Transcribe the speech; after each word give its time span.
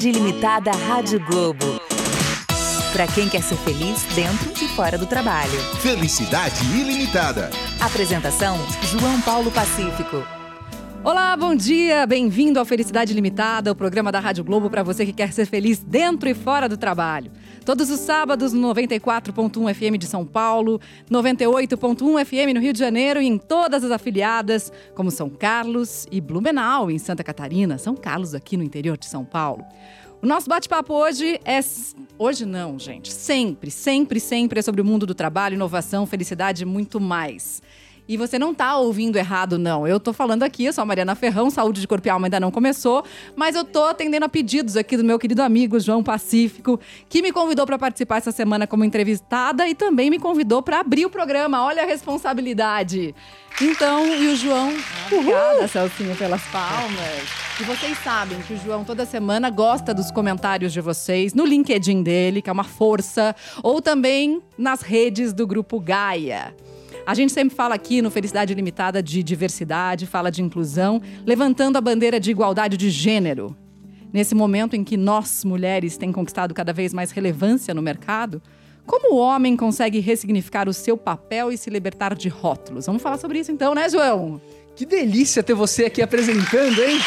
Felicidade 0.00 0.08
Ilimitada 0.08 0.70
Rádio 0.72 1.20
Globo. 1.26 1.66
Para 2.90 3.06
quem 3.06 3.28
quer 3.28 3.42
ser 3.42 3.56
feliz 3.56 4.02
dentro 4.14 4.64
e 4.64 4.68
fora 4.68 4.96
do 4.96 5.04
trabalho. 5.04 5.52
Felicidade 5.82 6.64
ilimitada. 6.74 7.50
Apresentação: 7.78 8.56
João 8.84 9.20
Paulo 9.20 9.50
Pacífico. 9.50 10.24
Olá, 11.04 11.36
bom 11.36 11.54
dia! 11.54 12.06
Bem-vindo 12.06 12.58
ao 12.58 12.64
Felicidade 12.64 13.12
Limitada, 13.12 13.72
o 13.72 13.74
programa 13.74 14.10
da 14.10 14.20
Rádio 14.20 14.42
Globo 14.42 14.70
para 14.70 14.82
você 14.82 15.04
que 15.04 15.12
quer 15.12 15.32
ser 15.32 15.44
feliz 15.44 15.78
dentro 15.78 16.28
e 16.30 16.34
fora 16.34 16.66
do 16.66 16.78
trabalho. 16.78 17.30
Todos 17.64 17.90
os 17.90 18.00
sábados 18.00 18.52
no 18.52 18.74
94.1 18.74 19.74
FM 19.74 19.98
de 19.98 20.06
São 20.06 20.24
Paulo, 20.24 20.80
98.1 21.10 22.24
FM 22.24 22.54
no 22.54 22.60
Rio 22.60 22.72
de 22.72 22.78
Janeiro 22.78 23.20
e 23.20 23.26
em 23.26 23.36
todas 23.36 23.84
as 23.84 23.90
afiliadas, 23.90 24.72
como 24.94 25.10
São 25.10 25.28
Carlos 25.28 26.06
e 26.10 26.20
Blumenau, 26.20 26.90
em 26.90 26.98
Santa 26.98 27.22
Catarina, 27.22 27.76
São 27.76 27.94
Carlos 27.94 28.34
aqui 28.34 28.56
no 28.56 28.64
interior 28.64 28.96
de 28.96 29.06
São 29.06 29.24
Paulo. 29.24 29.64
O 30.22 30.26
nosso 30.26 30.48
bate-papo 30.48 30.92
hoje 30.92 31.40
é. 31.44 31.60
Hoje 32.18 32.44
não, 32.44 32.78
gente. 32.78 33.12
Sempre, 33.12 33.70
sempre, 33.70 34.20
sempre 34.20 34.58
é 34.58 34.62
sobre 34.62 34.80
o 34.80 34.84
mundo 34.84 35.06
do 35.06 35.14
trabalho, 35.14 35.54
inovação, 35.54 36.06
felicidade 36.06 36.62
e 36.62 36.66
muito 36.66 37.00
mais. 37.00 37.62
E 38.10 38.16
você 38.16 38.40
não 38.40 38.50
está 38.50 38.76
ouvindo 38.76 39.16
errado, 39.16 39.56
não. 39.56 39.86
Eu 39.86 39.98
estou 39.98 40.12
falando 40.12 40.42
aqui, 40.42 40.64
eu 40.64 40.72
sou 40.72 40.82
a 40.82 40.84
Mariana 40.84 41.14
Ferrão, 41.14 41.48
Saúde 41.48 41.80
de 41.80 41.86
Corpo 41.86 42.08
e 42.08 42.10
Alma 42.10 42.26
ainda 42.26 42.40
não 42.40 42.50
começou, 42.50 43.04
mas 43.36 43.54
eu 43.54 43.62
estou 43.62 43.84
atendendo 43.84 44.26
a 44.26 44.28
pedidos 44.28 44.76
aqui 44.76 44.96
do 44.96 45.04
meu 45.04 45.16
querido 45.16 45.40
amigo 45.40 45.78
João 45.78 46.02
Pacífico, 46.02 46.80
que 47.08 47.22
me 47.22 47.30
convidou 47.30 47.64
para 47.64 47.78
participar 47.78 48.16
essa 48.16 48.32
semana 48.32 48.66
como 48.66 48.84
entrevistada 48.84 49.68
e 49.68 49.76
também 49.76 50.10
me 50.10 50.18
convidou 50.18 50.60
para 50.60 50.80
abrir 50.80 51.06
o 51.06 51.10
programa. 51.10 51.62
Olha 51.62 51.84
a 51.84 51.86
responsabilidade. 51.86 53.14
Então, 53.60 54.04
e 54.04 54.26
o 54.26 54.34
João, 54.34 54.74
obrigada, 55.06 55.68
Celcinho, 55.68 56.16
pelas 56.16 56.42
palmas. 56.48 57.22
E 57.60 57.62
vocês 57.62 57.96
sabem 58.02 58.40
que 58.40 58.54
o 58.54 58.56
João 58.56 58.82
toda 58.82 59.06
semana 59.06 59.50
gosta 59.50 59.94
dos 59.94 60.10
comentários 60.10 60.72
de 60.72 60.80
vocês 60.80 61.32
no 61.32 61.44
LinkedIn 61.44 62.02
dele, 62.02 62.42
que 62.42 62.50
é 62.50 62.52
uma 62.52 62.64
força, 62.64 63.36
ou 63.62 63.80
também 63.80 64.42
nas 64.58 64.82
redes 64.82 65.32
do 65.32 65.46
grupo 65.46 65.78
Gaia. 65.78 66.52
A 67.10 67.14
gente 67.14 67.32
sempre 67.32 67.56
fala 67.56 67.74
aqui 67.74 68.00
no 68.00 68.08
Felicidade 68.08 68.54
Limitada 68.54 69.02
de 69.02 69.20
diversidade, 69.20 70.06
fala 70.06 70.30
de 70.30 70.44
inclusão, 70.44 71.02
levantando 71.26 71.76
a 71.76 71.80
bandeira 71.80 72.20
de 72.20 72.30
igualdade 72.30 72.76
de 72.76 72.88
gênero. 72.88 73.56
Nesse 74.12 74.32
momento 74.32 74.76
em 74.76 74.84
que 74.84 74.96
nós, 74.96 75.44
mulheres, 75.44 75.96
temos 75.96 76.14
conquistado 76.14 76.54
cada 76.54 76.72
vez 76.72 76.94
mais 76.94 77.10
relevância 77.10 77.74
no 77.74 77.82
mercado, 77.82 78.40
como 78.86 79.12
o 79.12 79.18
homem 79.18 79.56
consegue 79.56 79.98
ressignificar 79.98 80.68
o 80.68 80.72
seu 80.72 80.96
papel 80.96 81.50
e 81.50 81.58
se 81.58 81.68
libertar 81.68 82.14
de 82.14 82.28
rótulos? 82.28 82.86
Vamos 82.86 83.02
falar 83.02 83.18
sobre 83.18 83.40
isso 83.40 83.50
então, 83.50 83.74
né, 83.74 83.88
João? 83.88 84.40
Que 84.76 84.86
delícia 84.86 85.42
ter 85.42 85.54
você 85.54 85.86
aqui 85.86 86.00
apresentando, 86.02 86.80
hein? 86.80 87.00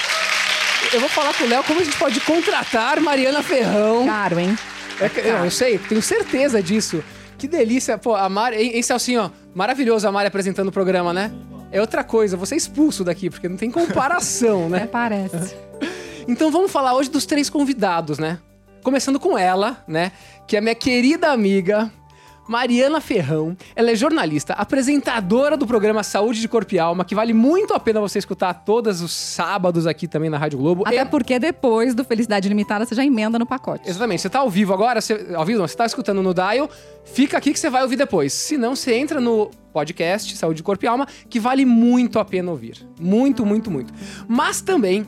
Eu 0.92 1.00
vou 1.00 1.08
falar 1.08 1.34
com 1.34 1.46
o 1.46 1.48
Léo 1.48 1.64
como 1.64 1.80
a 1.80 1.84
gente 1.86 1.98
pode 1.98 2.20
contratar 2.20 3.00
Mariana 3.00 3.42
Ferrão. 3.42 4.06
Caro, 4.06 4.38
hein? 4.38 4.54
É, 5.00 5.30
eu, 5.30 5.46
eu 5.46 5.52
sei, 5.52 5.78
tenho 5.78 6.02
certeza 6.02 6.62
disso. 6.62 7.02
Que 7.44 7.48
delícia. 7.50 7.98
Pô, 7.98 8.16
a 8.16 8.30
Mari. 8.30 8.56
Hein, 8.56 8.82
Celcinho? 8.82 9.30
Maravilhoso 9.54 10.08
a 10.08 10.12
Mari 10.14 10.30
apresentando 10.30 10.70
o 10.70 10.72
programa, 10.72 11.12
né? 11.12 11.30
É 11.74 11.82
outra 11.82 12.02
coisa, 12.02 12.38
você 12.38 12.56
é 12.56 12.58
expulso 12.58 13.04
daqui, 13.04 13.30
porque 13.30 13.50
não 13.50 13.58
tem 13.58 13.70
comparação, 13.70 14.70
né? 14.70 14.84
É, 14.84 14.88
parece. 14.88 15.54
Então 16.26 16.50
vamos 16.50 16.72
falar 16.72 16.96
hoje 16.96 17.10
dos 17.10 17.26
três 17.26 17.50
convidados, 17.50 18.18
né? 18.18 18.40
Começando 18.82 19.20
com 19.20 19.38
ela, 19.38 19.84
né? 19.86 20.14
Que 20.48 20.56
é 20.56 20.62
minha 20.62 20.74
querida 20.74 21.34
amiga, 21.34 21.92
Mariana 22.48 23.00
Ferrão. 23.02 23.56
Ela 23.76 23.92
é 23.92 23.96
jornalista, 23.96 24.54
apresentadora 24.54 25.56
do 25.58 25.66
programa 25.66 26.04
Saúde 26.04 26.42
de 26.42 26.48
Corpo 26.48 26.74
e 26.76 26.80
Alma, 26.80 27.06
que 27.06 27.16
vale 27.16 27.34
muito 27.34 27.74
a 27.74 27.80
pena 27.80 28.00
você 28.02 28.20
escutar 28.20 28.54
todos 28.54 29.02
os 29.02 29.12
sábados 29.12 29.88
aqui 29.88 30.08
também 30.08 30.30
na 30.30 30.38
Rádio 30.38 30.60
Globo. 30.60 30.84
Até 30.86 31.02
E- 31.02 31.06
porque 31.06 31.40
depois 31.40 31.94
do 31.96 32.04
Felicidade 32.04 32.50
Limitada 32.50 32.86
você 32.86 32.96
já 32.96 33.04
emenda 33.06 33.40
no 33.40 33.46
pacote. 33.46 33.90
Exatamente. 33.90 34.22
Você 34.22 34.30
tá 34.30 34.40
ao 34.40 34.50
vivo 34.50 34.74
agora, 34.74 35.00
você, 35.02 35.28
ao 35.36 35.46
vivo 35.46 35.60
não, 35.60 35.68
você 35.68 35.76
tá 35.76 35.86
escutando 35.86 36.22
no 36.22 36.34
dial, 36.34 36.70
fica 37.06 37.38
aqui 37.38 37.54
que 37.54 37.60
você 37.60 37.70
vai 37.70 37.82
ouvir 37.84 37.96
depois. 37.96 38.34
Se 38.34 38.58
não, 38.58 38.76
você 38.76 38.94
entra 38.96 39.20
no 39.22 39.50
podcast 39.72 40.36
Saúde 40.38 40.58
de 40.58 40.64
Corpo 40.64 40.86
e 40.86 40.88
Alma, 40.88 41.08
que 41.30 41.40
vale 41.40 41.66
muito 41.66 42.20
a 42.20 42.26
pena 42.26 42.52
ouvir. 42.52 42.88
Muito, 43.00 43.46
muito, 43.46 43.72
muito. 43.72 43.94
Mas 44.28 44.62
também, 44.62 45.06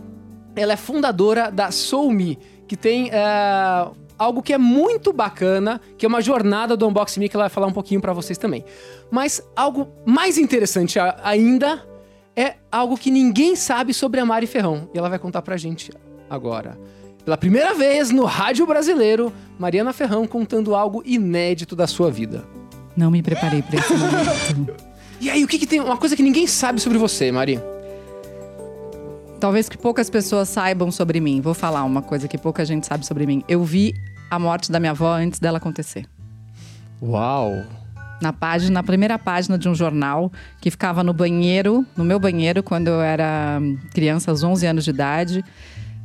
ela 0.56 0.74
é 0.74 0.78
fundadora 0.78 1.52
da 1.52 1.70
SoulMe, 1.70 2.40
que 2.68 2.76
tem 2.76 3.10
é, 3.12 3.88
algo 4.18 4.42
que 4.42 4.54
é 4.54 4.58
muito 4.58 5.12
bacana, 5.12 5.80
que 5.98 6.06
é 6.06 6.10
uma 6.10 6.22
jornada 6.22 6.76
do 6.76 6.88
Unboxing 6.88 7.20
Me, 7.20 7.30
que 7.30 7.36
ela 7.36 7.44
vai 7.44 7.50
falar 7.50 7.68
um 7.68 7.74
pouquinho 7.74 8.02
pra 8.02 8.14
vocês 8.14 8.38
também. 8.38 8.64
Mas 9.12 9.42
algo 9.56 9.88
mais 10.06 10.38
interessante 10.38 10.98
ainda 11.24 11.86
é 12.36 12.56
algo 12.72 12.98
que 12.98 13.10
ninguém 13.12 13.56
sabe 13.56 13.94
sobre 13.94 14.20
a 14.20 14.26
Mari 14.26 14.48
Ferrão. 14.48 14.90
E 14.94 14.98
ela 14.98 15.10
vai 15.10 15.20
contar 15.20 15.42
pra 15.42 15.58
gente 15.58 15.92
agora. 16.30 16.78
Pela 17.24 17.38
primeira 17.38 17.74
vez 17.74 18.12
no 18.12 18.26
Rádio 18.26 18.66
Brasileiro, 18.68 19.34
Mariana 19.58 19.94
Ferrão 19.94 20.28
contando 20.28 20.76
algo 20.76 21.02
inédito 21.06 21.76
da 21.76 21.88
sua 21.88 22.12
vida. 22.12 22.46
Não 22.96 23.10
me 23.10 23.22
preparei 23.22 23.62
para 23.62 23.80
esse 23.80 23.94
momento. 23.94 24.76
E 25.22 25.30
aí, 25.30 25.46
o 25.46 25.48
que, 25.48 25.58
que 25.58 25.66
tem? 25.66 25.80
Uma 25.80 25.96
coisa 25.96 26.14
que 26.14 26.22
ninguém 26.22 26.46
sabe 26.46 26.82
sobre 26.82 26.98
você, 26.98 27.32
Mari. 27.32 27.58
Talvez 29.40 29.68
que 29.68 29.78
poucas 29.78 30.10
pessoas 30.10 30.50
saibam 30.50 30.92
sobre 30.92 31.20
mim. 31.20 31.42
Vou 31.42 31.54
falar 31.54 31.84
uma 31.84 32.02
coisa 32.02 32.28
que 32.28 32.38
pouca 32.38 32.66
gente 32.66 32.88
sabe 32.88 33.06
sobre 33.06 33.26
mim. 33.26 33.44
Eu 33.48 33.64
vi 33.64 33.94
a 34.30 34.40
morte 34.40 34.72
da 34.72 34.80
minha 34.80 34.92
avó 34.92 35.14
antes 35.14 35.40
dela 35.40 35.58
acontecer. 35.58 36.06
Uau! 37.02 37.64
Na 38.22 38.32
página, 38.32 38.72
na 38.72 38.84
primeira 38.84 39.20
página 39.20 39.58
de 39.58 39.68
um 39.68 39.76
jornal 39.76 40.32
que 40.62 40.72
ficava 40.72 41.04
no 41.04 41.14
banheiro, 41.14 41.86
no 41.98 42.06
meu 42.06 42.18
banheiro, 42.18 42.64
quando 42.64 42.88
eu 42.88 43.02
era 43.02 43.60
criança, 43.94 44.32
aos 44.32 44.42
11 44.42 44.66
anos 44.66 44.84
de 44.86 44.90
idade. 44.90 45.44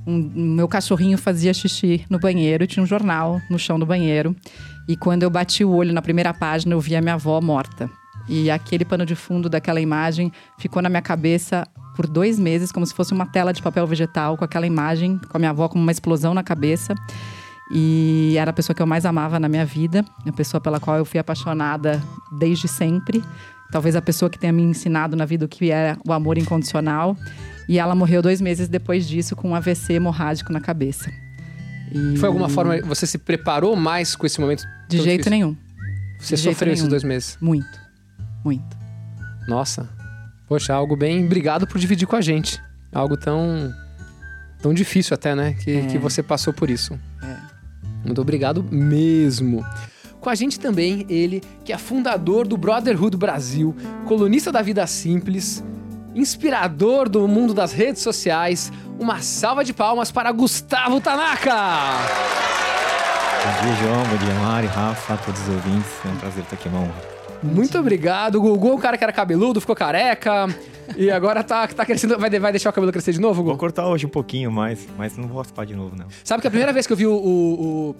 Um, 0.06 0.18
meu 0.34 0.66
cachorrinho 0.66 1.16
fazia 1.16 1.54
xixi 1.54 2.04
no 2.10 2.18
banheiro, 2.18 2.66
tinha 2.66 2.82
um 2.82 2.86
jornal 2.86 3.40
no 3.48 3.58
chão 3.58 3.78
do 3.78 3.86
banheiro. 3.86 4.34
E 4.88 4.96
quando 4.96 5.22
eu 5.22 5.30
bati 5.30 5.64
o 5.64 5.70
olho 5.70 5.92
na 5.92 6.02
primeira 6.02 6.34
página, 6.34 6.74
eu 6.74 6.80
vi 6.80 6.96
a 6.96 7.00
minha 7.00 7.14
avó 7.14 7.40
morta. 7.40 7.88
E 8.28 8.50
aquele 8.50 8.84
pano 8.84 9.06
de 9.06 9.14
fundo 9.14 9.48
daquela 9.48 9.80
imagem 9.80 10.32
ficou 10.58 10.82
na 10.82 10.88
minha 10.88 11.02
cabeça 11.02 11.66
por 12.00 12.06
dois 12.06 12.38
meses, 12.38 12.72
como 12.72 12.86
se 12.86 12.94
fosse 12.94 13.12
uma 13.12 13.26
tela 13.26 13.52
de 13.52 13.60
papel 13.60 13.86
vegetal, 13.86 14.34
com 14.34 14.42
aquela 14.42 14.66
imagem, 14.66 15.18
com 15.28 15.36
a 15.36 15.38
minha 15.38 15.50
avó 15.50 15.68
como 15.68 15.82
uma 15.82 15.92
explosão 15.92 16.32
na 16.32 16.42
cabeça. 16.42 16.94
E 17.70 18.36
era 18.38 18.52
a 18.52 18.54
pessoa 18.54 18.74
que 18.74 18.80
eu 18.80 18.86
mais 18.86 19.04
amava 19.04 19.38
na 19.38 19.50
minha 19.50 19.66
vida, 19.66 20.02
a 20.26 20.32
pessoa 20.32 20.62
pela 20.62 20.80
qual 20.80 20.96
eu 20.96 21.04
fui 21.04 21.20
apaixonada 21.20 22.02
desde 22.38 22.66
sempre. 22.68 23.22
Talvez 23.70 23.94
a 23.94 24.00
pessoa 24.00 24.30
que 24.30 24.38
tenha 24.38 24.50
me 24.50 24.62
ensinado 24.62 25.14
na 25.14 25.26
vida 25.26 25.44
o 25.44 25.48
que 25.48 25.70
era 25.70 25.98
o 26.08 26.10
amor 26.10 26.38
incondicional. 26.38 27.14
E 27.68 27.78
ela 27.78 27.94
morreu 27.94 28.22
dois 28.22 28.40
meses 28.40 28.66
depois 28.66 29.06
disso 29.06 29.36
com 29.36 29.50
um 29.50 29.54
AVC 29.54 29.92
hemorrágico 29.92 30.54
na 30.54 30.60
cabeça. 30.60 31.12
E 31.92 32.16
Foi 32.16 32.28
alguma 32.28 32.48
forma 32.48 32.80
você 32.80 33.06
se 33.06 33.18
preparou 33.18 33.76
mais 33.76 34.16
com 34.16 34.24
esse 34.24 34.40
momento? 34.40 34.64
De 34.88 34.96
jeito 34.96 35.24
difícil? 35.24 35.30
nenhum. 35.32 35.56
Você 36.18 36.34
de 36.34 36.40
sofreu 36.40 36.72
esses 36.72 36.82
nenhum. 36.82 36.90
dois 36.90 37.04
meses? 37.04 37.36
Muito. 37.42 37.78
Muito. 38.42 38.74
Nossa. 39.46 39.99
Poxa, 40.50 40.74
algo 40.74 40.96
bem. 40.96 41.24
Obrigado 41.24 41.64
por 41.64 41.78
dividir 41.78 42.08
com 42.08 42.16
a 42.16 42.20
gente. 42.20 42.60
Algo 42.92 43.16
tão. 43.16 43.72
tão 44.60 44.74
difícil 44.74 45.14
até, 45.14 45.32
né? 45.32 45.54
Que, 45.54 45.76
É. 45.78 45.86
que 45.86 45.96
você 45.96 46.24
passou 46.24 46.52
por 46.52 46.68
isso. 46.68 46.98
É. 47.22 47.36
Muito 48.04 48.20
obrigado 48.20 48.64
mesmo. 48.68 49.64
Com 50.20 50.28
a 50.28 50.34
gente 50.34 50.58
também 50.58 51.06
ele, 51.08 51.40
que 51.64 51.72
é 51.72 51.78
fundador 51.78 52.48
do 52.48 52.56
Brotherhood 52.56 53.16
Brasil, 53.16 53.76
colunista 54.06 54.50
da 54.50 54.60
Vida 54.60 54.84
Simples, 54.88 55.62
inspirador 56.16 57.08
do 57.08 57.28
mundo 57.28 57.54
das 57.54 57.72
redes 57.72 58.02
sociais. 58.02 58.72
Uma 58.98 59.22
salva 59.22 59.64
de 59.64 59.72
palmas 59.72 60.10
para 60.10 60.32
Gustavo 60.32 61.00
Tanaka! 61.00 61.54
Bom 63.44 63.62
dia, 63.62 63.76
João. 63.76 64.02
Bom 64.04 64.16
dia, 64.16 64.34
Mari, 64.34 64.66
Rafa, 64.66 65.16
todos 65.18 65.40
os 65.42 65.48
ouvintes. 65.48 65.90
É 66.04 66.08
um 66.08 66.16
prazer 66.16 66.42
estar 66.42 66.56
aqui, 66.56 66.68
uma 66.68 66.80
honra. 66.80 67.19
Muito 67.42 67.78
obrigado. 67.78 68.36
O 68.36 68.40
Gugu 68.40 68.68
é 68.68 68.74
um 68.74 68.78
cara 68.78 68.98
que 68.98 69.04
era 69.04 69.12
cabeludo, 69.12 69.60
ficou 69.60 69.74
careca. 69.74 70.46
E 70.96 71.10
agora 71.10 71.42
tá, 71.42 71.66
tá 71.68 71.86
crescendo. 71.86 72.18
Vai, 72.18 72.30
vai 72.30 72.52
deixar 72.52 72.70
o 72.70 72.72
cabelo 72.72 72.92
crescer 72.92 73.12
de 73.12 73.20
novo, 73.20 73.36
Vou 73.36 73.44
Gugu? 73.44 73.58
cortar 73.58 73.86
hoje 73.88 74.06
um 74.06 74.10
pouquinho 74.10 74.50
mais, 74.50 74.86
mas 74.98 75.16
não 75.16 75.28
vou 75.28 75.38
raspar 75.38 75.64
de 75.64 75.74
novo, 75.74 75.96
não. 75.96 76.06
Sabe 76.24 76.40
que 76.40 76.46
a 76.46 76.50
primeira 76.50 76.72
vez 76.72 76.86
que 76.86 76.92
eu 76.92 76.96
vi 76.96 77.06
o, 77.06 77.14
o, 77.14 77.94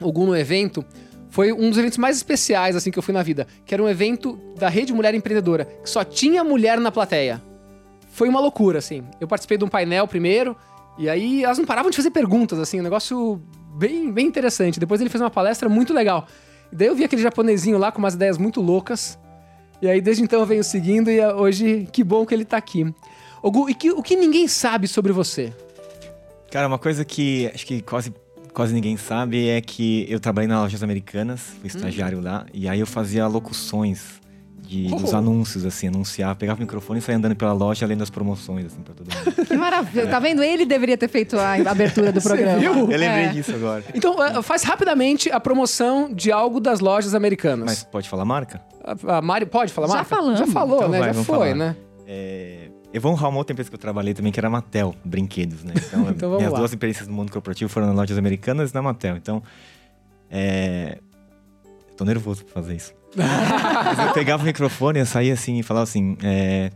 o, 0.00 0.08
o 0.08 0.12
Gu 0.12 0.26
no 0.26 0.36
evento 0.36 0.84
foi 1.30 1.52
um 1.52 1.68
dos 1.70 1.78
eventos 1.78 1.98
mais 1.98 2.16
especiais 2.16 2.74
assim 2.74 2.90
que 2.90 2.98
eu 2.98 3.02
fui 3.02 3.14
na 3.14 3.22
vida. 3.22 3.46
Que 3.64 3.74
era 3.74 3.82
um 3.82 3.88
evento 3.88 4.38
da 4.58 4.68
Rede 4.68 4.92
Mulher 4.92 5.14
Empreendedora, 5.14 5.64
que 5.64 5.88
só 5.88 6.04
tinha 6.04 6.42
mulher 6.42 6.78
na 6.80 6.90
plateia. 6.90 7.40
Foi 8.10 8.28
uma 8.28 8.40
loucura, 8.40 8.78
assim. 8.78 9.02
Eu 9.20 9.26
participei 9.28 9.56
de 9.56 9.64
um 9.64 9.68
painel 9.68 10.06
primeiro, 10.06 10.56
e 10.98 11.08
aí 11.08 11.44
elas 11.44 11.56
não 11.56 11.64
paravam 11.64 11.90
de 11.90 11.96
fazer 11.96 12.10
perguntas, 12.10 12.58
assim, 12.58 12.80
um 12.80 12.82
negócio 12.82 13.40
bem, 13.74 14.12
bem 14.12 14.26
interessante. 14.26 14.78
Depois 14.78 15.00
ele 15.00 15.08
fez 15.08 15.20
uma 15.22 15.30
palestra 15.30 15.68
muito 15.68 15.94
legal. 15.94 16.26
E 16.72 16.76
daí 16.76 16.88
eu 16.88 16.94
vi 16.96 17.04
aquele 17.04 17.22
japonesinho 17.22 17.76
lá 17.78 17.92
com 17.92 17.98
umas 17.98 18.14
ideias 18.14 18.38
muito 18.38 18.60
loucas. 18.60 19.18
E 19.80 19.88
aí 19.88 20.00
desde 20.00 20.22
então 20.22 20.40
eu 20.40 20.46
venho 20.46 20.64
seguindo 20.64 21.10
e 21.10 21.20
ah, 21.20 21.34
hoje 21.36 21.86
que 21.92 22.02
bom 22.02 22.24
que 22.24 22.32
ele 22.34 22.44
tá 22.44 22.56
aqui. 22.56 22.92
Ô, 23.42 23.50
Gu, 23.50 23.68
e 23.70 23.74
que- 23.74 23.90
o 23.90 24.02
que 24.02 24.16
ninguém 24.16 24.46
sabe 24.48 24.86
sobre 24.88 25.12
você? 25.12 25.52
Cara, 26.50 26.66
uma 26.68 26.78
coisa 26.78 27.04
que 27.04 27.50
acho 27.52 27.66
que 27.66 27.82
quase, 27.82 28.12
quase 28.54 28.72
ninguém 28.72 28.96
sabe 28.96 29.48
é 29.48 29.60
que 29.60 30.06
eu 30.08 30.20
trabalhei 30.20 30.46
nas 30.48 30.60
lojas 30.60 30.82
americanas, 30.82 31.40
fui 31.60 31.66
estagiário 31.66 32.20
lá, 32.20 32.46
e 32.54 32.68
aí 32.68 32.78
eu 32.78 32.86
fazia 32.86 33.26
locuções 33.26 34.20
de- 34.72 34.88
dos 34.88 35.12
anúncios, 35.12 35.64
assim, 35.66 35.88
anunciar. 35.88 36.34
Pegava 36.36 36.58
o 36.58 36.62
microfone 36.62 36.98
e 36.98 37.02
saia 37.02 37.18
andando 37.18 37.36
pela 37.36 37.52
loja 37.52 37.84
lendo 37.86 38.02
as 38.02 38.10
promoções, 38.10 38.66
assim, 38.66 38.80
pra 38.82 38.94
todo 38.94 39.08
mundo. 39.12 39.46
Que 39.46 39.56
maravilha. 39.56 40.06
Tá 40.08 40.18
vendo? 40.18 40.42
Ele 40.42 40.64
deveria 40.64 40.96
ter 40.96 41.08
feito 41.08 41.38
a 41.38 41.54
abertura 41.70 42.10
do 42.12 42.20
programa. 42.22 42.58
viu? 42.58 42.72
Eu 42.74 42.86
lembrei 42.86 43.24
É. 43.24 43.28
disso 43.28 43.54
agora. 43.54 43.84
Então, 43.94 44.22
eh, 44.24 44.40
faz 44.42 44.62
rapidamente 44.62 45.30
a 45.30 45.38
promoção 45.38 46.12
de 46.12 46.32
algo 46.32 46.58
das 46.60 46.80
lojas 46.80 47.14
americanas. 47.14 47.66
Mas 47.66 47.84
pode 47.84 48.08
falar 48.08 48.24
marca? 48.24 48.60
A, 48.82 49.18
a 49.18 49.22
Mari, 49.22 49.46
pode 49.46 49.72
falar 49.72 49.88
Já 49.88 49.94
marca? 49.94 50.08
falamos. 50.08 50.38
Já 50.38 50.46
falou, 50.46 50.76
Então 50.78 50.88
né? 50.88 50.98
vai, 51.00 51.12
Já 51.14 51.22
foi, 51.24 51.38
falar. 51.38 51.54
né? 51.54 51.76
É, 52.06 52.68
eu 52.92 53.00
vou 53.00 53.12
honrar 53.12 53.28
uma 53.30 53.38
outra 53.38 53.52
empresa 53.52 53.68
que 53.70 53.74
eu 53.74 53.78
trabalhei 53.80 54.14
também, 54.14 54.32
que 54.32 54.40
era 54.40 54.48
a 54.48 54.50
Mattel, 54.50 54.94
brinquedos, 55.04 55.62
né? 55.64 55.74
Então, 55.86 56.00
Então 56.10 56.28
vamos 56.30 56.38
minhas 56.38 56.52
lá. 56.52 56.58
duas 56.58 56.70
experiências 56.72 57.06
no 57.08 57.14
mundo 57.14 57.30
corporativo 57.30 57.68
foram 57.70 57.86
nas 57.88 57.96
lojas 57.96 58.16
americanas 58.18 58.70
e 58.70 58.74
na 58.74 58.82
Mattel. 58.82 59.16
Então, 59.16 59.42
é... 60.30 60.98
Tô 61.96 62.04
nervoso 62.04 62.44
pra 62.44 62.54
fazer 62.62 62.74
isso. 62.76 62.92
Mas 63.16 63.98
eu 63.98 64.12
pegava 64.12 64.42
o 64.42 64.46
microfone, 64.46 64.98
eu 65.00 65.06
saía 65.06 65.34
assim 65.34 65.58
e 65.58 65.62
falava 65.62 65.84
assim... 65.84 66.16
é, 66.22 66.70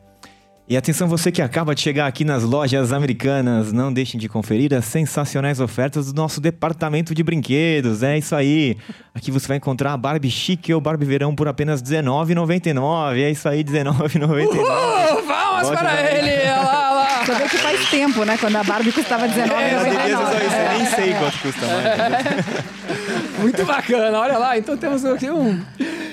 E 0.69 0.77
atenção 0.77 1.09
você 1.09 1.33
que 1.33 1.41
acaba 1.41 1.75
de 1.75 1.81
chegar 1.81 2.07
aqui 2.07 2.25
nas 2.25 2.43
lojas 2.43 2.93
americanas, 2.93 3.73
não 3.73 3.93
deixem 3.93 4.19
de 4.21 4.29
conferir 4.29 4.75
as 4.75 4.85
sensacionais 4.85 5.61
ofertas 5.61 6.13
do 6.13 6.21
nosso 6.21 6.41
departamento 6.41 7.15
de 7.15 7.23
brinquedos. 7.23 8.03
É 8.03 8.19
isso 8.19 8.35
aí. 8.35 8.77
Aqui 9.15 9.31
você 9.31 9.47
vai 9.49 9.57
encontrar 9.57 9.93
a 9.93 9.97
Barbie 9.97 10.31
Chique 10.31 10.75
ou 10.75 10.81
Barbie 10.81 11.07
Verão 11.07 11.35
por 11.35 11.49
apenas 11.49 11.81
R$19,99. 11.81 13.17
É 13.23 13.31
isso 13.31 13.49
aí, 13.49 13.59
R$19,99. 13.59 14.47
Oh, 14.59 15.23
palmas 15.23 15.69
Loja 15.69 15.79
para 15.81 16.13
ele! 16.13 16.33
Olha 16.51 16.57
lá, 16.63 16.91
olha 16.91 16.95
lá. 17.01 17.25
Você 17.25 17.35
vê 17.35 17.49
que 17.49 17.57
faz 17.59 17.89
tempo, 17.91 18.25
né? 18.25 18.37
Quando 18.39 18.57
a 18.57 18.63
Barbie 18.65 18.93
custava 18.93 19.27
R$19,99. 19.27 19.53
É, 19.53 20.13
eu 20.13 20.19
eu 20.19 20.79
nem 20.79 20.87
sei 20.87 21.15
quanto 21.15 21.39
custa 21.39 21.67
mais. 21.67 22.96
Muito 23.41 23.65
bacana, 23.65 24.19
olha 24.19 24.39
lá. 24.39 24.57
Então 24.59 24.77
temos 24.77 25.05
aqui 25.05 25.31
um. 25.31 25.61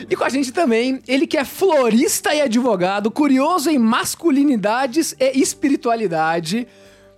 E 0.09 0.15
com 0.15 0.23
a 0.23 0.29
gente 0.29 0.51
também, 0.51 1.01
ele 1.07 1.25
que 1.25 1.37
é 1.37 1.45
florista 1.45 2.33
e 2.35 2.41
advogado, 2.41 3.09
curioso 3.09 3.69
em 3.69 3.77
masculinidades 3.79 5.15
e 5.19 5.39
espiritualidade. 5.41 6.67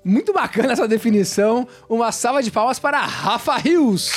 Muito 0.03 0.31
bacana 0.33 0.73
essa 0.73 0.87
definição. 0.87 1.67
Uma 1.89 2.11
salva 2.11 2.43
de 2.43 2.51
palmas 2.51 2.77
para 2.77 2.99
Rafa 2.99 3.55
Rios. 3.57 4.11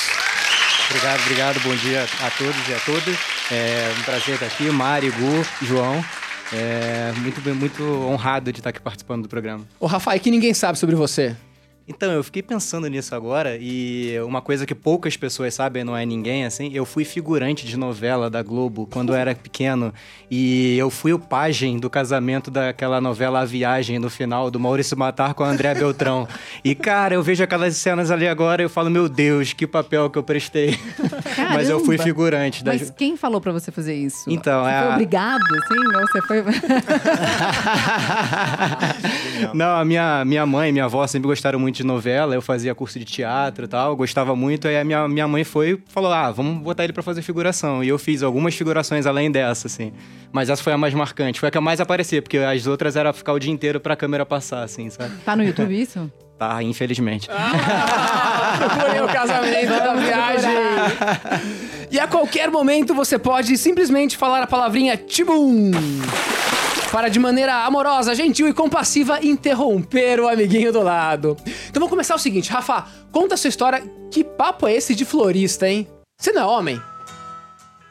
Obrigado, 0.89 1.21
obrigado. 1.21 1.59
Bom 1.61 1.75
dia 1.75 2.03
a 2.03 2.31
todos 2.31 2.67
e 2.67 2.73
a 2.73 2.79
todas. 2.79 3.15
É 3.51 3.91
um 3.99 4.03
prazer 4.03 4.35
estar 4.35 4.45
aqui. 4.45 4.63
Mari, 4.69 5.09
Gu, 5.09 5.65
João. 5.65 6.03
É 6.53 7.11
muito, 7.17 7.41
bem- 7.41 7.53
muito 7.53 7.83
honrado 7.83 8.51
de 8.51 8.59
estar 8.59 8.69
aqui 8.71 8.79
participando 8.79 9.23
do 9.23 9.29
programa. 9.29 9.65
Ô, 9.79 9.85
Rafa, 9.87 10.15
e 10.15 10.19
que 10.19 10.31
ninguém 10.31 10.53
sabe 10.53 10.77
sobre 10.79 10.95
você. 10.95 11.35
Então, 11.91 12.11
eu 12.11 12.23
fiquei 12.23 12.43
pensando 12.43 12.87
nisso 12.87 13.15
agora 13.15 13.57
e 13.59 14.15
uma 14.21 14.41
coisa 14.43 14.63
que 14.63 14.75
poucas 14.75 15.17
pessoas 15.17 15.55
sabem, 15.55 15.83
não 15.83 15.97
é 15.97 16.05
ninguém, 16.05 16.45
assim, 16.45 16.69
eu 16.71 16.85
fui 16.85 17.03
figurante 17.03 17.65
de 17.65 17.75
novela 17.75 18.29
da 18.29 18.43
Globo 18.43 18.87
quando 18.91 19.09
eu 19.11 19.15
era 19.15 19.33
pequeno 19.33 19.91
e 20.29 20.77
eu 20.77 20.91
fui 20.91 21.13
o 21.13 21.17
pajem 21.19 21.79
do 21.79 21.89
casamento 21.89 22.51
daquela 22.51 23.01
novela 23.01 23.39
A 23.41 23.45
Viagem 23.45 23.97
no 23.97 24.07
final, 24.09 24.51
do 24.51 24.59
Maurício 24.59 24.95
Matar 24.95 25.33
com 25.33 25.43
a 25.43 25.49
André 25.49 25.73
Beltrão. 25.73 26.27
E, 26.63 26.75
cara, 26.75 27.15
eu 27.15 27.23
vejo 27.23 27.43
aquelas 27.43 27.75
cenas 27.77 28.11
ali 28.11 28.27
agora 28.27 28.61
e 28.61 28.65
eu 28.65 28.69
falo, 28.69 28.91
meu 28.91 29.09
Deus, 29.09 29.51
que 29.53 29.65
papel 29.65 30.11
que 30.11 30.17
eu 30.19 30.23
prestei. 30.23 30.77
Mas 31.55 31.69
eu 31.69 31.79
fui 31.79 31.97
Caramba. 31.97 32.03
figurante. 32.03 32.63
da- 32.63 32.71
Mas 32.73 32.91
quem 32.91 33.17
falou 33.17 33.41
pra 33.41 33.51
você 33.51 33.71
fazer 33.71 33.95
isso? 33.95 34.25
Então, 34.29 34.63
você 34.63 34.69
é 34.71 34.83
foi 34.83 34.91
obrigado, 34.93 35.41
assim? 35.41 35.79
Ou 35.95 36.01
você 36.07 36.21
foi... 36.21 36.43
Não, 39.53 39.75
a 39.77 39.83
minha, 39.85 40.23
minha 40.25 40.45
mãe 40.45 40.69
e 40.69 40.71
minha 40.71 40.85
avó 40.85 41.05
sempre 41.07 41.27
gostaram 41.27 41.57
muito 41.59 41.78
de 41.79 41.85
novela. 41.85 42.35
Eu 42.35 42.41
fazia 42.41 42.73
curso 42.75 42.99
de 42.99 43.05
teatro 43.05 43.65
e 43.65 43.67
tal, 43.67 43.95
gostava 43.95 44.35
muito. 44.35 44.67
Aí 44.67 44.77
a 44.77 44.83
minha, 44.83 45.07
minha 45.07 45.27
mãe 45.27 45.43
foi 45.43 45.71
e 45.71 45.91
falou: 45.91 46.11
Ah, 46.11 46.31
vamos 46.31 46.61
botar 46.61 46.83
ele 46.83 46.93
pra 46.93 47.03
fazer 47.03 47.21
figuração. 47.21 47.83
E 47.83 47.89
eu 47.89 47.97
fiz 47.97 48.21
algumas 48.23 48.55
figurações 48.55 49.05
além 49.05 49.31
dessa, 49.31 49.67
assim. 49.67 49.91
Mas 50.31 50.49
essa 50.49 50.61
foi 50.61 50.73
a 50.73 50.77
mais 50.77 50.93
marcante, 50.93 51.39
foi 51.39 51.49
a 51.49 51.51
que 51.51 51.57
eu 51.57 51.61
mais 51.61 51.81
aparecia, 51.81 52.21
porque 52.21 52.37
as 52.37 52.67
outras 52.67 52.95
era 52.95 53.11
ficar 53.11 53.33
o 53.33 53.39
dia 53.39 53.51
inteiro 53.51 53.79
pra 53.79 53.95
câmera 53.95 54.25
passar, 54.25 54.63
assim, 54.63 54.89
sabe? 54.89 55.15
Tá 55.25 55.35
no 55.35 55.43
YouTube 55.43 55.73
isso? 55.81 56.11
Tá, 56.37 56.63
infelizmente. 56.63 57.27
Procurem 57.27 59.01
o 59.01 59.07
casamento 59.07 59.69
da 59.71 59.93
viagem. 59.95 60.51
E 61.91 61.99
a 61.99 62.07
qualquer 62.07 62.49
momento 62.49 62.93
você 62.93 63.19
pode 63.19 63.57
simplesmente 63.57 64.15
falar 64.15 64.43
a 64.43 64.47
palavrinha 64.47 64.95
Tibum. 64.95 65.71
Para 66.91 67.07
de 67.07 67.19
maneira 67.19 67.65
amorosa, 67.65 68.15
gentil 68.15 68.47
e 68.47 68.53
compassiva 68.53 69.23
interromper 69.23 70.19
o 70.19 70.27
amiguinho 70.27 70.73
do 70.73 70.81
lado. 70.81 71.37
Então 71.45 71.75
vamos 71.75 71.89
começar 71.89 72.15
o 72.15 72.19
seguinte, 72.19 72.51
Rafa, 72.51 72.85
conta 73.11 73.35
a 73.35 73.37
sua 73.37 73.49
história. 73.49 73.83
Que 74.09 74.23
papo 74.23 74.67
é 74.67 74.73
esse 74.73 74.95
de 74.95 75.05
florista, 75.05 75.67
hein? 75.69 75.87
Você 76.19 76.31
não 76.31 76.41
é 76.41 76.45
homem? 76.45 76.81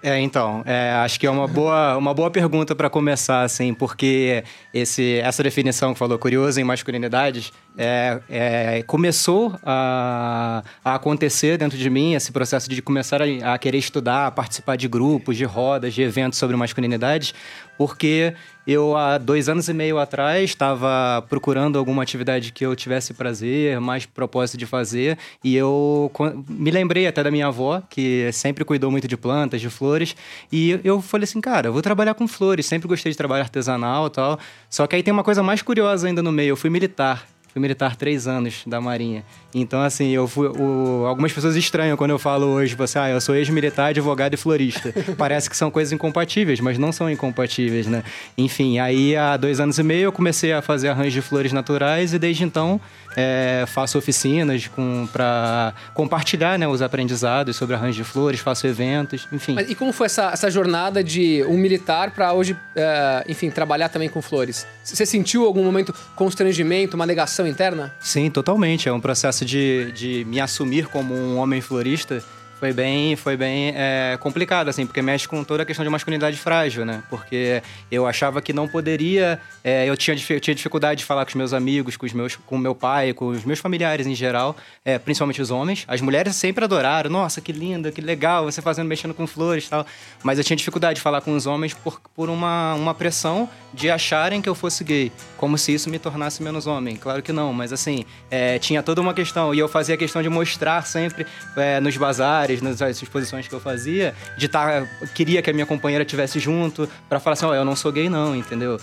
É, 0.00 0.20
então, 0.20 0.62
é, 0.64 0.92
acho 0.92 1.18
que 1.18 1.26
é 1.26 1.30
uma 1.30 1.48
boa, 1.48 1.96
uma 1.96 2.14
boa 2.14 2.30
pergunta 2.30 2.74
para 2.74 2.88
começar, 2.88 3.42
assim, 3.42 3.74
porque 3.74 4.44
esse, 4.72 5.18
essa 5.18 5.42
definição 5.42 5.92
que 5.92 5.98
falou, 5.98 6.16
curioso 6.18 6.60
em 6.60 6.64
masculinidades, 6.64 7.52
é, 7.76 8.20
é, 8.30 8.82
começou 8.84 9.58
a, 9.64 10.62
a 10.84 10.94
acontecer 10.94 11.58
dentro 11.58 11.76
de 11.76 11.90
mim, 11.90 12.14
esse 12.14 12.30
processo 12.30 12.70
de 12.70 12.80
começar 12.80 13.20
a, 13.20 13.54
a 13.54 13.58
querer 13.58 13.78
estudar, 13.78 14.28
a 14.28 14.30
participar 14.30 14.76
de 14.76 14.86
grupos, 14.86 15.36
de 15.36 15.44
rodas, 15.44 15.92
de 15.94 16.02
eventos 16.02 16.38
sobre 16.38 16.56
masculinidades, 16.56 17.34
porque 17.76 18.34
eu, 18.68 18.94
há 18.94 19.16
dois 19.16 19.48
anos 19.48 19.66
e 19.66 19.72
meio 19.72 19.98
atrás, 19.98 20.50
estava 20.50 21.24
procurando 21.26 21.78
alguma 21.78 22.02
atividade 22.02 22.52
que 22.52 22.66
eu 22.66 22.76
tivesse 22.76 23.14
prazer, 23.14 23.80
mais 23.80 24.04
propósito 24.04 24.58
de 24.58 24.66
fazer, 24.66 25.16
e 25.42 25.56
eu 25.56 26.12
me 26.46 26.70
lembrei 26.70 27.06
até 27.06 27.22
da 27.22 27.30
minha 27.30 27.46
avó, 27.46 27.82
que 27.88 28.30
sempre 28.30 28.66
cuidou 28.66 28.90
muito 28.90 29.08
de 29.08 29.16
plantas, 29.16 29.62
de 29.62 29.70
flores, 29.70 30.14
e 30.52 30.78
eu 30.84 31.00
falei 31.00 31.24
assim, 31.24 31.40
cara, 31.40 31.68
eu 31.68 31.72
vou 31.72 31.80
trabalhar 31.80 32.12
com 32.12 32.28
flores, 32.28 32.66
sempre 32.66 32.86
gostei 32.86 33.10
de 33.10 33.16
trabalho 33.16 33.42
artesanal 33.42 34.08
e 34.08 34.10
tal, 34.10 34.38
só 34.68 34.86
que 34.86 34.94
aí 34.94 35.02
tem 35.02 35.14
uma 35.14 35.24
coisa 35.24 35.42
mais 35.42 35.62
curiosa 35.62 36.06
ainda 36.06 36.22
no 36.22 36.30
meio, 36.30 36.50
eu 36.50 36.56
fui 36.56 36.68
militar. 36.68 37.26
Fui 37.50 37.62
militar 37.62 37.96
três 37.96 38.26
anos 38.26 38.62
da 38.66 38.78
Marinha. 38.78 39.24
Então, 39.54 39.80
assim, 39.80 40.10
eu 40.10 40.28
fui. 40.28 40.46
o- 40.48 41.06
algumas 41.06 41.32
pessoas 41.32 41.56
estranham 41.56 41.96
quando 41.96 42.10
eu 42.10 42.18
falo 42.18 42.46
hoje, 42.46 42.74
você, 42.74 42.98
ah, 42.98 43.08
eu 43.08 43.20
sou 43.20 43.34
ex-militar, 43.34 43.86
advogado 43.90 44.34
e 44.34 44.36
florista. 44.36 44.92
Parece 45.16 45.48
que 45.48 45.56
são 45.56 45.70
coisas 45.70 45.92
incompatíveis, 45.92 46.60
mas 46.60 46.76
não 46.78 46.92
são 46.92 47.10
incompatíveis, 47.10 47.86
né? 47.86 48.02
Enfim, 48.36 48.78
aí 48.78 49.16
há 49.16 49.36
dois 49.36 49.58
anos 49.60 49.78
e 49.78 49.82
meio 49.82 50.04
eu 50.04 50.12
comecei 50.12 50.52
a 50.52 50.60
fazer 50.60 50.88
arranjos 50.88 51.14
de 51.14 51.22
flores 51.22 51.52
naturais 51.52 52.12
e 52.12 52.18
desde 52.18 52.44
então 52.44 52.78
é, 53.16 53.64
faço 53.66 53.96
oficinas 53.98 54.68
para 55.12 55.72
compartilhar 55.94 56.58
né, 56.58 56.68
os 56.68 56.82
aprendizados 56.82 57.56
sobre 57.56 57.74
arranjo 57.74 57.96
de 57.96 58.04
flores, 58.04 58.40
faço 58.40 58.66
eventos, 58.66 59.26
enfim. 59.32 59.54
Mas 59.54 59.70
e 59.70 59.74
como 59.74 59.92
foi 59.92 60.06
essa, 60.06 60.30
essa 60.30 60.50
jornada 60.50 61.02
de 61.02 61.42
um 61.48 61.56
militar 61.56 62.10
para 62.12 62.32
hoje, 62.32 62.56
eh, 62.76 63.24
enfim, 63.28 63.50
trabalhar 63.50 63.88
também 63.88 64.08
com 64.08 64.20
flores? 64.22 64.66
Você 64.84 65.04
sentiu 65.06 65.44
algum 65.44 65.64
momento 65.64 65.94
constrangimento, 66.14 66.94
uma 66.96 67.06
negação 67.06 67.46
interna? 67.46 67.92
Sim, 68.00 68.30
totalmente. 68.30 68.88
É 68.88 68.92
um 68.92 69.00
processo 69.00 69.37
de, 69.44 69.92
de 69.92 70.24
me 70.24 70.40
assumir 70.40 70.86
como 70.86 71.14
um 71.14 71.36
homem 71.36 71.60
florista. 71.60 72.22
Foi 72.58 72.72
bem, 72.72 73.14
foi 73.14 73.36
bem 73.36 73.72
é, 73.76 74.18
complicado, 74.20 74.68
assim, 74.68 74.84
porque 74.84 75.00
mexe 75.00 75.28
com 75.28 75.44
toda 75.44 75.62
a 75.62 75.66
questão 75.66 75.84
de 75.84 75.90
masculinidade 75.90 76.36
frágil, 76.36 76.84
né? 76.84 77.04
Porque 77.08 77.62
eu 77.88 78.04
achava 78.04 78.42
que 78.42 78.52
não 78.52 78.66
poderia. 78.66 79.40
é, 79.62 79.88
eu, 79.88 79.96
tinha, 79.96 80.16
tinha 80.16 80.54
dificuldade 80.54 80.98
de 80.98 81.04
falar 81.04 81.24
com 81.24 81.28
os 81.28 81.34
meus 81.36 81.52
amigos, 81.52 81.96
com 81.96 82.04
os 82.04 82.12
meus, 82.12 82.34
com 82.34 82.58
meu 82.58 82.74
pai, 82.74 83.12
com 83.12 83.28
os 83.28 83.44
meus 83.44 83.60
familiares 83.60 84.08
em 84.08 84.14
geral, 84.14 84.56
é, 84.84 84.98
principalmente 84.98 85.40
os 85.40 85.52
homens. 85.52 85.84
As 85.86 86.00
mulheres 86.00 86.34
sempre 86.34 86.64
adoraram. 86.64 87.08
Nossa, 87.08 87.40
que 87.40 87.52
linda, 87.52 87.92
que 87.92 88.00
legal, 88.00 88.46
você 88.46 88.60
fazendo, 88.60 88.88
mexendo 88.88 89.14
com 89.14 89.24
flores 89.24 89.66
e 89.66 89.70
tal. 89.70 89.86
Mas 90.24 90.38
eu 90.38 90.44
tinha 90.44 90.56
dificuldade 90.56 90.96
de 90.96 91.00
falar 91.00 91.20
com 91.20 91.36
os 91.36 91.46
homens 91.46 91.74
por, 91.74 92.00
por 92.14 92.28
uma, 92.28 92.74
uma 92.74 92.94
pressão 92.94 93.48
de 93.72 93.90
acharem 93.90 94.42
que 94.42 94.48
eu 94.48 94.54
fosse 94.54 94.82
gay. 94.82 95.12
Como 95.36 95.56
se 95.56 95.72
isso 95.72 95.88
me 95.88 95.98
tornasse 95.98 96.42
menos 96.42 96.66
homem. 96.66 96.96
Claro 96.96 97.22
que 97.22 97.32
não, 97.32 97.52
mas 97.52 97.72
assim, 97.72 98.04
é, 98.30 98.58
tinha 98.58 98.82
toda 98.82 99.00
uma 99.00 99.14
questão. 99.14 99.54
E 99.54 99.58
eu 99.58 99.68
fazia 99.68 99.96
questão 99.96 100.22
de 100.22 100.28
mostrar 100.28 100.84
sempre 100.84 101.26
é, 101.56 101.78
nos 101.80 101.96
bazares, 101.96 102.47
nas 102.62 102.80
exposições 103.02 103.46
que 103.46 103.54
eu 103.54 103.60
fazia, 103.60 104.14
de 104.36 104.46
estar. 104.46 104.86
queria 105.14 105.40
que 105.42 105.50
a 105.50 105.52
minha 105.52 105.66
companheira 105.66 106.02
estivesse 106.04 106.38
junto, 106.38 106.88
pra 107.08 107.20
falar 107.20 107.34
assim: 107.34 107.46
ó, 107.46 107.54
eu 107.54 107.64
não 107.64 107.76
sou 107.76 107.92
gay, 107.92 108.08
não, 108.08 108.34
entendeu? 108.34 108.78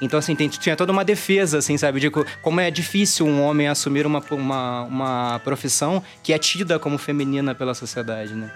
Então, 0.00 0.18
assim, 0.18 0.34
tem- 0.34 0.48
tinha 0.48 0.76
toda 0.76 0.90
uma 0.92 1.04
defesa, 1.04 1.58
assim, 1.58 1.76
sabe? 1.76 2.00
De 2.00 2.10
co- 2.10 2.24
como 2.42 2.60
é 2.60 2.70
difícil 2.70 3.26
um 3.26 3.42
homem 3.42 3.68
assumir 3.68 4.06
uma, 4.06 4.22
uma, 4.30 4.82
uma 4.82 5.40
profissão 5.44 6.02
que 6.22 6.32
é 6.32 6.38
tida 6.38 6.78
como 6.78 6.96
feminina 6.98 7.54
pela 7.54 7.74
sociedade, 7.74 8.34
né? 8.34 8.50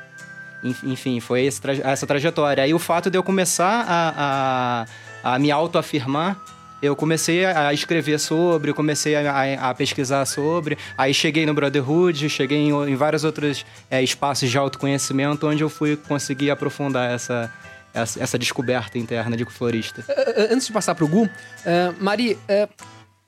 Enf- 0.62 0.84
Enfim, 0.84 1.20
foi 1.20 1.46
essa 1.46 2.06
trajetória. 2.06 2.64
Aí 2.64 2.72
o 2.72 2.78
fato 2.78 3.10
de 3.10 3.18
eu 3.18 3.22
começar 3.22 3.84
a, 3.86 4.86
a, 5.24 5.34
a 5.34 5.38
me 5.38 5.50
autoafirmar, 5.50 6.36
eu 6.84 6.94
comecei 6.96 7.44
a 7.44 7.72
escrever 7.72 8.18
sobre, 8.18 8.72
comecei 8.72 9.14
a, 9.16 9.32
a- 9.32 9.70
a 9.70 9.74
pesquisar 9.74 10.24
sobre. 10.26 10.76
Aí 10.98 11.12
cheguei 11.14 11.46
no 11.46 11.54
Brotherhood, 11.54 12.28
cheguei 12.28 12.58
em, 12.58 12.72
o- 12.72 12.86
em 12.86 12.94
vários 12.94 13.24
outros 13.24 13.64
é, 13.90 14.02
espaços 14.02 14.50
de 14.50 14.58
autoconhecimento, 14.58 15.46
onde 15.46 15.62
eu 15.62 15.68
fui 15.68 15.96
conseguir 15.96 16.50
aprofundar 16.50 17.10
essa, 17.10 17.52
essa, 17.92 18.22
essa 18.22 18.38
descoberta 18.38 18.98
interna 18.98 19.36
de 19.36 19.44
florista. 19.44 20.04
Eh, 20.08 20.48
Antes 20.52 20.66
de 20.66 20.72
passar 20.72 20.94
pro 20.94 21.08
Gu, 21.08 21.28
eh, 21.64 21.92
Mari, 22.00 22.38
eh, 22.48 22.68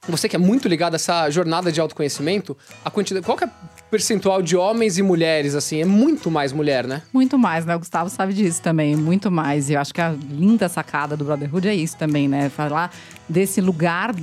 você 0.09 0.29
que 0.29 0.37
é 0.37 0.39
muito 0.39 0.69
ligado 0.69 0.95
a 0.95 0.97
essa 0.97 1.29
jornada 1.31 1.73
de 1.73 1.81
autoconhecimento, 1.81 2.57
a 2.85 2.91
quantidade, 2.91 3.25
qual 3.27 3.39
é 3.41 3.45
a 3.45 3.51
percentual 3.91 4.43
de 4.43 4.57
homens 4.57 4.99
e 4.99 5.03
mulheres, 5.03 5.55
assim? 5.55 5.81
É 5.81 5.85
muito 5.85 6.31
mais 6.31 6.53
mulher, 6.53 6.87
né? 6.87 7.03
Muito 7.13 7.39
mais, 7.39 7.65
né? 7.65 7.77
O 7.77 7.79
Gustavo 7.79 8.11
sabe 8.11 8.33
disso 8.33 8.61
também, 8.61 8.97
muito 8.97 9.31
mais. 9.31 9.71
E 9.71 9.75
eu 9.75 9.81
acho 9.81 9.95
que 9.95 10.01
a 10.01 10.11
linda 10.11 10.69
sacada 10.69 11.17
do 11.17 11.25
Brotherhood 11.25 11.69
é 11.69 11.75
isso 11.75 11.97
também, 11.97 12.29
né? 12.29 12.49
Falar 12.49 12.93
desse 13.29 13.61
lugar 13.61 14.15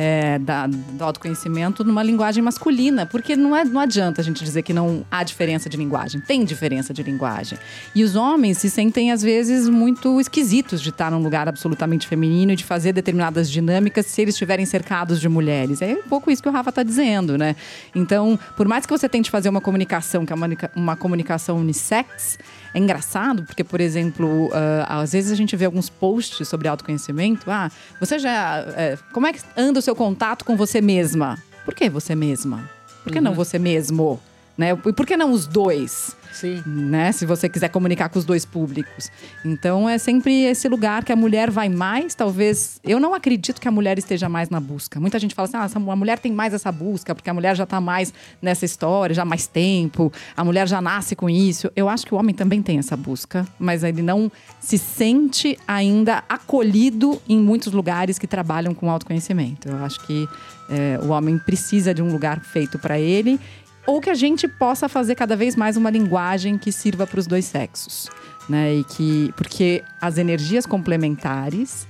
é, 0.00 0.38
da, 0.38 0.68
do 0.68 1.02
autoconhecimento 1.02 1.82
numa 1.82 2.04
linguagem 2.04 2.40
masculina, 2.40 3.04
porque 3.04 3.34
não, 3.34 3.56
é, 3.56 3.64
não 3.64 3.80
adianta 3.80 4.20
a 4.20 4.24
gente 4.24 4.44
dizer 4.44 4.62
que 4.62 4.72
não 4.72 5.04
há 5.10 5.24
diferença 5.24 5.68
de 5.68 5.76
linguagem, 5.76 6.20
tem 6.20 6.44
diferença 6.44 6.94
de 6.94 7.02
linguagem. 7.02 7.58
E 7.92 8.04
os 8.04 8.14
homens 8.14 8.58
se 8.58 8.70
sentem, 8.70 9.10
às 9.10 9.22
vezes, 9.22 9.68
muito 9.68 10.20
esquisitos 10.20 10.80
de 10.80 10.90
estar 10.90 11.10
num 11.10 11.20
lugar 11.20 11.48
absolutamente 11.48 12.06
feminino 12.06 12.52
e 12.52 12.56
de 12.56 12.62
fazer 12.62 12.92
determinadas 12.92 13.50
dinâmicas 13.50 14.06
se 14.06 14.22
eles 14.22 14.36
estiverem 14.36 14.64
cercados 14.64 15.20
de 15.20 15.28
mulheres. 15.28 15.82
É 15.82 15.94
um 15.94 16.08
pouco 16.08 16.30
isso 16.30 16.40
que 16.40 16.48
o 16.48 16.52
Rafa 16.52 16.70
está 16.70 16.84
dizendo, 16.84 17.36
né? 17.36 17.56
Então, 17.92 18.38
por 18.56 18.68
mais 18.68 18.86
que 18.86 18.92
você 18.92 19.08
tente 19.08 19.32
fazer 19.32 19.48
uma 19.48 19.60
comunicação 19.60 20.24
que 20.24 20.32
é 20.32 20.36
uma, 20.36 20.48
uma 20.76 20.96
comunicação 20.96 21.56
unissex, 21.56 22.38
é 22.74 22.78
engraçado, 22.78 23.44
porque, 23.44 23.64
por 23.64 23.80
exemplo, 23.80 24.46
uh, 24.46 24.52
às 24.86 25.12
vezes 25.12 25.32
a 25.32 25.34
gente 25.34 25.56
vê 25.56 25.64
alguns 25.64 25.88
posts 25.88 26.46
sobre 26.46 26.68
autoconhecimento. 26.68 27.50
Ah, 27.50 27.70
você 27.98 28.18
já. 28.18 28.62
Uh, 28.62 29.04
como 29.12 29.26
é 29.26 29.32
que 29.32 29.40
anda 29.56 29.78
o 29.78 29.82
seu 29.82 29.96
contato 29.96 30.44
com 30.44 30.56
você 30.56 30.80
mesma? 30.80 31.38
Por 31.64 31.74
que 31.74 31.88
você 31.88 32.14
mesma? 32.14 32.68
Por 33.02 33.12
que 33.12 33.18
uhum. 33.18 33.24
não 33.24 33.34
você 33.34 33.58
mesmo? 33.58 34.20
Né? 34.56 34.72
E 34.72 34.92
por 34.92 35.06
que 35.06 35.16
não 35.16 35.32
os 35.32 35.46
dois? 35.46 36.16
Sim. 36.32 36.62
Né? 36.66 37.12
Se 37.12 37.26
você 37.26 37.48
quiser 37.48 37.68
comunicar 37.68 38.08
com 38.08 38.18
os 38.18 38.24
dois 38.24 38.44
públicos. 38.44 39.10
Então 39.44 39.88
é 39.88 39.98
sempre 39.98 40.44
esse 40.44 40.68
lugar 40.68 41.04
que 41.04 41.12
a 41.12 41.16
mulher 41.16 41.50
vai 41.50 41.68
mais, 41.68 42.14
talvez. 42.14 42.80
Eu 42.84 43.00
não 43.00 43.14
acredito 43.14 43.60
que 43.60 43.68
a 43.68 43.70
mulher 43.70 43.98
esteja 43.98 44.28
mais 44.28 44.50
na 44.50 44.60
busca. 44.60 45.00
Muita 45.00 45.18
gente 45.18 45.34
fala 45.34 45.48
assim: 45.48 45.78
ah, 45.78 45.92
a 45.92 45.96
mulher 45.96 46.18
tem 46.18 46.32
mais 46.32 46.54
essa 46.54 46.70
busca, 46.70 47.14
porque 47.14 47.30
a 47.30 47.34
mulher 47.34 47.56
já 47.56 47.64
está 47.64 47.80
mais 47.80 48.12
nessa 48.40 48.64
história, 48.64 49.14
já 49.14 49.22
há 49.22 49.24
mais 49.24 49.46
tempo, 49.46 50.12
a 50.36 50.44
mulher 50.44 50.68
já 50.68 50.80
nasce 50.80 51.16
com 51.16 51.28
isso. 51.28 51.70
Eu 51.74 51.88
acho 51.88 52.06
que 52.06 52.14
o 52.14 52.18
homem 52.18 52.34
também 52.34 52.62
tem 52.62 52.78
essa 52.78 52.96
busca, 52.96 53.46
mas 53.58 53.82
ele 53.82 54.02
não 54.02 54.30
se 54.60 54.78
sente 54.78 55.58
ainda 55.66 56.22
acolhido 56.28 57.20
em 57.28 57.38
muitos 57.38 57.72
lugares 57.72 58.18
que 58.18 58.26
trabalham 58.26 58.74
com 58.74 58.90
autoconhecimento. 58.90 59.68
Eu 59.68 59.84
acho 59.84 60.00
que 60.06 60.28
é, 60.70 61.00
o 61.02 61.08
homem 61.08 61.38
precisa 61.38 61.94
de 61.94 62.02
um 62.02 62.10
lugar 62.12 62.40
feito 62.40 62.78
para 62.78 62.98
ele 62.98 63.40
ou 63.88 64.02
que 64.02 64.10
a 64.10 64.14
gente 64.14 64.46
possa 64.46 64.86
fazer 64.86 65.14
cada 65.14 65.34
vez 65.34 65.56
mais 65.56 65.74
uma 65.74 65.88
linguagem 65.88 66.58
que 66.58 66.70
sirva 66.70 67.06
para 67.06 67.18
os 67.18 67.26
dois 67.26 67.46
sexos, 67.46 68.10
né? 68.46 68.74
E 68.74 68.84
que 68.84 69.32
porque 69.34 69.82
as 69.98 70.18
energias 70.18 70.66
complementares 70.66 71.88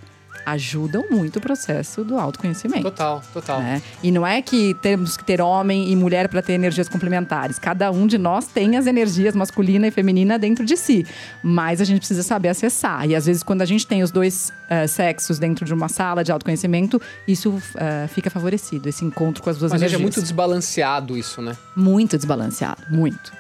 ajudam 0.52 1.04
muito 1.10 1.36
o 1.36 1.40
processo 1.40 2.04
do 2.04 2.18
autoconhecimento. 2.18 2.82
Total, 2.82 3.22
total. 3.32 3.60
Né? 3.60 3.82
E 4.02 4.10
não 4.10 4.26
é 4.26 4.40
que 4.42 4.74
temos 4.74 5.16
que 5.16 5.24
ter 5.24 5.40
homem 5.40 5.90
e 5.90 5.96
mulher 5.96 6.28
para 6.28 6.42
ter 6.42 6.54
energias 6.54 6.88
complementares. 6.88 7.58
Cada 7.58 7.90
um 7.90 8.06
de 8.06 8.18
nós 8.18 8.46
tem 8.46 8.76
as 8.76 8.86
energias 8.86 9.34
masculina 9.34 9.86
e 9.86 9.90
feminina 9.90 10.38
dentro 10.38 10.64
de 10.64 10.76
si. 10.76 11.06
Mas 11.42 11.80
a 11.80 11.84
gente 11.84 11.98
precisa 11.98 12.22
saber 12.22 12.48
acessar. 12.48 13.08
E 13.08 13.14
às 13.14 13.26
vezes, 13.26 13.42
quando 13.42 13.62
a 13.62 13.66
gente 13.66 13.86
tem 13.86 14.02
os 14.02 14.10
dois 14.10 14.52
uh, 14.70 14.88
sexos 14.88 15.38
dentro 15.38 15.64
de 15.64 15.74
uma 15.74 15.88
sala 15.88 16.24
de 16.24 16.32
autoconhecimento, 16.32 17.00
isso 17.26 17.50
uh, 17.50 18.08
fica 18.08 18.30
favorecido, 18.30 18.88
esse 18.88 19.04
encontro 19.04 19.42
com 19.42 19.50
as 19.50 19.58
duas 19.58 19.72
Mas 19.72 19.82
energias. 19.82 20.00
Mas 20.00 20.00
é 20.00 20.02
muito 20.02 20.22
desbalanceado 20.22 21.16
isso, 21.16 21.42
né? 21.42 21.56
Muito 21.76 22.16
desbalanceado, 22.16 22.82
muito. 22.90 23.37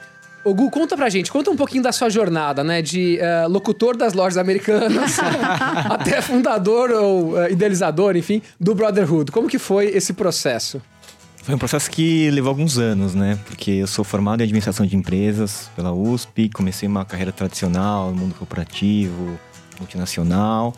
Ô 0.48 0.54
Gu, 0.54 0.70
conta 0.70 0.96
pra 0.96 1.10
gente, 1.10 1.30
conta 1.30 1.50
um 1.50 1.56
pouquinho 1.56 1.82
da 1.82 1.92
sua 1.92 2.08
jornada, 2.08 2.64
né? 2.64 2.80
De 2.80 3.18
uh, 3.20 3.48
locutor 3.50 3.94
das 3.94 4.14
lojas 4.14 4.38
americanas 4.38 5.18
até 5.84 6.22
fundador 6.22 6.90
ou 6.90 7.34
uh, 7.34 7.50
idealizador, 7.50 8.16
enfim, 8.16 8.40
do 8.58 8.74
Brotherhood. 8.74 9.30
Como 9.30 9.46
que 9.46 9.58
foi 9.58 9.88
esse 9.88 10.14
processo? 10.14 10.80
Foi 11.42 11.54
um 11.54 11.58
processo 11.58 11.90
que 11.90 12.30
levou 12.30 12.48
alguns 12.48 12.78
anos, 12.78 13.14
né? 13.14 13.38
Porque 13.44 13.72
eu 13.72 13.86
sou 13.86 14.02
formado 14.02 14.40
em 14.40 14.44
administração 14.44 14.86
de 14.86 14.96
empresas 14.96 15.70
pela 15.76 15.92
USP, 15.92 16.48
comecei 16.48 16.88
uma 16.88 17.04
carreira 17.04 17.30
tradicional 17.30 18.10
no 18.10 18.16
mundo 18.16 18.34
corporativo, 18.34 19.38
multinacional. 19.78 20.72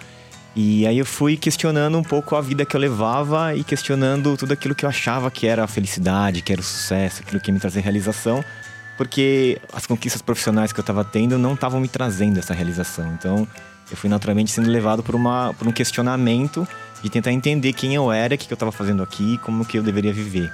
E 0.57 0.85
aí 0.85 0.99
eu 0.99 1.07
fui 1.07 1.37
questionando 1.37 1.97
um 1.97 2.03
pouco 2.03 2.35
a 2.35 2.41
vida 2.41 2.65
que 2.65 2.75
eu 2.75 2.81
levava 2.81 3.55
e 3.55 3.63
questionando 3.63 4.37
tudo 4.37 4.53
aquilo 4.53 4.75
que 4.75 4.85
eu 4.85 4.89
achava 4.89 5.31
que 5.31 5.47
era 5.47 5.63
a 5.63 5.69
felicidade, 5.69 6.43
que 6.43 6.53
era 6.53 6.61
o 6.61 6.65
sucesso, 6.65 7.23
aquilo 7.23 7.41
que 7.41 7.51
ia 7.51 7.55
me 7.55 7.61
trazer 7.61 7.79
realização 7.83 8.45
porque 9.01 9.59
as 9.73 9.87
conquistas 9.87 10.21
profissionais 10.21 10.75
que 10.75 10.79
eu 10.79 10.83
estava 10.83 11.03
tendo 11.03 11.39
não 11.39 11.55
estavam 11.55 11.81
me 11.81 11.89
trazendo 11.89 12.39
essa 12.39 12.53
realização. 12.53 13.11
Então, 13.15 13.49
eu 13.91 13.97
fui 13.97 14.11
naturalmente 14.11 14.53
sendo 14.53 14.69
levado 14.69 15.03
por, 15.03 15.15
uma, 15.15 15.55
por 15.55 15.67
um 15.67 15.73
questionamento 15.73 16.69
de 17.03 17.09
tentar 17.09 17.33
entender 17.33 17.73
quem 17.73 17.95
eu 17.95 18.13
era, 18.13 18.35
o 18.35 18.37
que 18.37 18.53
eu 18.53 18.55
estava 18.55 18.71
fazendo 18.71 19.03
aqui, 19.03 19.39
como 19.39 19.65
que 19.65 19.79
eu 19.79 19.83
deveria 19.83 20.13
viver. 20.13 20.53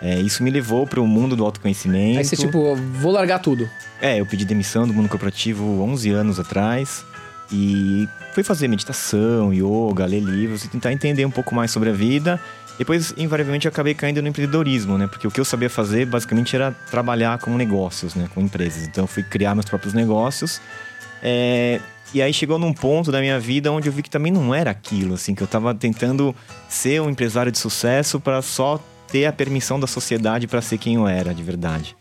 É, 0.00 0.16
isso 0.20 0.44
me 0.44 0.50
levou 0.50 0.86
para 0.86 1.00
o 1.00 1.08
mundo 1.08 1.34
do 1.34 1.44
autoconhecimento. 1.44 2.18
Aí 2.18 2.24
você, 2.24 2.36
tipo, 2.36 2.76
vou 2.76 3.10
largar 3.10 3.40
tudo. 3.40 3.68
É, 4.00 4.20
eu 4.20 4.26
pedi 4.26 4.44
demissão 4.44 4.86
do 4.86 4.94
mundo 4.94 5.08
corporativo 5.08 5.82
11 5.82 6.10
anos 6.10 6.38
atrás 6.38 7.04
e 7.50 8.08
fui 8.32 8.44
fazer 8.44 8.68
meditação, 8.68 9.52
yoga, 9.52 10.06
ler 10.06 10.20
livros 10.20 10.64
e 10.64 10.68
tentar 10.68 10.92
entender 10.92 11.26
um 11.26 11.32
pouco 11.32 11.52
mais 11.52 11.72
sobre 11.72 11.90
a 11.90 11.92
vida 11.92 12.40
depois, 12.78 13.12
invariavelmente, 13.16 13.66
eu 13.66 13.70
acabei 13.70 13.92
caindo 13.92 14.22
no 14.22 14.28
empreendedorismo, 14.28 14.96
né? 14.96 15.08
Porque 15.08 15.26
o 15.26 15.30
que 15.30 15.40
eu 15.40 15.44
sabia 15.44 15.68
fazer, 15.68 16.06
basicamente, 16.06 16.54
era 16.54 16.70
trabalhar 16.90 17.36
com 17.38 17.56
negócios, 17.56 18.14
né? 18.14 18.28
Com 18.32 18.40
empresas. 18.40 18.86
Então, 18.86 19.04
eu 19.04 19.08
fui 19.08 19.24
criar 19.24 19.54
meus 19.54 19.66
próprios 19.66 19.92
negócios. 19.92 20.60
É... 21.20 21.80
E 22.14 22.22
aí 22.22 22.32
chegou 22.32 22.58
num 22.58 22.72
ponto 22.72 23.12
da 23.12 23.20
minha 23.20 23.38
vida 23.38 23.70
onde 23.70 23.88
eu 23.88 23.92
vi 23.92 24.02
que 24.02 24.08
também 24.08 24.32
não 24.32 24.54
era 24.54 24.70
aquilo, 24.70 25.14
assim, 25.14 25.34
que 25.34 25.42
eu 25.42 25.44
estava 25.44 25.74
tentando 25.74 26.34
ser 26.68 27.02
um 27.02 27.10
empresário 27.10 27.52
de 27.52 27.58
sucesso 27.58 28.18
para 28.18 28.40
só 28.40 28.82
ter 29.08 29.26
a 29.26 29.32
permissão 29.32 29.78
da 29.78 29.86
sociedade 29.86 30.46
para 30.46 30.62
ser 30.62 30.78
quem 30.78 30.94
eu 30.94 31.06
era 31.06 31.34
de 31.34 31.42
verdade. 31.42 31.97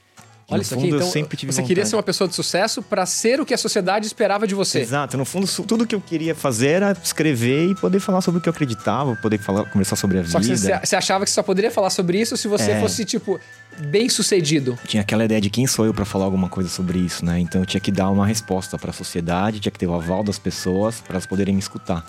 Olha 0.49 0.61
isso 0.61 0.75
aqui, 0.75 0.87
então, 0.87 0.99
você 0.99 1.21
vontade. 1.21 1.67
queria 1.67 1.85
ser 1.85 1.97
uma 1.97 2.03
pessoa 2.03 2.25
de 2.25 2.33
sucesso 2.33 2.81
para 2.81 3.05
ser 3.05 3.41
o 3.41 3.45
que 3.45 3.53
a 3.53 3.57
sociedade 3.57 4.07
esperava 4.07 4.47
de 4.47 4.55
você. 4.55 4.79
Exato, 4.79 5.17
no 5.17 5.25
fundo, 5.25 5.45
tudo 5.63 5.85
que 5.85 5.93
eu 5.93 5.99
queria 5.99 6.33
fazer 6.33 6.67
era 6.67 6.97
escrever 7.03 7.71
e 7.71 7.75
poder 7.75 7.99
falar 7.99 8.21
sobre 8.21 8.39
o 8.39 8.41
que 8.41 8.47
eu 8.47 8.53
acreditava, 8.53 9.13
poder 9.17 9.39
falar, 9.39 9.65
conversar 9.65 9.97
sobre 9.97 10.19
a 10.19 10.25
só 10.25 10.39
vida. 10.39 10.55
Só 10.55 10.79
que 10.79 10.87
você, 10.87 10.95
achava 10.95 11.25
que 11.25 11.31
você 11.31 11.35
só 11.35 11.43
poderia 11.43 11.69
falar 11.69 11.89
sobre 11.89 12.21
isso 12.21 12.37
se 12.37 12.47
você 12.47 12.71
é. 12.71 12.79
fosse, 12.79 13.03
tipo, 13.03 13.37
bem 13.77 14.07
sucedido. 14.07 14.79
Tinha 14.87 15.01
aquela 15.01 15.25
ideia 15.25 15.41
de 15.41 15.49
quem 15.49 15.67
sou 15.67 15.85
eu 15.85 15.93
para 15.93 16.05
falar 16.05 16.23
alguma 16.23 16.47
coisa 16.47 16.69
sobre 16.69 16.97
isso, 16.97 17.25
né? 17.25 17.41
Então 17.41 17.59
eu 17.59 17.65
tinha 17.65 17.81
que 17.81 17.91
dar 17.91 18.09
uma 18.09 18.25
resposta 18.25 18.77
para 18.77 18.91
a 18.91 18.93
sociedade, 18.93 19.59
tinha 19.59 19.71
que 19.71 19.79
ter 19.79 19.87
o 19.87 19.93
aval 19.93 20.23
das 20.23 20.39
pessoas 20.39 21.01
para 21.01 21.15
elas 21.15 21.25
poderem 21.25 21.55
me 21.55 21.59
escutar. 21.59 22.05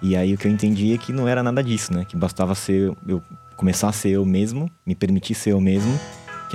E 0.00 0.14
aí 0.14 0.32
o 0.32 0.38
que 0.38 0.46
eu 0.46 0.52
entendi 0.52 0.94
é 0.94 0.98
que 0.98 1.12
não 1.12 1.26
era 1.26 1.42
nada 1.42 1.60
disso, 1.60 1.92
né? 1.92 2.04
Que 2.04 2.16
bastava 2.16 2.54
ser 2.54 2.92
eu 3.04 3.20
começar 3.56 3.88
a 3.88 3.92
ser 3.92 4.10
eu 4.10 4.24
mesmo, 4.24 4.70
me 4.86 4.94
permitir 4.94 5.34
ser 5.34 5.50
eu 5.50 5.60
mesmo 5.60 5.98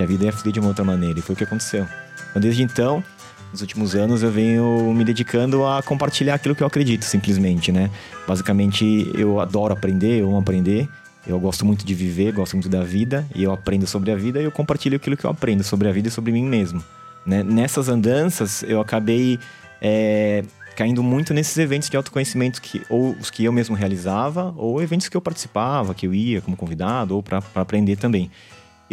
que 0.00 0.04
a 0.04 0.06
vida 0.06 0.24
ia 0.24 0.32
fluir 0.32 0.52
de 0.52 0.60
uma 0.60 0.68
outra 0.68 0.84
maneira. 0.84 1.18
E 1.18 1.22
foi 1.22 1.34
o 1.34 1.36
que 1.36 1.44
aconteceu. 1.44 1.86
Então, 2.30 2.40
desde 2.40 2.62
então, 2.62 3.04
nos 3.52 3.60
últimos 3.60 3.94
anos, 3.94 4.22
eu 4.22 4.30
venho 4.30 4.94
me 4.94 5.04
dedicando 5.04 5.66
a 5.66 5.82
compartilhar 5.82 6.34
aquilo 6.34 6.54
que 6.54 6.62
eu 6.62 6.66
acredito, 6.66 7.04
simplesmente, 7.04 7.70
né? 7.70 7.90
Basicamente, 8.26 9.10
eu 9.14 9.40
adoro 9.40 9.74
aprender, 9.74 10.20
eu 10.20 10.28
amo 10.28 10.38
aprender. 10.38 10.88
Eu 11.26 11.38
gosto 11.38 11.66
muito 11.66 11.84
de 11.84 11.94
viver, 11.94 12.32
gosto 12.32 12.54
muito 12.54 12.68
da 12.68 12.82
vida. 12.82 13.26
E 13.34 13.42
eu 13.42 13.52
aprendo 13.52 13.86
sobre 13.86 14.10
a 14.10 14.16
vida 14.16 14.40
e 14.40 14.44
eu 14.44 14.50
compartilho 14.50 14.96
aquilo 14.96 15.16
que 15.16 15.26
eu 15.26 15.30
aprendo 15.30 15.62
sobre 15.62 15.86
a 15.86 15.92
vida 15.92 16.08
e 16.08 16.10
sobre 16.10 16.32
mim 16.32 16.44
mesmo. 16.44 16.82
Né? 17.26 17.42
Nessas 17.42 17.90
andanças, 17.90 18.62
eu 18.62 18.80
acabei 18.80 19.38
é, 19.82 20.42
caindo 20.76 21.02
muito 21.02 21.34
nesses 21.34 21.58
eventos 21.58 21.90
de 21.90 21.96
autoconhecimento, 21.96 22.62
que, 22.62 22.80
ou 22.88 23.14
os 23.20 23.30
que 23.30 23.44
eu 23.44 23.52
mesmo 23.52 23.76
realizava, 23.76 24.54
ou 24.56 24.80
eventos 24.82 25.10
que 25.10 25.16
eu 25.16 25.20
participava, 25.20 25.94
que 25.94 26.06
eu 26.06 26.14
ia 26.14 26.40
como 26.40 26.56
convidado, 26.56 27.14
ou 27.14 27.22
para 27.22 27.42
aprender 27.54 27.96
também 27.96 28.30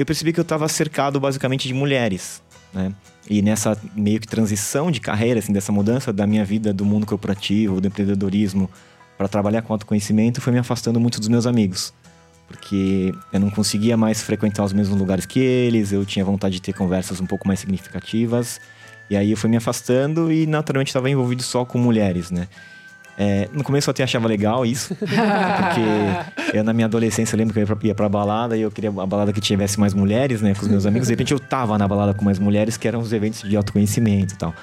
eu 0.02 0.06
percebi 0.06 0.32
que 0.32 0.40
eu 0.40 0.44
estava 0.44 0.68
cercado 0.68 1.20
basicamente 1.20 1.68
de 1.68 1.74
mulheres, 1.74 2.42
né? 2.74 2.94
E 3.30 3.42
nessa 3.42 3.78
meio 3.96 4.20
que 4.20 4.28
transição 4.28 4.90
de 4.90 5.02
carreira, 5.02 5.40
assim, 5.40 5.52
dessa 5.52 5.72
mudança 5.72 6.14
da 6.14 6.26
minha 6.26 6.46
vida 6.46 6.74
do 6.74 6.86
mundo 6.86 7.06
corporativo, 7.06 7.82
do 7.82 7.88
empreendedorismo, 7.88 8.70
para 9.18 9.28
trabalhar 9.28 9.62
com 9.64 9.74
autoconhecimento, 9.74 10.40
foi 10.40 10.54
me 10.54 10.60
afastando 10.60 11.00
muito 11.00 11.20
dos 11.20 11.28
meus 11.28 11.46
amigos. 11.46 11.94
Porque 12.48 13.14
eu 13.34 13.40
não 13.40 13.50
conseguia 13.50 13.98
mais 13.98 14.22
frequentar 14.22 14.64
os 14.64 14.72
mesmos 14.72 14.98
lugares 14.98 15.26
que 15.26 15.40
eles, 15.40 15.92
eu 15.92 16.06
tinha 16.06 16.24
vontade 16.24 16.56
de 16.56 16.62
ter 16.62 16.74
conversas 16.74 17.20
um 17.20 17.26
pouco 17.26 17.46
mais 17.46 17.60
significativas. 17.60 18.62
E 19.10 19.18
aí 19.18 19.32
eu 19.32 19.38
fui 19.38 19.50
me 19.50 19.58
afastando 19.58 20.32
e 20.32 20.46
naturalmente 20.46 20.90
estava 20.90 21.10
envolvido 21.10 21.44
só 21.44 21.66
com 21.66 21.78
mulheres, 21.78 22.32
né? 22.32 22.48
É, 23.20 23.50
no 23.52 23.64
começo 23.64 23.90
eu 23.90 23.92
até 23.92 24.04
achava 24.04 24.28
legal 24.28 24.64
isso, 24.64 24.96
porque 24.96 26.56
eu 26.56 26.64
na 26.64 26.72
minha 26.72 26.86
adolescência 26.86 27.36
lembro 27.36 27.52
que 27.52 27.60
eu 27.60 27.64
ia 27.64 27.68
pra, 27.68 27.88
ia 27.88 27.96
pra 27.96 28.08
balada 28.08 28.56
e 28.56 28.62
eu 28.62 28.70
queria 28.70 28.92
uma 28.92 29.08
balada 29.08 29.34
que 29.34 29.42
tivesse 29.42 29.80
mais 29.80 29.92
mulheres, 29.94 30.40
né, 30.40 30.54
com 30.54 30.62
os 30.62 30.68
meus 30.68 30.86
amigos. 30.86 31.08
De 31.08 31.14
repente 31.14 31.34
eu 31.34 31.40
tava 31.40 31.78
na 31.80 31.88
balada 31.88 32.14
com 32.14 32.24
mais 32.24 32.38
mulheres, 32.38 32.78
que 32.78 32.88
eram 32.88 33.00
os 33.00 33.12
eventos 33.12 33.42
de 33.42 33.58
autoconhecimento 33.58 34.36
e 34.36 34.38
tal. 34.38 34.54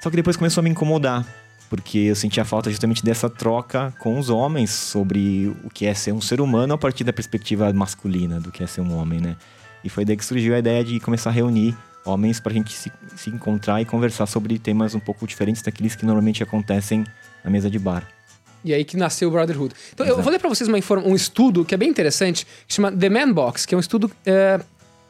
Só 0.00 0.10
que 0.10 0.16
depois 0.16 0.36
começou 0.36 0.62
a 0.62 0.64
me 0.64 0.70
incomodar, 0.70 1.24
porque 1.70 1.98
eu 1.98 2.16
sentia 2.16 2.44
falta 2.44 2.70
justamente 2.70 3.04
dessa 3.04 3.30
troca 3.30 3.94
com 4.00 4.18
os 4.18 4.30
homens 4.30 4.70
sobre 4.70 5.54
o 5.62 5.70
que 5.70 5.86
é 5.86 5.94
ser 5.94 6.12
um 6.12 6.20
ser 6.20 6.40
humano 6.40 6.74
a 6.74 6.78
partir 6.78 7.04
da 7.04 7.12
perspectiva 7.12 7.72
masculina 7.72 8.40
do 8.40 8.50
que 8.50 8.64
é 8.64 8.66
ser 8.66 8.80
um 8.80 8.96
homem, 8.96 9.20
né? 9.20 9.36
E 9.84 9.88
foi 9.88 10.04
daí 10.04 10.16
que 10.16 10.24
surgiu 10.24 10.56
a 10.56 10.58
ideia 10.58 10.82
de 10.82 10.98
começar 10.98 11.30
a 11.30 11.32
reunir 11.32 11.76
homens 12.04 12.40
para 12.40 12.50
a 12.50 12.54
gente 12.54 12.72
se, 12.72 12.90
se 13.14 13.30
encontrar 13.30 13.80
e 13.80 13.84
conversar 13.84 14.26
sobre 14.26 14.58
temas 14.58 14.94
um 14.94 15.00
pouco 15.00 15.26
diferentes 15.26 15.62
daqueles 15.62 15.94
que 15.94 16.04
normalmente 16.04 16.42
acontecem 16.42 17.04
na 17.46 17.50
mesa 17.50 17.70
de 17.70 17.78
bar. 17.78 18.06
E 18.64 18.74
aí 18.74 18.84
que 18.84 18.96
nasceu 18.96 19.28
o 19.28 19.30
Brotherhood. 19.30 19.72
Então, 19.94 20.04
Exato. 20.04 20.18
eu 20.18 20.24
vou 20.24 20.32
ler 20.32 20.40
para 20.40 20.48
vocês 20.48 20.68
uma 20.68 20.76
um 21.06 21.14
estudo 21.14 21.64
que 21.64 21.72
é 21.72 21.78
bem 21.78 21.88
interessante, 21.88 22.44
que 22.66 22.74
chama 22.74 22.90
The 22.90 23.08
Man 23.08 23.32
Box, 23.32 23.64
que 23.64 23.74
é 23.74 23.78
um 23.78 23.80
estudo 23.80 24.10
é, 24.26 24.60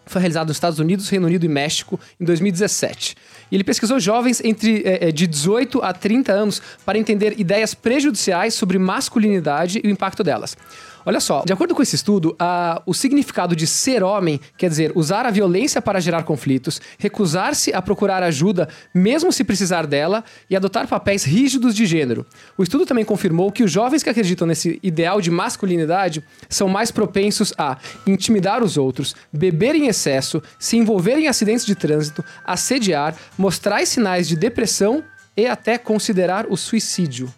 foi 0.05 0.21
realizado 0.21 0.49
nos 0.49 0.57
Estados 0.57 0.79
Unidos, 0.79 1.09
Reino 1.09 1.27
Unido 1.27 1.45
e 1.45 1.49
México 1.49 1.99
em 2.21 2.25
2017. 2.25 3.17
E 3.51 3.57
ele 3.57 3.65
pesquisou 3.65 3.99
jovens 3.99 4.41
entre 4.45 4.83
eh, 4.85 5.09
eh, 5.09 5.13
de 5.13 5.27
18 5.27 5.83
a 5.83 5.93
30 5.93 6.33
anos 6.33 6.63
para 6.85 6.99
entender 6.99 7.41
ideias 7.41 7.75
prejudiciais 7.75 8.55
sobre 8.55 8.79
masculinidade 8.79 9.81
e 9.83 9.89
o 9.89 9.91
impacto 9.91 10.23
delas. 10.23 10.57
Olha 11.09 11.21
só, 11.21 11.45
de 11.47 11.53
acordo 11.53 11.73
com 11.73 11.83
esse 11.83 11.95
estudo, 11.95 12.37
o 12.85 12.93
significado 12.93 13.55
de 13.55 13.65
ser 13.65 14.03
homem 14.03 14.41
quer 14.59 14.69
dizer 14.69 14.91
usar 14.97 15.25
a 15.25 15.31
violência 15.31 15.81
para 15.81 16.01
gerar 16.01 16.25
conflitos, 16.25 16.81
recusar-se 16.99 17.73
a 17.73 17.81
procurar 17.81 18.25
ajuda, 18.25 18.69
mesmo 18.93 19.31
se 19.33 19.45
precisar 19.45 19.87
dela, 19.87 20.25
e 20.51 20.57
adotar 20.57 20.89
papéis 20.89 21.23
rígidos 21.23 21.77
de 21.77 21.87
gênero. 21.87 22.27
O 22.59 22.63
estudo 22.65 22.85
também 22.85 23.05
confirmou 23.05 23.53
que 23.53 23.63
os 23.63 23.71
jovens 23.71 24.03
que 24.03 24.11
acreditam 24.11 24.49
nesse 24.49 24.81
ideal 24.83 25.21
de 25.21 25.31
masculinidade 25.31 26.25
são 26.49 26.69
mais 26.69 26.91
propensos 26.91 27.55
a 27.57 27.79
intimidar 28.05 28.61
os 28.65 28.77
outros, 28.77 29.15
beber 29.33 29.77
em 29.77 29.87
excesso, 29.87 30.43
se 30.59 30.77
envolver 30.77 31.17
em 31.19 31.29
acidentes 31.29 31.65
de 31.65 31.77
trânsito, 31.77 32.25
assediar, 32.45 33.15
mostrar 33.39 33.87
sinais 33.87 34.27
de 34.27 34.35
depressão 34.35 35.05
e 35.37 35.47
até 35.47 35.79
considerar 35.79 36.47
o 36.49 36.57
suicídio. 36.57 37.33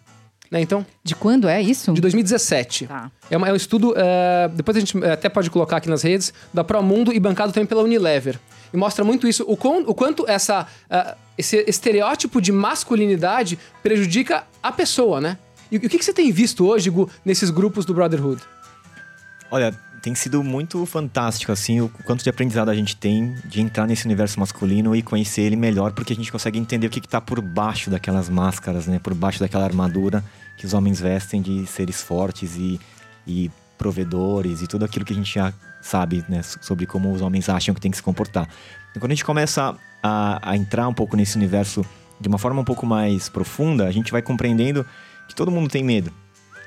Né, 0.51 0.61
então, 0.61 0.83
De 1.03 1.13
quando 1.15 1.47
é 1.47 1.61
isso? 1.61 1.93
de 1.93 2.01
2017. 2.01 2.87
Tá. 2.87 3.11
É, 3.29 3.37
uma- 3.37 3.47
é 3.47 3.53
um 3.53 3.55
estudo, 3.55 3.93
eh, 3.95 4.49
depois 4.55 4.75
a 4.75 4.79
gente 4.79 4.97
eh, 5.03 5.11
até 5.11 5.29
pode 5.29 5.47
colocar 5.51 5.77
aqui 5.77 5.87
nas 5.87 6.01
redes, 6.01 6.33
da 6.51 6.63
Promundo 6.63 7.13
e 7.13 7.19
bancado 7.19 7.51
também 7.53 7.67
pela 7.67 7.83
Unilever. 7.83 8.39
E 8.73 8.77
mostra 8.77 9.05
muito 9.05 9.27
isso, 9.27 9.43
o, 9.47 9.55
quão- 9.55 9.83
o 9.87 9.93
quanto 9.93 10.27
essa, 10.27 10.65
ah, 10.89 11.15
esse 11.37 11.63
estereótipo 11.67 12.41
de 12.41 12.51
masculinidade 12.51 13.59
prejudica 13.83 14.43
a 14.61 14.71
pessoa, 14.71 15.21
né? 15.21 15.37
E 15.71 15.77
o 15.77 15.79
que, 15.79 15.99
que 15.99 16.03
você 16.05 16.13
tem 16.13 16.31
visto 16.31 16.65
hoje, 16.65 16.89
Gu, 16.89 17.07
nesses 17.23 17.51
grupos 17.51 17.85
do 17.85 17.93
Brotherhood? 17.93 18.41
Olha, 19.51 19.75
tem 20.01 20.15
sido 20.15 20.43
muito 20.43 20.85
fantástico, 20.85 21.51
assim, 21.51 21.81
o 21.81 21.89
quanto 22.03 22.23
de 22.23 22.29
aprendizado 22.29 22.69
a 22.69 22.75
gente 22.75 22.95
tem 22.95 23.35
de 23.45 23.61
entrar 23.61 23.85
nesse 23.87 24.05
universo 24.05 24.39
masculino 24.39 24.95
e 24.95 25.01
conhecer 25.01 25.41
ele 25.41 25.55
melhor, 25.55 25.91
porque 25.91 26.13
a 26.13 26.15
gente 26.15 26.31
consegue 26.31 26.57
entender 26.57 26.87
o 26.87 26.89
que, 26.89 27.01
que 27.01 27.07
tá 27.07 27.19
por 27.19 27.41
baixo 27.41 27.89
daquelas 27.89 28.29
máscaras, 28.29 28.87
né? 28.87 28.99
Por 28.99 29.13
baixo 29.13 29.39
daquela 29.39 29.63
armadura 29.65 30.23
que 30.57 30.65
os 30.65 30.73
homens 30.73 30.99
vestem 30.99 31.41
de 31.41 31.65
seres 31.65 32.01
fortes 32.01 32.55
e, 32.55 32.79
e 33.27 33.49
provedores 33.77 34.61
e 34.61 34.67
tudo 34.67 34.85
aquilo 34.85 35.05
que 35.05 35.13
a 35.13 35.15
gente 35.15 35.33
já 35.33 35.53
sabe, 35.81 36.23
né? 36.27 36.41
so- 36.43 36.59
Sobre 36.61 36.85
como 36.85 37.11
os 37.13 37.21
homens 37.21 37.47
acham 37.49 37.73
que 37.73 37.81
tem 37.81 37.89
que 37.91 37.97
se 37.97 38.03
comportar. 38.03 38.47
E 38.95 38.99
quando 38.99 39.11
a 39.11 39.15
gente 39.15 39.25
começa 39.25 39.75
a, 40.03 40.51
a 40.51 40.55
entrar 40.57 40.87
um 40.87 40.93
pouco 40.93 41.15
nesse 41.15 41.37
universo 41.37 41.85
de 42.19 42.27
uma 42.27 42.37
forma 42.37 42.59
um 42.61 42.65
pouco 42.65 42.85
mais 42.85 43.29
profunda, 43.29 43.87
a 43.87 43.91
gente 43.91 44.11
vai 44.11 44.21
compreendendo 44.21 44.85
que 45.27 45.35
todo 45.35 45.49
mundo 45.49 45.69
tem 45.69 45.83
medo 45.83 46.11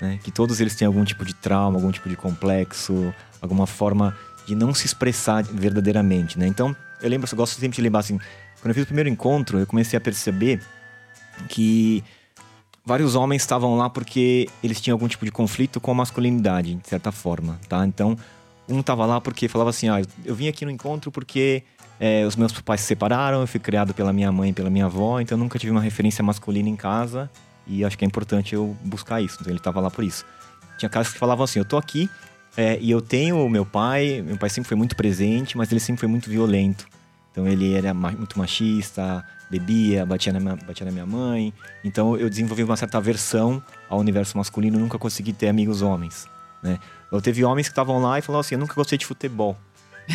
né? 0.02 0.18
Que 0.22 0.30
todos 0.32 0.60
eles 0.60 0.74
têm 0.74 0.84
algum 0.86 1.04
tipo 1.04 1.24
de 1.24 1.32
trauma, 1.32 1.76
algum 1.78 1.90
tipo 1.92 2.08
de 2.08 2.16
complexo, 2.16 3.14
alguma 3.40 3.66
forma 3.66 4.14
de 4.46 4.54
não 4.56 4.74
se 4.74 4.84
expressar 4.84 5.44
verdadeiramente, 5.44 6.36
né? 6.38 6.46
Então, 6.48 6.74
eu 7.00 7.08
lembro, 7.08 7.28
eu 7.30 7.36
gosto 7.36 7.58
sempre 7.58 7.76
de 7.76 7.82
lembrar 7.82 8.00
assim, 8.00 8.18
quando 8.60 8.70
eu 8.70 8.74
fiz 8.74 8.82
o 8.82 8.86
primeiro 8.86 9.08
encontro, 9.08 9.58
eu 9.60 9.66
comecei 9.66 9.96
a 9.96 10.00
perceber 10.00 10.60
que 11.48 12.02
vários 12.84 13.14
homens 13.14 13.42
estavam 13.42 13.76
lá 13.76 13.88
porque 13.88 14.48
eles 14.62 14.80
tinham 14.80 14.94
algum 14.96 15.06
tipo 15.08 15.24
de 15.24 15.30
conflito 15.30 15.80
com 15.80 15.90
a 15.92 15.94
masculinidade, 15.94 16.74
de 16.74 16.88
certa 16.88 17.12
forma, 17.12 17.58
tá? 17.68 17.86
Então, 17.86 18.16
um 18.68 18.82
tava 18.82 19.06
lá 19.06 19.20
porque 19.20 19.48
falava 19.48 19.70
assim, 19.70 19.88
ah, 19.88 20.00
eu- 20.00 20.06
eu 20.24 20.34
vim 20.34 20.48
aqui 20.48 20.64
no 20.64 20.70
encontro 20.70 21.10
porque 21.12 21.62
é, 22.00 22.24
os 22.26 22.34
meus 22.34 22.52
pais 22.60 22.80
se 22.80 22.88
separaram, 22.88 23.40
eu 23.42 23.46
fui 23.46 23.60
criado 23.60 23.94
pela 23.94 24.12
minha 24.12 24.32
mãe 24.32 24.50
e 24.50 24.52
pela 24.52 24.68
minha 24.68 24.86
avó, 24.86 25.20
então 25.20 25.38
eu 25.38 25.42
nunca 25.42 25.56
tive 25.58 25.70
uma 25.70 25.80
referência 25.80 26.24
masculina 26.24 26.68
em 26.68 26.74
casa 26.74 27.30
e 27.66 27.84
acho 27.84 27.96
que 27.96 28.04
é 28.04 28.06
importante 28.06 28.54
eu 28.54 28.76
buscar 28.84 29.20
isso. 29.20 29.38
Então 29.40 29.52
ele 29.52 29.60
tava 29.60 29.80
lá 29.80 29.90
por 29.90 30.04
isso. 30.04 30.24
Tinha 30.78 30.88
casos 30.88 31.12
que 31.12 31.18
falavam 31.18 31.44
assim, 31.44 31.58
eu 31.58 31.64
tô 31.64 31.76
aqui 31.76 32.08
é, 32.56 32.78
e 32.80 32.90
eu 32.90 33.00
tenho 33.00 33.48
meu 33.48 33.64
pai, 33.64 34.22
meu 34.22 34.36
pai 34.36 34.50
sempre 34.50 34.68
foi 34.68 34.76
muito 34.76 34.96
presente, 34.96 35.56
mas 35.56 35.70
ele 35.70 35.80
sempre 35.80 36.00
foi 36.00 36.08
muito 36.08 36.28
violento. 36.28 36.86
Então 37.30 37.48
ele 37.48 37.74
era 37.74 37.94
muito 37.94 38.38
machista, 38.38 39.24
bebia, 39.50 40.04
batia 40.04 40.32
na, 40.32 40.40
minha, 40.40 40.56
batia 40.56 40.84
na 40.84 40.92
minha 40.92 41.06
mãe. 41.06 41.52
Então 41.82 42.16
eu 42.16 42.28
desenvolvi 42.28 42.62
uma 42.62 42.76
certa 42.76 42.98
aversão 42.98 43.62
ao 43.88 43.98
universo 43.98 44.36
masculino, 44.36 44.78
nunca 44.78 44.98
consegui 44.98 45.32
ter 45.32 45.48
amigos 45.48 45.80
homens, 45.80 46.28
né? 46.62 46.78
Eu 47.10 47.20
teve 47.20 47.44
homens 47.44 47.68
que 47.68 47.72
estavam 47.72 48.00
lá 48.00 48.18
e 48.18 48.22
falavam 48.22 48.40
assim, 48.40 48.54
eu 48.54 48.58
nunca 48.58 48.74
gostei 48.74 48.96
de 48.96 49.04
futebol. 49.04 49.56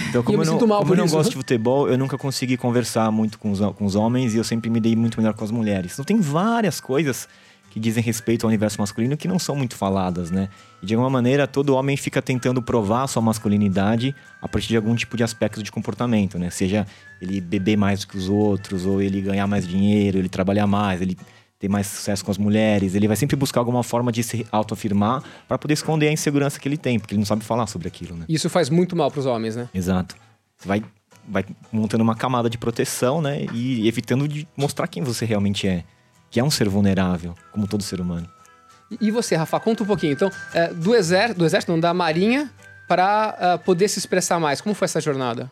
Então, 0.10 0.24
como 0.24 0.38
me 0.38 0.46
eu, 0.46 0.52
não, 0.52 0.60
como 0.60 0.94
eu 0.94 0.98
não 0.98 1.08
gosto 1.08 1.30
de 1.32 1.36
futebol, 1.36 1.90
eu 1.90 1.98
nunca 1.98 2.18
consegui 2.18 2.58
conversar 2.58 3.12
muito 3.12 3.40
com 3.40 3.52
os, 3.52 3.60
com 3.60 3.86
os 3.86 3.96
homens 3.96 4.34
e 4.34 4.38
eu 4.38 4.44
sempre 4.44 4.70
me 4.70 4.80
dei 4.80 4.96
muito 4.96 5.18
melhor 5.20 5.34
com 5.34 5.44
as 5.44 5.52
mulheres. 5.52 5.94
Então 5.94 6.06
tem 6.06 6.20
várias 6.20 6.80
coisas 6.80 7.28
que 7.70 7.80
dizem 7.80 8.02
respeito 8.02 8.46
ao 8.46 8.48
universo 8.48 8.80
masculino 8.80 9.16
que 9.16 9.28
não 9.28 9.38
são 9.38 9.56
muito 9.56 9.76
faladas, 9.76 10.32
né? 10.32 10.50
E 10.82 10.86
de 10.86 10.96
alguma 10.96 11.10
maneira 11.10 11.46
todo 11.46 11.76
homem 11.76 11.96
fica 11.96 12.22
tentando 12.22 12.62
provar 12.62 13.04
a 13.04 13.08
sua 13.08 13.22
masculinidade 13.22 14.16
a 14.42 14.48
partir 14.48 14.70
de 14.70 14.78
algum 14.78 14.96
tipo 14.96 15.16
de 15.16 15.24
aspecto 15.24 15.62
de 15.62 15.72
comportamento, 15.72 16.40
né? 16.40 16.50
Seja 16.50 16.88
ele 17.22 17.40
beber 17.40 17.78
mais 17.78 18.00
do 18.02 18.08
que 18.08 18.18
os 18.18 18.30
outros, 18.30 18.86
ou 18.86 19.02
ele 19.02 19.22
ganhar 19.22 19.48
mais 19.48 19.68
dinheiro, 19.68 20.18
ele 20.18 20.30
trabalhar 20.30 20.66
mais, 20.66 21.02
ele 21.02 21.18
ter 21.60 21.68
mais 21.68 21.88
sucesso 21.88 22.24
com 22.24 22.30
as 22.32 22.38
mulheres, 22.38 22.94
ele 22.94 23.08
vai 23.08 23.18
sempre 23.18 23.36
buscar 23.36 23.60
alguma 23.62 23.82
forma 23.84 24.12
de 24.12 24.22
se 24.24 24.46
autoafirmar 24.52 25.24
para 25.48 25.58
poder 25.58 25.74
esconder 25.74 26.08
a 26.08 26.12
insegurança 26.12 26.60
que 26.60 26.68
ele 26.68 26.78
tem, 26.78 27.00
porque 27.00 27.14
ele 27.16 27.20
não 27.20 27.26
sabe 27.26 27.44
falar 27.44 27.66
sobre 27.68 27.88
aquilo, 27.88 28.16
né? 28.16 28.26
Isso 28.30 28.50
faz 28.50 28.70
muito 28.70 28.96
mal 28.96 29.10
pros 29.10 29.26
homens, 29.26 29.56
né? 29.56 29.68
Exato. 29.74 30.16
Você 30.58 30.68
vai, 30.68 30.84
vai 31.28 31.46
montando 31.72 32.04
uma 32.04 32.16
camada 32.16 32.50
de 32.50 32.58
proteção, 32.58 33.22
né? 33.22 33.46
E 33.54 33.88
evitando 33.88 34.28
de 34.28 34.48
mostrar 34.56 34.88
quem 34.88 35.04
você 35.04 35.26
realmente 35.26 35.68
é. 35.68 35.84
Que 36.30 36.40
é 36.40 36.44
um 36.44 36.52
ser 36.52 36.68
vulnerável, 36.70 37.34
como 37.52 37.68
todo 37.68 37.82
ser 37.82 38.00
humano. 38.02 38.28
E- 39.02 39.10
você, 39.12 39.36
Rafa, 39.36 39.60
conta 39.60 39.84
um 39.84 39.86
pouquinho. 39.86 40.14
Então, 40.14 40.30
é, 40.54 40.74
do 40.74 40.94
exército, 40.94 41.40
do 41.40 41.46
exército, 41.46 41.72
não, 41.72 41.80
da 41.80 41.94
marinha, 41.94 42.52
para 42.88 43.58
poder 43.66 43.88
se 43.88 43.98
expressar 44.00 44.40
mais. 44.40 44.62
Como 44.62 44.76
foi 44.76 44.86
essa 44.86 45.02
jornada? 45.02 45.52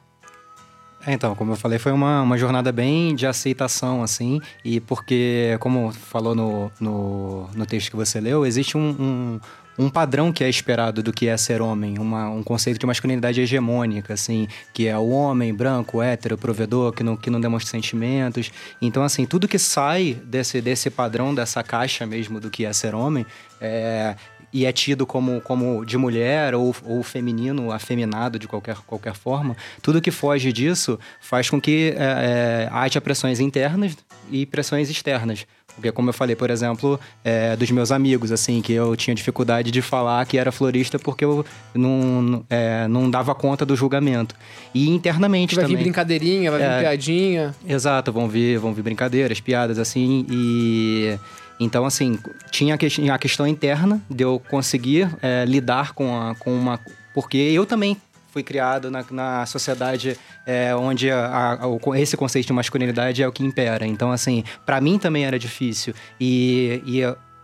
É, 1.06 1.14
então, 1.14 1.36
como 1.36 1.52
eu 1.52 1.56
falei, 1.56 1.78
foi 1.78 1.92
uma, 1.92 2.22
uma 2.22 2.38
jornada 2.38 2.72
bem 2.72 3.14
de 3.14 3.28
aceitação, 3.28 4.02
assim, 4.02 4.42
e 4.64 4.80
porque, 4.80 5.56
como 5.60 5.92
falou 5.92 6.34
no, 6.34 6.72
no, 6.80 7.48
no 7.54 7.66
texto 7.66 7.92
que 7.92 7.96
você 7.96 8.20
leu, 8.20 8.44
existe 8.44 8.76
um, 8.76 8.90
um, 9.00 9.40
um 9.78 9.88
padrão 9.88 10.32
que 10.32 10.44
é 10.44 10.50
esperado 10.50 11.04
do 11.04 11.14
que 11.14 11.28
é 11.28 11.38
ser 11.38 11.62
homem, 11.62 12.00
uma, 12.00 12.28
um 12.30 12.42
conceito 12.42 12.80
de 12.80 12.86
masculinidade 12.88 13.40
hegemônica, 13.40 14.14
assim, 14.14 14.48
que 14.74 14.88
é 14.88 14.98
o 14.98 15.10
homem 15.10 15.54
branco, 15.54 16.02
hétero, 16.02 16.40
provedor, 16.40 16.92
que 16.92 17.04
não, 17.04 17.16
que 17.16 17.30
não 17.30 17.40
demonstra 17.40 17.70
sentimentos. 17.70 18.52
Então, 18.82 19.04
assim, 19.04 19.28
tudo 19.28 19.48
que 19.48 19.60
sai 19.60 20.18
desse, 20.26 20.60
desse 20.60 20.90
padrão, 20.90 21.36
dessa 21.36 21.62
caixa 21.62 22.06
mesmo 22.08 22.40
do 22.40 22.50
que 22.50 22.66
é 22.66 22.74
ser 22.74 22.96
homem, 22.96 23.28
é, 23.62 24.16
e 24.56 24.66
é 24.66 24.72
tido 24.72 25.06
como, 25.06 25.42
como 25.42 25.84
de 25.86 25.98
mulher 25.98 26.56
ou, 26.56 26.74
ou 26.86 27.04
feminino, 27.04 27.74
afeminado 27.74 28.40
de 28.40 28.48
qualquer, 28.48 28.78
qualquer 28.88 29.14
forma, 29.14 29.54
tudo 29.82 30.00
que 30.02 30.12
foge 30.12 30.54
disso 30.54 30.98
faz 31.20 31.50
com 31.50 31.60
que 31.60 31.94
é, 31.98 32.68
é, 32.68 32.70
haja 32.72 33.02
pressões 33.02 33.42
internas 33.42 33.98
e 34.32 34.46
pressões 34.46 34.90
externas. 34.90 35.46
Porque, 35.76 35.92
como 35.92 36.08
eu 36.08 36.14
falei, 36.14 36.38
por 36.38 36.50
exemplo, 36.50 36.98
é, 37.22 37.54
dos 37.58 37.70
meus 37.70 37.92
amigos, 37.92 38.32
assim, 38.32 38.62
que 38.62 38.72
eu 38.72 38.96
tinha 38.96 39.14
dificuldade 39.14 39.72
de 39.72 39.82
falar 39.82 40.26
que 40.26 40.38
era 40.38 40.50
florista 40.50 40.98
porque 40.98 41.26
eu 41.26 41.46
não, 41.74 42.46
é, 42.50 42.88
não 42.88 43.10
dava 43.10 43.36
conta 43.36 43.66
do 43.66 43.76
julgamento. 43.76 44.34
E 44.74 44.88
internamente 44.88 45.54
Vai 45.54 45.66
vir 45.66 45.72
também. 45.72 45.84
brincadeirinha, 45.84 46.50
vai 46.50 46.62
vir 46.62 46.66
É. 46.66 46.80
piadinha. 46.80 47.56
Exato, 47.68 48.14
vão 48.14 48.30
vir, 48.30 48.58
vão 48.58 48.74
vir 48.74 48.84
brincadeiras, 48.84 49.42
piadas 49.42 49.78
assim 49.78 50.26
e 50.30 51.20
então 51.60 51.86
assim 51.86 52.20
tinha 52.52 52.76
a, 52.76 52.78
que- 52.78 53.10
a 53.10 53.18
questão 53.18 53.48
interna 53.48 54.02
de 54.10 54.24
eu 54.24 54.40
conseguir 54.50 55.10
é, 55.22 55.46
lidar 55.46 55.94
com, 55.94 56.16
a, 56.20 56.36
com 56.36 56.54
uma 56.54 56.80
porque 57.14 57.38
eu 57.38 57.66
também 57.66 57.96
fui 58.30 58.44
criado 58.44 58.92
na, 58.92 59.06
na 59.12 59.46
sociedade 59.46 60.18
é, 60.46 60.76
onde 60.76 61.10
a- 61.10 61.60
a- 61.62 62.00
esse 62.00 62.18
conceito 62.18 62.48
de 62.48 62.54
masculinidade 62.54 63.24
é 63.24 63.28
o 63.28 63.32
que 63.32 63.44
impera. 63.46 63.88
Então 63.88 64.12
assim 64.12 64.44
para 64.66 64.82
mim 64.82 65.00
também 65.00 65.26
era 65.26 65.40
difícil 65.40 65.94
e, 66.20 66.82
e 66.86 67.02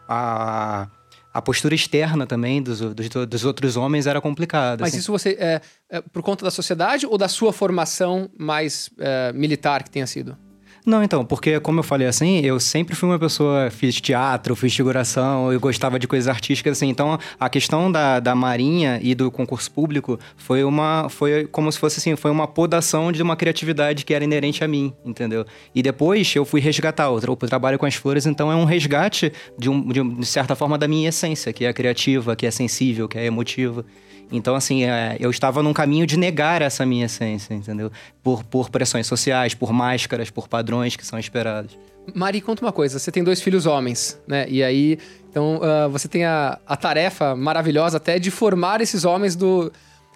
a 0.08 0.88
a 1.34 1.42
postura 1.42 1.74
externa 1.74 2.28
também 2.28 2.62
dos, 2.62 2.82
dos, 2.82 3.08
dos 3.08 3.46
outros 3.46 3.78
homens 3.78 4.06
era 4.06 4.20
complicada. 4.20 4.82
Mas 4.82 4.90
assim. 4.90 4.98
isso 5.00 5.14
você 5.14 5.38
é, 5.40 5.62
é 5.90 6.02
por 6.02 6.22
conta 6.22 6.44
da 6.44 6.52
sociedade 6.52 7.06
ou 7.08 7.18
da 7.18 7.30
sua 7.30 7.54
formação 7.54 8.30
mais 8.38 8.90
é, 9.00 9.32
militar 9.32 9.82
que 9.82 9.90
tenha 9.90 10.06
sido? 10.06 10.38
Não, 10.84 11.04
então, 11.04 11.24
porque 11.24 11.60
como 11.60 11.80
eu 11.80 11.84
falei 11.84 12.08
assim, 12.08 12.40
eu 12.40 12.60
sempre 12.60 12.96
fui 12.96 13.08
uma 13.08 13.20
pessoa, 13.20 13.70
fiz 13.70 14.02
teatro, 14.02 14.56
fiz 14.56 14.76
figuração, 14.76 15.54
eu 15.54 15.60
gostava 15.60 16.00
de 16.00 16.08
coisas 16.08 16.28
artísticas, 16.28 16.78
assim. 16.78 16.90
Então, 16.90 17.20
a 17.40 17.50
questão 17.50 17.92
da, 17.92 18.20
da 18.20 18.34
marinha 18.34 19.00
e 19.02 19.14
do 19.14 19.30
concurso 19.30 19.70
público 19.70 20.20
foi 20.36 20.64
uma, 20.64 21.08
foi 21.08 21.46
como 21.46 21.72
se 21.72 21.78
fosse 21.78 22.00
assim, 22.00 22.16
foi 22.16 22.32
uma 22.32 22.48
podação 22.48 23.12
de 23.12 23.22
uma 23.22 23.36
criatividade 23.36 24.04
que 24.04 24.12
era 24.14 24.24
inerente 24.24 24.64
a 24.64 24.68
mim, 24.68 24.92
entendeu? 25.06 25.46
E 25.76 25.84
depois 25.84 26.36
eu 26.36 26.44
fui 26.46 26.60
resgatar, 26.60 27.12
o, 27.12 27.22
tra- 27.22 27.32
o 27.32 27.36
trabalho 27.36 27.78
com 27.78 27.86
as 27.86 27.94
flores, 27.94 28.26
então 28.26 28.52
é 28.52 28.56
um 28.56 28.66
resgate 28.66 29.32
de, 29.60 29.70
um, 29.70 29.88
de, 29.88 30.04
de 30.04 30.26
certa 30.26 30.56
forma 30.56 30.80
da 30.80 30.88
minha 30.88 31.10
essência, 31.10 31.54
que 31.54 31.64
é 31.64 31.72
criativa, 31.72 32.36
que 32.36 32.48
é 32.48 32.52
sensível, 32.52 33.08
que 33.08 33.20
é 33.20 33.26
emotiva. 33.26 33.86
Então, 34.32 34.56
assim, 34.56 34.84
é, 34.84 35.18
eu 35.20 35.30
estava 35.30 35.62
num 35.62 35.74
caminho 35.74 36.08
de 36.08 36.18
negar 36.18 36.62
essa 36.62 36.86
minha 36.86 37.06
essência, 37.06 37.54
entendeu? 37.54 37.92
Por, 38.24 38.44
por 38.44 38.70
pressões 38.70 39.06
sociais, 39.06 39.54
por 39.54 39.74
máscaras, 39.74 40.30
por 40.30 40.48
padrões 40.48 40.96
que 40.96 41.06
são 41.06 41.20
esperados. 41.20 41.78
Mari, 42.16 42.42
conta 42.42 42.64
uma 42.66 42.72
coisa. 42.72 42.98
Você 42.98 43.12
tem 43.12 43.24
dois 43.24 43.42
filhos 43.42 43.66
homens, 43.66 44.20
né? 44.28 44.46
E 44.48 44.64
aí, 44.64 44.98
então, 45.30 45.60
ah, 45.62 45.88
você 45.88 46.08
tem 46.08 46.26
a, 46.26 46.58
a 46.66 46.76
tarefa 46.76 47.36
maravilhosa 47.36 47.98
até 47.98 48.18
de 48.18 48.32
formar 48.32 48.82
esses 48.82 49.06
homens 49.06 49.36
do, 49.36 49.72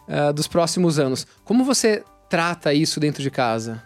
ah, 0.08 0.32
dos 0.32 0.47
próximos 0.47 0.97
anos. 0.97 1.28
Como 1.43 1.63
você 1.63 2.04
trata 2.30 2.73
isso 2.73 2.99
dentro 2.99 3.21
de 3.21 3.30
casa? 3.30 3.84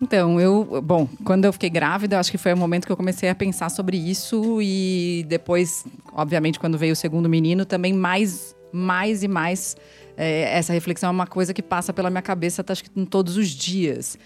Então, 0.00 0.40
eu, 0.40 0.82
bom, 0.82 1.08
quando 1.24 1.44
eu 1.44 1.52
fiquei 1.52 1.70
grávida, 1.70 2.18
acho 2.18 2.30
que 2.30 2.38
foi 2.38 2.52
o 2.52 2.56
momento 2.56 2.84
que 2.84 2.92
eu 2.92 2.96
comecei 2.96 3.28
a 3.28 3.34
pensar 3.34 3.70
sobre 3.70 3.96
isso 3.96 4.60
e 4.60 5.24
depois, 5.28 5.84
obviamente, 6.12 6.58
quando 6.58 6.76
veio 6.76 6.92
o 6.92 6.96
segundo 6.96 7.28
menino, 7.28 7.64
também 7.64 7.92
mais, 7.92 8.53
mais 8.74 9.22
e 9.22 9.28
mais 9.28 9.76
é, 10.16 10.56
essa 10.56 10.72
reflexão 10.72 11.08
é 11.08 11.12
uma 11.12 11.26
coisa 11.26 11.52
que 11.52 11.62
passa 11.62 11.92
pela 11.92 12.10
minha 12.10 12.22
cabeça, 12.22 12.64
acho 12.66 12.84
que 12.84 12.90
todos 13.06 13.36
os 13.36 13.48
dias. 13.48 14.18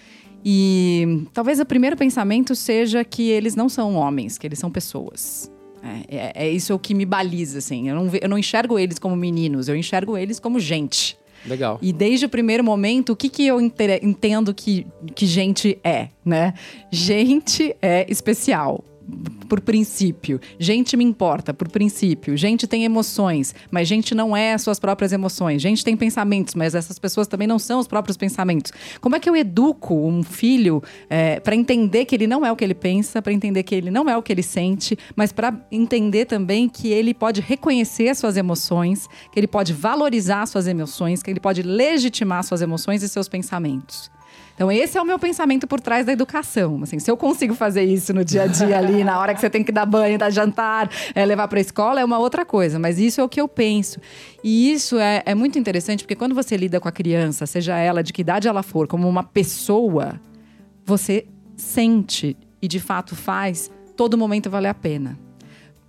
E 0.45 1.27
talvez 1.33 1.61
o 1.61 1.67
primeiro 1.67 1.97
pensamento 1.97 2.55
seja 2.55 3.05
que 3.05 3.29
eles 3.29 3.55
não 3.55 3.69
são 3.69 3.95
homens, 3.95 4.39
que 4.39 4.47
eles 4.47 4.59
são 4.59 4.71
pessoas. 4.71 5.51
É, 5.83 6.17
é, 6.17 6.33
é 6.47 6.51
isso 6.51 6.75
o 6.75 6.79
que 6.79 6.95
me 6.95 7.05
baliza, 7.05 7.59
assim. 7.59 7.89
Eu 7.89 7.97
não, 7.97 8.11
eu 8.21 8.29
não 8.29 8.39
enxergo 8.39 8.79
eles 8.79 8.99
como 8.99 9.17
meninos, 9.17 9.69
eu 9.69 9.77
enxergo 9.77 10.17
eles 10.17 10.39
como 10.39 10.61
gente. 10.61 11.19
Legal. 11.47 11.79
E 11.81 11.93
desde 11.93 12.27
o 12.27 12.29
primeiro 12.29 12.65
momento, 12.65 13.13
o 13.13 13.17
que, 13.17 13.29
que 13.29 13.47
eu 13.47 13.61
entendo 13.61 14.53
que, 14.53 14.87
que 15.15 15.27
gente 15.27 15.79
é, 15.85 16.09
né? 16.25 16.55
Gente 16.91 17.75
é 17.81 18.07
especial. 18.09 18.85
Por 19.49 19.61
princípio. 19.61 20.39
Gente 20.59 20.97
me 20.97 21.03
importa, 21.03 21.55
por 21.55 21.69
princípio. 21.69 22.37
Gente 22.37 22.67
tem 22.67 22.85
emoções, 22.85 23.55
mas 23.71 23.89
gente 23.89 24.15
não 24.15 24.37
é 24.37 24.53
as 24.53 24.61
suas 24.61 24.79
próprias 24.79 25.13
emoções. 25.13 25.63
Gente 25.63 25.83
tem 25.83 25.97
pensamentos, 25.97 26.55
mas 26.55 26.75
essas 26.75 26.99
pessoas 26.99 27.27
também 27.27 27.49
não 27.49 27.59
são 27.59 27.81
os 27.81 27.89
próprios 27.89 28.17
pensamentos. 28.19 28.71
Como 29.01 29.17
é 29.17 29.21
que 29.21 29.31
eu 29.31 29.35
educo 29.35 29.95
um 29.95 30.23
filho 30.23 30.83
para 31.43 31.55
entender 31.55 32.05
que 32.05 32.15
ele 32.15 32.27
não 32.27 32.45
é 32.45 32.53
o 32.53 32.57
que 32.57 32.65
ele 32.65 32.75
pensa, 32.75 33.23
para 33.23 33.33
entender 33.33 33.63
que 33.63 33.75
ele 33.75 33.91
não 33.91 34.11
é 34.11 34.17
o 34.17 34.23
que 34.23 34.33
ele 34.33 34.43
sente, 34.43 34.99
mas 35.17 35.33
para 35.33 35.59
entender 35.73 36.27
também 36.27 36.69
que 36.69 36.89
ele 36.89 37.15
pode 37.15 37.41
reconhecer 37.41 38.11
as 38.11 38.19
suas 38.19 38.37
emoções, 38.37 39.09
que 39.33 39.41
ele 39.41 39.49
pode 39.49 39.73
valorizar 39.73 40.43
as 40.43 40.51
suas 40.51 40.67
emoções, 40.67 41.23
que 41.23 41.31
ele 41.31 41.41
pode 41.41 41.63
legitimar 41.63 42.45
suas 42.45 42.61
emoções 42.61 43.03
e 43.03 43.09
seus 43.09 43.29
pensamentos. 43.29 44.11
Então, 44.59 44.73
esse 44.73 44.99
é 44.99 45.01
o 45.01 45.05
meu 45.05 45.21
pensamento 45.21 45.69
por 45.69 45.81
trás 45.81 46.05
da 46.05 46.13
educação. 46.13 46.81
Assim, 46.83 46.99
se 46.99 47.09
eu 47.09 47.17
consigo 47.17 47.55
fazer 47.55 47.85
isso 47.85 48.13
no 48.13 48.25
dia 48.25 48.43
a 48.43 48.47
dia 48.49 48.77
ali, 48.77 49.05
na 49.05 49.17
hora 49.21 49.33
que 49.33 49.41
você 49.41 49.49
tem 49.49 49.63
que 49.63 49.71
dar 49.71 49.87
banho, 49.87 50.19
dar 50.19 50.31
jantar, 50.31 50.91
é, 51.15 51.25
levar 51.25 51.47
para 51.47 51.59
a 51.59 51.61
escola, 51.61 52.01
é 52.01 52.05
uma 52.05 52.19
outra 52.19 52.45
coisa. 52.45 52.77
Mas 52.77 52.99
isso 52.99 53.21
é 53.21 53.25
o 53.25 53.29
que 53.29 53.41
eu 53.41 53.47
penso. 53.47 54.01
E 54.43 54.73
isso 54.73 54.99
é, 54.99 55.23
é 55.25 55.33
muito 55.33 55.61
interessante, 55.61 56.03
porque 56.03 56.17
quando 56.17 56.35
você 56.35 56.57
lida 56.57 56.81
com 56.81 56.89
a 56.89 56.93
criança, 56.93 57.47
seja 57.47 57.79
ela 57.79 58.03
de 58.03 58.13
que 58.13 58.21
idade 58.21 58.49
ela 58.49 58.65
for, 58.65 58.89
como 58.89 59.09
uma 59.09 59.23
pessoa, 59.23 60.21
você 60.85 61.25
sente 61.57 62.37
e 62.61 62.67
de 62.67 62.81
fato 62.81 63.15
faz 63.15 63.71
todo 63.97 64.19
momento 64.19 64.51
valer 64.51 64.71
a 64.71 64.75
pena. 64.75 65.28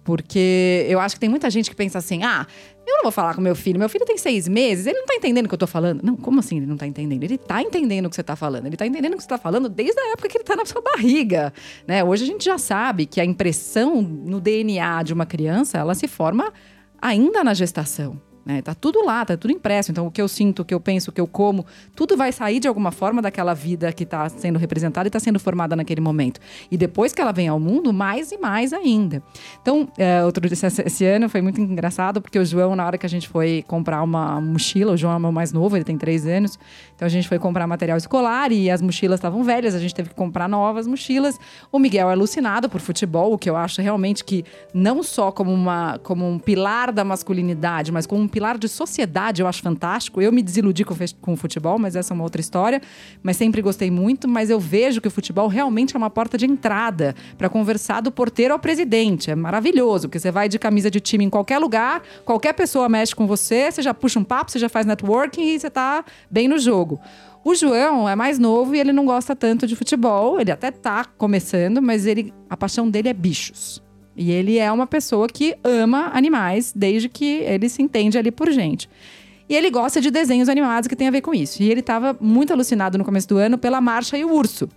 Porque 0.09 0.87
eu 0.89 0.99
acho 0.99 1.13
que 1.13 1.19
tem 1.19 1.29
muita 1.29 1.51
gente 1.51 1.69
que 1.69 1.75
pensa 1.75 1.99
assim: 1.99 2.23
ah, 2.23 2.47
eu 2.87 2.95
não 2.95 3.03
vou 3.03 3.11
falar 3.11 3.35
com 3.35 3.41
meu 3.41 3.55
filho. 3.55 3.77
Meu 3.77 3.87
filho 3.87 4.03
tem 4.07 4.17
seis 4.17 4.47
meses, 4.47 4.87
ele 4.87 4.97
não 4.97 5.05
tá 5.05 5.13
entendendo 5.13 5.45
o 5.45 5.47
que 5.47 5.53
eu 5.53 5.59
tô 5.59 5.67
falando. 5.67 6.01
Não, 6.01 6.15
como 6.15 6.39
assim 6.39 6.57
ele 6.57 6.65
não 6.65 6.77
tá 6.77 6.87
entendendo? 6.87 7.23
Ele 7.23 7.37
tá 7.37 7.61
entendendo 7.61 8.07
o 8.07 8.09
que 8.09 8.15
você 8.15 8.23
tá 8.23 8.35
falando. 8.35 8.65
Ele 8.65 8.75
tá 8.75 8.87
entendendo 8.87 9.13
o 9.13 9.17
que 9.17 9.21
você 9.21 9.29
tá 9.29 9.37
falando 9.37 9.69
desde 9.69 10.01
a 10.01 10.13
época 10.13 10.27
que 10.27 10.37
ele 10.37 10.43
tá 10.43 10.55
na 10.55 10.65
sua 10.65 10.81
barriga. 10.81 11.53
Né? 11.85 12.03
Hoje 12.03 12.23
a 12.23 12.25
gente 12.25 12.43
já 12.43 12.57
sabe 12.57 13.05
que 13.05 13.21
a 13.21 13.23
impressão 13.23 14.01
no 14.01 14.41
DNA 14.41 15.03
de 15.03 15.13
uma 15.13 15.27
criança, 15.27 15.77
ela 15.77 15.93
se 15.93 16.07
forma 16.07 16.51
ainda 16.99 17.43
na 17.43 17.53
gestação. 17.53 18.19
Né? 18.49 18.63
Tá 18.63 18.73
tudo 18.73 19.05
lá, 19.05 19.23
tá 19.23 19.37
tudo 19.37 19.51
impresso. 19.51 19.91
Então, 19.91 20.07
o 20.07 20.11
que 20.11 20.19
eu 20.19 20.27
sinto, 20.27 20.63
o 20.63 20.65
que 20.65 20.73
eu 20.73 20.79
penso, 20.79 21.11
o 21.11 21.13
que 21.13 21.21
eu 21.21 21.27
como, 21.27 21.63
tudo 21.95 22.17
vai 22.17 22.31
sair 22.31 22.59
de 22.59 22.67
alguma 22.67 22.91
forma 22.91 23.21
daquela 23.21 23.53
vida 23.53 23.93
que 23.93 24.01
está 24.01 24.27
sendo 24.27 24.57
representada 24.57 25.05
e 25.05 25.09
está 25.09 25.19
sendo 25.19 25.39
formada 25.39 25.75
naquele 25.75 26.01
momento. 26.01 26.41
E 26.71 26.75
depois 26.75 27.13
que 27.13 27.21
ela 27.21 27.31
vem 27.31 27.47
ao 27.47 27.59
mundo, 27.59 27.93
mais 27.93 28.31
e 28.31 28.39
mais 28.39 28.73
ainda. 28.73 29.21
Então, 29.61 29.87
é, 29.99 30.25
outro 30.25 30.43
esse, 30.51 30.65
esse 30.65 31.05
ano 31.05 31.29
foi 31.29 31.43
muito 31.43 31.61
engraçado, 31.61 32.19
porque 32.19 32.39
o 32.39 32.43
João, 32.43 32.75
na 32.75 32.87
hora 32.87 32.97
que 32.97 33.05
a 33.05 33.09
gente 33.09 33.29
foi 33.29 33.63
comprar 33.67 34.01
uma 34.01 34.41
mochila, 34.41 34.93
o 34.93 34.97
João 34.97 35.13
é 35.13 35.17
o 35.17 35.19
meu 35.19 35.31
mais 35.31 35.53
novo, 35.53 35.77
ele 35.77 35.85
tem 35.85 35.95
três 35.95 36.25
anos, 36.25 36.57
então 36.95 37.05
a 37.05 37.09
gente 37.09 37.27
foi 37.27 37.37
comprar 37.37 37.67
material 37.67 37.99
escolar 37.99 38.51
e 38.51 38.71
as 38.71 38.81
mochilas 38.81 39.19
estavam 39.19 39.43
velhas, 39.43 39.75
a 39.75 39.79
gente 39.79 39.93
teve 39.93 40.09
que 40.09 40.15
comprar 40.15 40.49
novas 40.49 40.87
mochilas. 40.87 41.39
O 41.71 41.77
Miguel 41.77 42.09
é 42.09 42.13
alucinado 42.13 42.67
por 42.67 42.81
futebol, 42.81 43.31
o 43.31 43.37
que 43.37 43.47
eu 43.47 43.55
acho 43.55 43.79
realmente 43.79 44.23
que 44.23 44.43
não 44.73 45.03
só 45.03 45.31
como, 45.31 45.53
uma, 45.53 45.99
como 45.99 46.27
um 46.27 46.39
pilar 46.39 46.91
da 46.91 47.03
masculinidade, 47.03 47.91
mas 47.91 48.07
como 48.07 48.23
um 48.23 48.27
pilar 48.27 48.38
de 48.57 48.67
sociedade, 48.67 49.41
eu 49.41 49.47
acho 49.47 49.61
fantástico. 49.61 50.21
Eu 50.21 50.31
me 50.31 50.41
desiludi 50.41 50.83
com, 50.83 51.33
o 51.33 51.35
futebol, 51.35 51.77
mas 51.77 51.95
essa 51.95 52.13
é 52.13 52.15
uma 52.15 52.23
outra 52.23 52.41
história. 52.41 52.81
Mas 53.21 53.37
sempre 53.37 53.61
gostei 53.61 53.91
muito, 53.91 54.27
mas 54.27 54.49
eu 54.49 54.59
vejo 54.59 55.01
que 55.01 55.07
o 55.07 55.11
futebol 55.11 55.47
realmente 55.47 55.95
é 55.95 55.97
uma 55.97 56.09
porta 56.09 56.37
de 56.37 56.45
entrada 56.45 57.15
para 57.37 57.49
conversar 57.49 58.01
do 58.01 58.11
porteiro 58.11 58.53
ao 58.53 58.59
presidente. 58.59 59.29
É 59.29 59.35
maravilhoso, 59.35 60.07
porque 60.07 60.19
você 60.19 60.31
vai 60.31 60.47
de 60.47 60.57
camisa 60.57 60.89
de 60.89 60.99
time 60.99 61.25
em 61.25 61.29
qualquer 61.29 61.59
lugar, 61.59 62.01
qualquer 62.25 62.53
pessoa 62.53 62.87
mexe 62.87 63.15
com 63.15 63.27
você, 63.27 63.71
você 63.71 63.81
já 63.81 63.93
puxa 63.93 64.19
um 64.19 64.23
papo, 64.23 64.51
você 64.51 64.59
já 64.59 64.69
faz 64.69 64.85
networking 64.85 65.41
e 65.41 65.59
você 65.59 65.69
tá 65.69 66.03
bem 66.29 66.47
no 66.47 66.57
jogo. 66.57 66.99
O 67.43 67.55
João 67.55 68.07
é 68.07 68.15
mais 68.15 68.37
novo 68.37 68.75
e 68.75 68.79
ele 68.79 68.91
não 68.91 69.05
gosta 69.05 69.35
tanto 69.35 69.65
de 69.65 69.75
futebol. 69.75 70.39
Ele 70.39 70.51
até 70.51 70.71
tá 70.71 71.05
começando, 71.05 71.81
mas 71.81 72.05
ele, 72.05 72.33
a 72.49 72.57
paixão 72.57 72.89
dele 72.89 73.09
é 73.09 73.13
bichos. 73.13 73.81
E 74.19 74.31
ele 74.31 74.57
é 74.57 74.69
uma 74.69 74.85
pessoa 74.85 75.29
que 75.29 75.55
ama 75.63 76.11
animais 76.13 76.73
desde 76.75 77.07
que 77.07 77.37
ele 77.43 77.69
se 77.69 77.81
entende 77.81 78.17
ali 78.17 78.31
por 78.31 78.51
gente. 78.51 78.89
E 79.47 79.55
ele 79.55 79.71
gosta 79.71 80.01
de 80.01 80.11
desenhos 80.11 80.49
animados 80.49 80.89
que 80.89 80.95
tem 80.95 81.07
a 81.07 81.11
ver 81.11 81.21
com 81.21 81.33
isso. 81.33 81.63
E 81.63 81.71
ele 81.71 81.79
estava 81.79 82.13
muito 82.19 82.51
alucinado 82.51 82.97
no 82.97 83.05
começo 83.05 83.29
do 83.29 83.37
ano 83.37 83.57
pela 83.57 83.79
Marcha 83.79 84.17
e 84.17 84.25
o 84.25 84.33
Urso. 84.33 84.67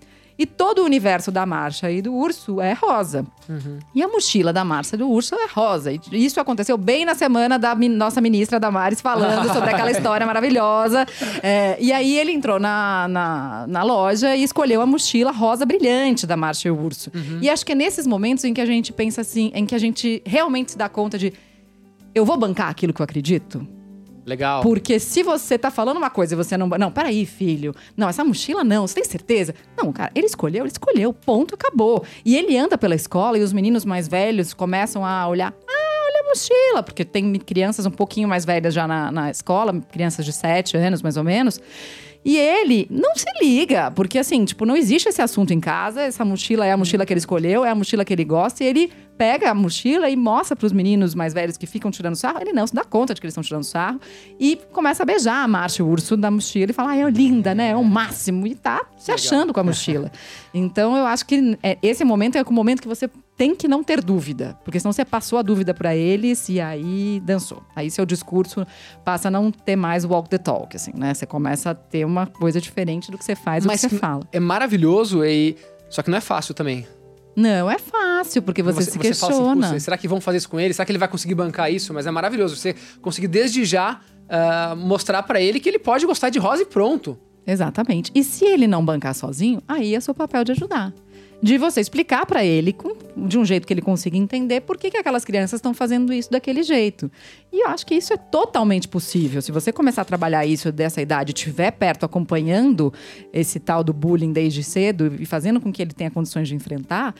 E 0.42 0.46
todo 0.46 0.80
o 0.80 0.84
universo 0.84 1.30
da 1.30 1.46
Marcha 1.46 1.88
e 1.88 2.02
do 2.02 2.12
Urso 2.12 2.60
é 2.60 2.72
rosa. 2.72 3.24
Uhum. 3.48 3.78
E 3.94 4.02
a 4.02 4.08
mochila 4.08 4.52
da 4.52 4.64
Marcha 4.64 4.96
e 4.96 4.98
do 4.98 5.08
Urso 5.08 5.36
é 5.36 5.46
rosa. 5.46 5.92
E 5.92 6.00
isso 6.12 6.40
aconteceu 6.40 6.76
bem 6.76 7.04
na 7.04 7.14
semana 7.14 7.60
da 7.60 7.76
min 7.76 7.88
nossa 7.88 8.20
ministra 8.20 8.58
Damares 8.58 9.00
falando 9.00 9.52
sobre 9.52 9.70
aquela 9.70 9.92
história 9.92 10.26
maravilhosa. 10.26 11.06
É, 11.44 11.76
e 11.78 11.92
aí 11.92 12.18
ele 12.18 12.32
entrou 12.32 12.58
na, 12.58 13.06
na, 13.06 13.66
na, 13.68 13.84
loja 13.84 14.34
e 14.34 14.42
escolheu 14.42 14.80
a 14.80 14.86
mochila 14.86 15.30
rosa 15.30 15.64
brilhante 15.64 16.26
da 16.26 16.36
Marcha 16.36 16.66
e 16.66 16.72
o 16.72 16.76
Urso. 16.76 17.12
Uhum. 17.14 17.38
E 17.40 17.48
acho 17.48 17.64
que 17.64 17.70
é 17.70 17.76
nesses 17.76 18.04
momentos 18.04 18.42
em 18.42 18.52
que 18.52 18.60
a 18.60 18.66
gente 18.66 18.92
pensa 18.92 19.20
assim, 19.20 19.52
em 19.54 19.64
que 19.64 19.76
a 19.76 19.78
gente 19.78 20.20
realmente 20.26 20.72
se 20.72 20.76
dá 20.76 20.88
conta 20.88 21.16
de 21.16 21.32
eu 22.12 22.24
vou 22.24 22.36
bancar 22.36 22.68
aquilo 22.68 22.92
que 22.92 23.00
eu 23.00 23.04
acredito? 23.04 23.64
Legal. 24.24 24.62
Porque 24.62 24.98
se 24.98 25.22
você 25.22 25.58
tá 25.58 25.70
falando 25.70 25.96
uma 25.96 26.10
coisa 26.10 26.34
e 26.34 26.36
você 26.36 26.56
não. 26.56 26.68
Não, 26.68 26.90
peraí, 26.90 27.26
filho. 27.26 27.74
Não, 27.96 28.08
essa 28.08 28.24
mochila 28.24 28.62
não. 28.62 28.86
Você 28.86 28.94
tem 28.94 29.04
certeza? 29.04 29.54
Não, 29.76 29.92
cara, 29.92 30.10
ele 30.14 30.26
escolheu, 30.26 30.64
ele 30.64 30.72
escolheu. 30.72 31.12
Ponto, 31.12 31.54
acabou. 31.54 32.04
E 32.24 32.36
ele 32.36 32.56
anda 32.56 32.78
pela 32.78 32.94
escola 32.94 33.38
e 33.38 33.42
os 33.42 33.52
meninos 33.52 33.84
mais 33.84 34.06
velhos 34.06 34.54
começam 34.54 35.04
a 35.04 35.26
olhar. 35.28 35.52
Ah, 35.52 36.06
olha 36.06 36.20
a 36.24 36.28
mochila. 36.28 36.82
Porque 36.82 37.04
tem 37.04 37.34
crianças 37.34 37.84
um 37.84 37.90
pouquinho 37.90 38.28
mais 38.28 38.44
velhas 38.44 38.72
já 38.72 38.86
na, 38.86 39.10
na 39.10 39.30
escola, 39.30 39.80
crianças 39.90 40.24
de 40.24 40.32
7 40.32 40.76
anos 40.76 41.02
mais 41.02 41.16
ou 41.16 41.24
menos. 41.24 41.60
E 42.24 42.38
ele 42.38 42.86
não 42.88 43.16
se 43.16 43.26
liga, 43.42 43.90
porque 43.90 44.16
assim, 44.16 44.44
tipo, 44.44 44.64
não 44.64 44.76
existe 44.76 45.08
esse 45.08 45.20
assunto 45.20 45.52
em 45.52 45.58
casa. 45.58 46.02
Essa 46.02 46.24
mochila 46.24 46.64
é 46.64 46.70
a 46.70 46.76
mochila 46.76 47.04
que 47.04 47.12
ele 47.12 47.18
escolheu, 47.18 47.64
é 47.64 47.70
a 47.70 47.74
mochila 47.74 48.04
que 48.04 48.12
ele 48.12 48.24
gosta, 48.24 48.62
e 48.62 48.66
ele 48.68 48.92
pega 49.22 49.52
a 49.52 49.54
mochila 49.54 50.10
e 50.10 50.16
mostra 50.16 50.56
para 50.56 50.66
os 50.66 50.72
meninos 50.72 51.14
mais 51.14 51.32
velhos 51.32 51.56
que 51.56 51.64
ficam 51.64 51.92
tirando 51.92 52.16
sarro. 52.16 52.40
Ele 52.40 52.52
não 52.52 52.66
se 52.66 52.74
dá 52.74 52.82
conta 52.82 53.14
de 53.14 53.20
que 53.20 53.24
eles 53.24 53.30
estão 53.30 53.44
tirando 53.44 53.62
sarro 53.62 54.00
e 54.36 54.58
começa 54.72 55.04
a 55.04 55.06
beijar 55.06 55.44
a 55.44 55.46
Marcha, 55.46 55.84
o 55.84 55.88
urso 55.88 56.16
da 56.16 56.28
mochila, 56.28 56.72
e 56.72 56.74
fala: 56.74 56.90
ah, 56.90 56.96
é 56.96 57.08
linda, 57.08 57.54
né? 57.54 57.70
É 57.70 57.76
o 57.76 57.84
máximo. 57.84 58.48
E 58.48 58.56
tá 58.56 58.84
se 58.98 59.12
achando 59.12 59.52
com 59.52 59.60
a 59.60 59.62
mochila. 59.62 60.10
Então 60.54 60.94
eu 60.94 61.06
acho 61.06 61.24
que 61.24 61.58
é, 61.62 61.78
esse 61.82 62.04
momento 62.04 62.36
é 62.36 62.42
o 62.42 62.52
momento 62.52 62.82
que 62.82 62.88
você 62.88 63.08
tem 63.38 63.54
que 63.56 63.66
não 63.66 63.82
ter 63.82 64.02
dúvida, 64.02 64.54
porque 64.62 64.78
senão 64.78 64.92
você 64.92 65.02
passou 65.02 65.38
a 65.38 65.42
dúvida 65.42 65.72
para 65.72 65.96
eles 65.96 66.46
e 66.50 66.60
aí 66.60 67.18
dançou. 67.24 67.62
Aí 67.74 67.90
seu 67.90 68.04
discurso 68.04 68.66
passa 69.02 69.28
a 69.28 69.30
não 69.30 69.50
ter 69.50 69.76
mais 69.76 70.04
walk 70.04 70.28
the 70.28 70.36
talk, 70.36 70.76
assim, 70.76 70.92
né? 70.94 71.14
Você 71.14 71.24
começa 71.24 71.70
a 71.70 71.74
ter 71.74 72.04
uma 72.04 72.26
coisa 72.26 72.60
diferente 72.60 73.10
do 73.10 73.16
que 73.16 73.24
você 73.24 73.34
faz, 73.34 73.64
Mas 73.64 73.80
do 73.80 73.88
que 73.88 73.94
você 73.94 73.98
fala. 73.98 74.28
É 74.30 74.38
maravilhoso 74.38 75.24
e 75.24 75.56
só 75.88 76.02
que 76.02 76.10
não 76.10 76.18
é 76.18 76.20
fácil 76.20 76.52
também. 76.52 76.86
Não, 77.34 77.70
é 77.70 77.78
fácil, 77.78 78.42
porque 78.42 78.62
você, 78.62 78.84
você 78.84 78.90
se 78.92 78.98
questiona. 78.98 79.68
Você 79.68 79.74
assim, 79.74 79.78
será 79.80 79.96
que 79.96 80.06
vão 80.06 80.20
fazer 80.20 80.38
isso 80.38 80.48
com 80.48 80.60
ele? 80.60 80.74
Será 80.74 80.84
que 80.84 80.92
ele 80.92 80.98
vai 80.98 81.08
conseguir 81.08 81.34
bancar 81.34 81.72
isso? 81.72 81.92
Mas 81.94 82.06
é 82.06 82.10
maravilhoso 82.10 82.56
você 82.56 82.74
conseguir 83.00 83.28
desde 83.28 83.64
já 83.64 84.00
uh, 84.24 84.76
mostrar 84.76 85.22
para 85.22 85.40
ele 85.40 85.58
que 85.60 85.68
ele 85.68 85.78
pode 85.78 86.06
gostar 86.06 86.30
de 86.30 86.38
rosa 86.38 86.62
e 86.62 86.66
pronto. 86.66 87.18
Exatamente. 87.46 88.12
E 88.14 88.22
se 88.22 88.44
ele 88.44 88.66
não 88.66 88.84
bancar 88.84 89.14
sozinho, 89.14 89.62
aí 89.66 89.94
é 89.94 90.00
seu 90.00 90.14
papel 90.14 90.44
de 90.44 90.52
ajudar 90.52 90.92
de 91.42 91.58
você 91.58 91.80
explicar 91.80 92.24
para 92.24 92.44
ele 92.44 92.72
com, 92.72 92.94
de 93.16 93.36
um 93.36 93.44
jeito 93.44 93.66
que 93.66 93.72
ele 93.72 93.82
consiga 93.82 94.16
entender 94.16 94.60
por 94.60 94.78
que, 94.78 94.92
que 94.92 94.96
aquelas 94.96 95.24
crianças 95.24 95.58
estão 95.58 95.74
fazendo 95.74 96.12
isso 96.12 96.30
daquele 96.30 96.62
jeito. 96.62 97.10
E 97.52 97.64
eu 97.64 97.68
acho 97.68 97.84
que 97.84 97.96
isso 97.96 98.12
é 98.12 98.16
totalmente 98.16 98.86
possível. 98.86 99.42
Se 99.42 99.50
você 99.50 99.72
começar 99.72 100.02
a 100.02 100.04
trabalhar 100.04 100.46
isso 100.46 100.70
dessa 100.70 101.02
idade, 101.02 101.32
estiver 101.32 101.72
perto 101.72 102.06
acompanhando 102.06 102.92
esse 103.32 103.58
tal 103.58 103.82
do 103.82 103.92
bullying 103.92 104.32
desde 104.32 104.62
cedo 104.62 105.16
e 105.18 105.26
fazendo 105.26 105.60
com 105.60 105.72
que 105.72 105.82
ele 105.82 105.92
tenha 105.92 106.12
condições 106.12 106.46
de 106.46 106.54
enfrentar, 106.54 107.12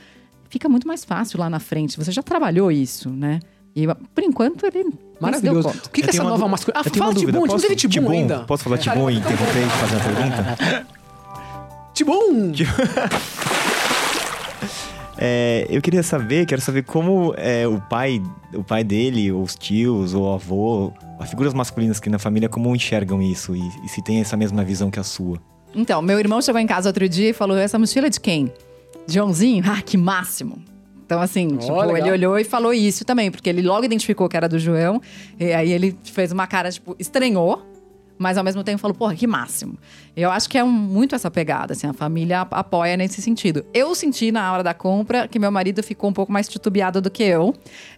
fica 0.48 0.68
muito 0.68 0.86
mais 0.86 1.04
fácil 1.04 1.40
lá 1.40 1.50
na 1.50 1.58
frente. 1.58 1.98
Você 1.98 2.12
já 2.12 2.22
trabalhou 2.22 2.70
isso, 2.70 3.10
né? 3.10 3.40
E 3.74 3.86
por 4.14 4.22
enquanto 4.22 4.64
ele 4.66 4.92
Maravilhoso. 5.18 5.68
O 5.68 5.90
que, 5.90 6.02
que 6.02 6.10
é 6.10 6.10
essa 6.10 6.22
nova 6.22 6.46
masculinidade? 6.46 6.88
Ah, 6.94 6.98
fala 6.98 7.14
Tibum, 7.14 7.40
posso, 7.40 7.52
não 7.52 7.60
teve 7.60 7.76
Tibum 7.76 8.10
ainda. 8.10 8.40
Posso 8.40 8.64
falar 8.64 8.78
Tibum 8.78 9.10
e 9.10 9.16
interromper 9.18 9.66
e 9.66 9.70
fazer 9.70 9.96
uma 9.96 10.04
pergunta? 10.04 10.86
Tibum! 11.94 12.52
É, 15.24 15.68
eu 15.70 15.80
queria 15.80 16.02
saber, 16.02 16.46
quero 16.46 16.60
saber 16.60 16.82
como 16.82 17.32
é, 17.36 17.64
o 17.68 17.80
pai, 17.80 18.20
o 18.52 18.64
pai 18.64 18.82
dele, 18.82 19.30
os 19.30 19.54
tios, 19.54 20.14
ou 20.14 20.24
o 20.24 20.32
avô, 20.34 20.92
as 21.20 21.30
figuras 21.30 21.54
masculinas 21.54 21.98
aqui 21.98 22.10
na 22.10 22.18
família, 22.18 22.48
como 22.48 22.74
enxergam 22.74 23.22
isso 23.22 23.54
e, 23.54 23.62
e 23.84 23.88
se 23.88 24.02
tem 24.02 24.20
essa 24.20 24.36
mesma 24.36 24.64
visão 24.64 24.90
que 24.90 24.98
a 24.98 25.04
sua. 25.04 25.38
Então, 25.72 26.02
meu 26.02 26.18
irmão 26.18 26.42
chegou 26.42 26.60
em 26.60 26.66
casa 26.66 26.88
outro 26.88 27.08
dia 27.08 27.30
e 27.30 27.32
falou: 27.32 27.56
essa 27.56 27.78
mochila 27.78 28.08
é 28.08 28.10
de 28.10 28.18
quem? 28.18 28.52
Joãozinho? 29.06 29.62
Ah, 29.64 29.80
que 29.80 29.96
máximo! 29.96 30.58
Então, 31.06 31.20
assim, 31.20 31.46
Oh, 31.54 31.58
tipo, 31.58 31.80
legal. 31.82 31.96
ele 31.98 32.10
olhou 32.10 32.38
e 32.38 32.42
falou 32.44 32.74
isso 32.74 33.04
também, 33.04 33.30
porque 33.30 33.48
ele 33.48 33.62
logo 33.62 33.84
identificou 33.84 34.28
que 34.28 34.36
era 34.36 34.48
do 34.48 34.58
João. 34.58 35.00
E 35.38 35.52
aí 35.52 35.70
ele 35.70 35.96
fez 36.02 36.32
uma 36.32 36.48
cara, 36.48 36.68
tipo, 36.70 36.96
estranhou, 36.98 37.62
mas 38.18 38.36
ao 38.38 38.44
mesmo 38.44 38.62
tempo 38.62 38.78
falou, 38.78 38.94
porra, 38.96 39.14
que 39.14 39.26
máximo. 39.26 39.76
Eu 40.16 40.30
acho 40.30 40.48
que 40.48 40.56
é 40.58 40.62
um- 40.64 40.70
muito 40.70 41.14
essa 41.14 41.30
pegada, 41.30 41.72
assim, 41.72 41.86
a 41.86 41.92
família 41.92 42.40
ap- 42.42 42.52
apoia 42.54 42.96
nesse 42.96 43.20
sentido. 43.22 43.64
Eu 43.72 43.94
senti 43.94 44.30
na 44.30 44.52
hora 44.52 44.62
da 44.62 44.74
compra 44.74 45.26
que 45.26 45.38
meu 45.38 45.50
marido 45.50 45.82
ficou 45.82 46.10
um 46.10 46.12
pouco 46.12 46.30
mais 46.32 46.48
titubeado 46.48 47.00
do 47.00 47.10
que 47.10 47.22
eu. 47.22 47.54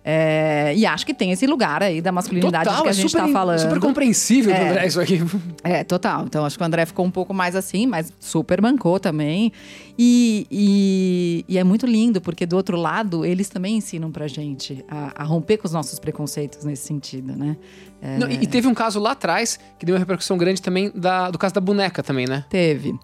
É, 0.07 0.75
e 0.77 0.85
acho 0.85 1.07
que 1.07 1.15
tem 1.15 1.33
esse 1.33 1.47
lugar 1.47 1.83
aí 1.83 2.03
da 2.03 2.13
masculinidade 2.13 2.65
Total, 2.69 2.83
que 2.83 2.89
a 2.89 2.91
é 2.91 2.95
gente 2.95 3.11
super, 3.11 3.25
tá 3.25 3.29
falando. 3.33 3.59
super 3.59 3.81
compreensível 3.81 4.53
do 4.55 4.61
É. 4.61 4.69
André 4.69 4.87
isso 4.87 5.01
aqui. 5.01 5.21
É, 5.65 5.83
total. 5.83 6.25
Então 6.27 6.45
acho 6.45 6.59
que 6.59 6.63
o 6.63 6.67
André 6.67 6.85
ficou 6.85 7.07
um 7.07 7.11
pouco 7.11 7.33
mais 7.33 7.57
assim, 7.57 7.87
mas 7.87 8.13
super 8.21 8.61
bancou 8.61 9.01
também. 9.01 9.51
E, 9.99 10.47
e, 10.51 11.45
e 11.49 11.57
é 11.59 11.65
muito 11.65 11.87
lindo, 11.87 12.21
porque 12.21 12.45
do 12.45 12.55
outro 12.55 12.77
lado, 12.77 13.25
eles 13.25 13.49
também 13.49 13.77
ensinam 13.79 14.11
pra 14.13 14.29
gente 14.29 14.85
a, 14.89 15.23
a 15.23 15.25
romper 15.25 15.57
com 15.57 15.67
os 15.67 15.73
nossos 15.73 15.99
preconceitos 15.99 16.65
nesse 16.65 16.87
sentido, 16.87 17.35
né? 17.35 17.57
É, 18.03 18.19
Não, 18.19 18.29
e, 18.31 18.35
e 18.43 18.47
teve 18.47 18.69
um 18.69 18.75
caso 18.75 19.01
lá 19.01 19.13
atrás 19.13 19.59
que 19.79 19.87
deu 19.87 19.95
uma 19.95 19.99
repercussão 20.01 20.37
grande 20.37 20.61
também 20.61 20.93
da- 20.95 21.31
do 21.31 21.39
caso 21.39 21.55
da 21.55 21.61
boneca 21.63 22.03
também, 22.03 22.27
né? 22.27 22.45
Teve. 22.51 22.95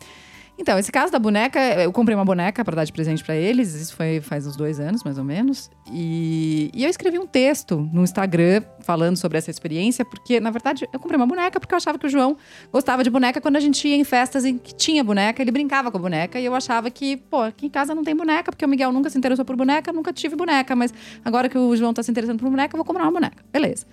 Então, 0.60 0.78
esse 0.78 0.92
caso 0.92 1.10
da 1.10 1.18
boneca, 1.18 1.58
eu 1.82 1.90
comprei 1.90 2.14
uma 2.14 2.24
boneca 2.24 2.62
para 2.62 2.76
dar 2.76 2.84
de 2.84 2.92
presente 2.92 3.24
para 3.24 3.34
eles. 3.34 3.74
Isso 3.74 3.96
foi 3.96 4.20
faz 4.20 4.46
uns 4.46 4.56
dois 4.56 4.78
anos, 4.78 5.02
mais 5.02 5.16
ou 5.16 5.24
menos. 5.24 5.70
E, 5.90 6.70
e 6.74 6.84
eu 6.84 6.90
escrevi 6.90 7.18
um 7.18 7.26
texto 7.26 7.88
no 7.90 8.02
Instagram 8.02 8.62
falando 8.80 9.16
sobre 9.16 9.38
essa 9.38 9.50
experiência, 9.50 10.04
porque, 10.04 10.38
na 10.38 10.50
verdade, 10.50 10.86
eu 10.92 11.00
comprei 11.00 11.16
uma 11.16 11.26
boneca 11.26 11.58
porque 11.58 11.72
eu 11.72 11.78
achava 11.78 11.98
que 11.98 12.06
o 12.06 12.10
João 12.10 12.36
gostava 12.70 13.02
de 13.02 13.08
boneca 13.08 13.40
quando 13.40 13.56
a 13.56 13.60
gente 13.60 13.88
ia 13.88 13.96
em 13.96 14.04
festas 14.04 14.44
em 14.44 14.58
que 14.58 14.74
tinha 14.74 15.02
boneca, 15.02 15.40
ele 15.40 15.50
brincava 15.50 15.90
com 15.90 15.96
a 15.96 16.00
boneca. 16.00 16.38
E 16.38 16.44
eu 16.44 16.54
achava 16.54 16.90
que, 16.90 17.16
pô, 17.16 17.40
aqui 17.40 17.64
em 17.64 17.70
casa 17.70 17.94
não 17.94 18.04
tem 18.04 18.14
boneca, 18.14 18.52
porque 18.52 18.64
o 18.64 18.68
Miguel 18.68 18.92
nunca 18.92 19.08
se 19.08 19.16
interessou 19.16 19.46
por 19.46 19.56
boneca, 19.56 19.90
nunca 19.94 20.12
tive 20.12 20.36
boneca. 20.36 20.76
Mas 20.76 20.92
agora 21.24 21.48
que 21.48 21.56
o 21.56 21.74
João 21.74 21.94
tá 21.94 22.02
se 22.02 22.10
interessando 22.10 22.38
por 22.38 22.50
boneca, 22.50 22.74
eu 22.74 22.76
vou 22.76 22.84
comprar 22.84 23.04
uma 23.04 23.12
boneca. 23.12 23.42
Beleza. 23.50 23.86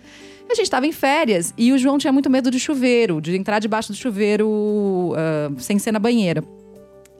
A 0.49 0.55
gente 0.55 0.65
estava 0.65 0.87
em 0.87 0.91
férias 0.91 1.53
e 1.57 1.71
o 1.73 1.77
João 1.77 1.97
tinha 1.97 2.13
muito 2.13 2.29
medo 2.29 2.49
de 2.49 2.59
chuveiro, 2.59 3.19
de 3.19 3.35
entrar 3.35 3.59
debaixo 3.59 3.91
do 3.91 3.95
chuveiro 3.97 5.13
ah, 5.15 5.51
sem 5.57 5.77
ser 5.77 5.91
na 5.91 5.99
banheira. 5.99 6.43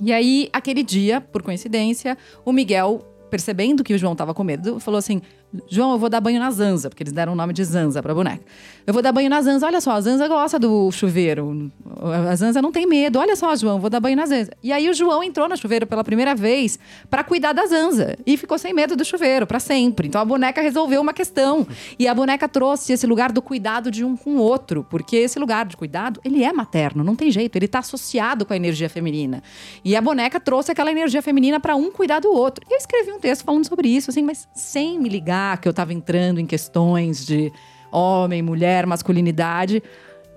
E 0.01 0.13
aí, 0.13 0.49
aquele 0.53 0.83
dia, 0.83 1.19
por 1.19 1.41
coincidência, 1.41 2.17
o 2.45 2.51
Miguel, 2.51 3.01
percebendo 3.29 3.83
que 3.83 3.93
o 3.93 3.97
João 3.97 4.15
tava 4.15 4.33
com 4.33 4.43
medo, 4.43 4.79
falou 4.79 4.97
assim: 4.97 5.21
João, 5.69 5.93
eu 5.93 5.97
vou 5.97 6.09
dar 6.09 6.19
banho 6.19 6.39
na 6.39 6.51
Zanza, 6.51 6.89
porque 6.89 7.03
eles 7.03 7.13
deram 7.13 7.31
o 7.31 7.35
nome 7.35 7.53
de 7.53 7.63
Zanza 7.63 8.03
pra 8.03 8.13
boneca. 8.13 8.43
Eu 8.85 8.93
vou 8.93 9.01
dar 9.01 9.13
banho 9.13 9.29
na 9.29 9.41
Zanza. 9.41 9.65
Olha 9.65 9.79
só, 9.79 9.91
a 9.91 10.01
Zanza 10.01 10.27
gosta 10.27 10.59
do 10.59 10.91
chuveiro. 10.91 11.71
A 12.27 12.35
Zanza 12.35 12.61
não 12.61 12.71
tem 12.71 12.85
medo. 12.85 13.17
Olha 13.17 13.35
só, 13.35 13.55
João, 13.55 13.79
vou 13.79 13.89
dar 13.89 14.01
banho 14.01 14.17
na 14.17 14.25
Zanza. 14.25 14.51
E 14.61 14.73
aí 14.73 14.89
o 14.89 14.93
João 14.93 15.23
entrou 15.23 15.47
no 15.47 15.55
chuveiro 15.55 15.87
pela 15.87 16.03
primeira 16.03 16.35
vez 16.35 16.77
pra 17.09 17.23
cuidar 17.23 17.53
da 17.53 17.65
Zanza 17.65 18.17
e 18.25 18.35
ficou 18.35 18.57
sem 18.57 18.73
medo 18.73 18.95
do 18.95 19.05
chuveiro 19.05 19.47
pra 19.47 19.59
sempre. 19.59 20.09
Então 20.09 20.19
a 20.19 20.25
boneca 20.25 20.61
resolveu 20.61 21.01
uma 21.01 21.13
questão 21.13 21.65
e 21.97 22.07
a 22.07 22.13
boneca 22.13 22.47
trouxe 22.49 22.91
esse 22.91 23.07
lugar 23.07 23.31
do 23.31 23.41
cuidado 23.41 23.89
de 23.89 24.03
um 24.03 24.17
com 24.17 24.35
o 24.35 24.39
outro, 24.39 24.85
porque 24.89 25.15
esse 25.15 25.39
lugar 25.39 25.65
de 25.65 25.77
cuidado, 25.77 26.19
ele 26.25 26.43
é 26.43 26.51
materno, 26.51 27.03
não 27.03 27.15
tem 27.15 27.31
jeito, 27.31 27.55
ele 27.55 27.67
tá 27.67 27.79
associado 27.79 28.45
com 28.45 28.53
a 28.53 28.55
energia 28.55 28.89
feminina. 28.89 29.41
E 29.83 29.95
a 29.95 30.01
boneca 30.01 30.39
trouxe 30.39 30.73
aquela 30.73 30.91
energia 30.91 31.21
feminina 31.21 31.59
pra 31.59 31.75
um 31.75 31.89
cuidar 31.89 32.19
do 32.19 32.31
outro. 32.31 32.65
E 32.69 32.73
eu 32.73 32.77
escrevi 32.77 33.11
um 33.11 33.19
texto 33.19 33.45
falando 33.45 33.65
sobre 33.65 33.87
isso, 33.87 34.09
assim, 34.09 34.21
mas 34.21 34.47
sem 34.53 34.99
me 34.99 35.07
ligar 35.07 35.37
que 35.55 35.67
eu 35.67 35.73
tava 35.73 35.93
entrando 35.93 36.39
em 36.39 36.45
questões 36.45 37.25
de 37.25 37.53
homem, 37.91 38.41
mulher, 38.41 38.85
masculinidade. 38.85 39.81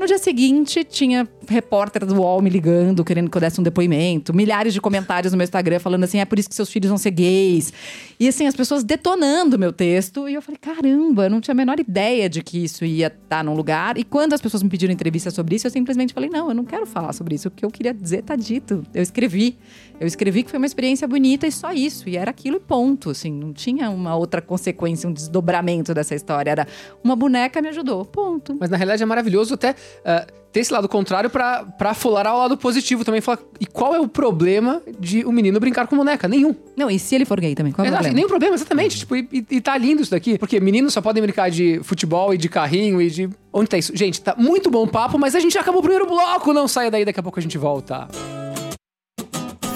No 0.01 0.07
dia 0.07 0.17
seguinte, 0.17 0.83
tinha 0.83 1.29
repórter 1.47 2.07
do 2.07 2.15
UOL 2.15 2.41
me 2.41 2.49
ligando, 2.49 3.05
querendo 3.05 3.31
que 3.31 3.37
eu 3.37 3.41
desse 3.41 3.61
um 3.61 3.63
depoimento. 3.63 4.33
Milhares 4.33 4.73
de 4.73 4.81
comentários 4.81 5.31
no 5.31 5.37
meu 5.37 5.45
Instagram 5.45 5.79
falando 5.79 6.05
assim: 6.05 6.21
é 6.21 6.25
por 6.25 6.39
isso 6.39 6.49
que 6.49 6.55
seus 6.55 6.71
filhos 6.71 6.89
vão 6.89 6.97
ser 6.97 7.11
gays. 7.11 7.71
E 8.19 8.27
assim, 8.27 8.47
as 8.47 8.55
pessoas 8.55 8.83
detonando 8.83 9.59
meu 9.59 9.75
texto. 9.75 10.27
E 10.27 10.33
eu 10.33 10.41
falei: 10.41 10.59
caramba, 10.59 11.25
eu 11.25 11.31
não 11.31 11.39
tinha 11.39 11.53
a 11.53 11.55
menor 11.55 11.79
ideia 11.79 12.31
de 12.31 12.43
que 12.43 12.65
isso 12.65 12.83
ia 12.83 13.09
estar 13.09 13.45
num 13.45 13.53
lugar. 13.53 13.99
E 13.99 14.03
quando 14.05 14.33
as 14.33 14.41
pessoas 14.41 14.63
me 14.63 14.71
pediram 14.71 14.91
entrevista 14.91 15.31
sobre 15.31 15.57
isso, 15.57 15.67
eu 15.67 15.71
simplesmente 15.71 16.15
falei: 16.15 16.31
não, 16.31 16.49
eu 16.49 16.55
não 16.55 16.65
quero 16.65 16.87
falar 16.87 17.13
sobre 17.13 17.35
isso. 17.35 17.49
O 17.49 17.51
que 17.51 17.63
eu 17.63 17.71
queria 17.71 17.93
dizer 17.93 18.23
tá 18.23 18.35
dito. 18.35 18.83
Eu 18.95 19.03
escrevi. 19.03 19.59
Eu 20.01 20.07
escrevi 20.07 20.43
que 20.43 20.49
foi 20.49 20.57
uma 20.57 20.67
experiência 20.67 21.07
bonita 21.07 21.47
e 21.47 21.53
só 21.53 21.73
isso. 21.73 22.09
E 22.09 22.17
era 22.17 22.31
aquilo 22.31 22.57
e 22.57 22.61
ponto. 22.61 23.11
Assim, 23.11 23.31
não 23.31 23.53
tinha 23.53 23.91
uma 23.91 24.17
outra 24.17 24.41
consequência, 24.41 25.07
um 25.07 25.13
desdobramento 25.13 25.93
dessa 25.93 26.15
história. 26.15 26.51
Era 26.51 26.67
uma 27.05 27.15
boneca 27.15 27.61
me 27.61 27.69
ajudou. 27.69 28.07
Ponto. 28.07 28.57
Mas 28.59 28.71
na 28.71 28.79
realidade 28.79 29.03
é 29.03 29.07
maravilhoso 29.07 29.53
até 29.53 29.75
ah, 30.05 30.27
ter 30.53 30.61
esse 30.61 30.73
lado 30.73 30.89
contrário 30.89 31.31
pra, 31.31 31.63
pra 31.65 31.91
aflorar 31.91 32.35
o 32.35 32.39
lado 32.39 32.57
positivo 32.57 33.05
também. 33.05 33.21
Falar, 33.21 33.39
e 33.61 33.67
qual 33.67 33.95
é 33.95 34.01
o 34.01 34.09
problema 34.09 34.83
de 34.99 35.25
o 35.25 35.31
menino 35.31 35.61
brincar 35.61 35.87
com 35.87 35.97
boneca? 35.97 36.27
Nenhum. 36.27 36.55
Não, 36.77 36.91
e 36.91 36.99
se 36.99 37.15
ele 37.15 37.25
for 37.25 37.39
gay 37.41 37.55
também? 37.55 37.73
Qual 37.73 37.85
é 37.85 37.89
o 37.89 37.91
Exato, 37.91 37.99
problema? 38.03 38.17
nenhum 38.17 38.29
problema, 38.29 38.55
exatamente. 38.57 38.99
Tipo, 38.99 39.15
e, 39.17 39.29
e- 39.33 39.47
e 39.49 39.61
tá 39.61 39.79
lindo 39.79 40.03
isso 40.03 40.11
daqui. 40.11 40.37
Porque 40.39 40.59
meninos 40.59 40.93
só 40.93 41.01
podem 41.01 41.23
brincar 41.23 41.51
de 41.51 41.81
futebol 41.85 42.35
e 42.35 42.39
de 42.39 42.49
carrinho 42.49 43.01
e 43.01 43.09
de. 43.09 43.31
Onde 43.53 43.69
tá 43.69 43.79
isso? 43.79 43.97
Gente, 43.97 44.21
tá 44.21 44.35
muito 44.37 44.71
bom 44.71 44.83
o 44.83 44.89
papo, 44.89 45.19
mas 45.19 45.35
a 45.37 45.41
gente 45.41 45.53
já 45.55 45.61
acabou 45.61 45.79
o 45.81 45.83
primeiro 45.83 46.07
bloco. 46.07 46.53
Não 46.53 46.67
saia 46.67 46.91
daí, 46.91 47.05
daqui 47.05 47.21
a 47.21 47.23
pouco 47.23 47.39
a 47.39 47.43
gente 47.43 47.57
volta. 47.57 48.09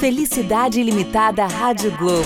Felicidade 0.00 0.80
ilimitada 0.80 1.46
Rádio 1.46 1.90
Globo. 1.96 2.24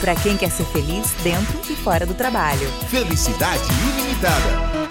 Pra 0.00 0.14
quem 0.14 0.36
quer 0.36 0.50
ser 0.50 0.64
feliz 0.64 1.12
dentro 1.22 1.58
e 1.72 1.74
fora 1.76 2.04
do 2.04 2.12
trabalho. 2.14 2.68
Felicidade 2.90 3.62
ilimitada. 3.96 4.83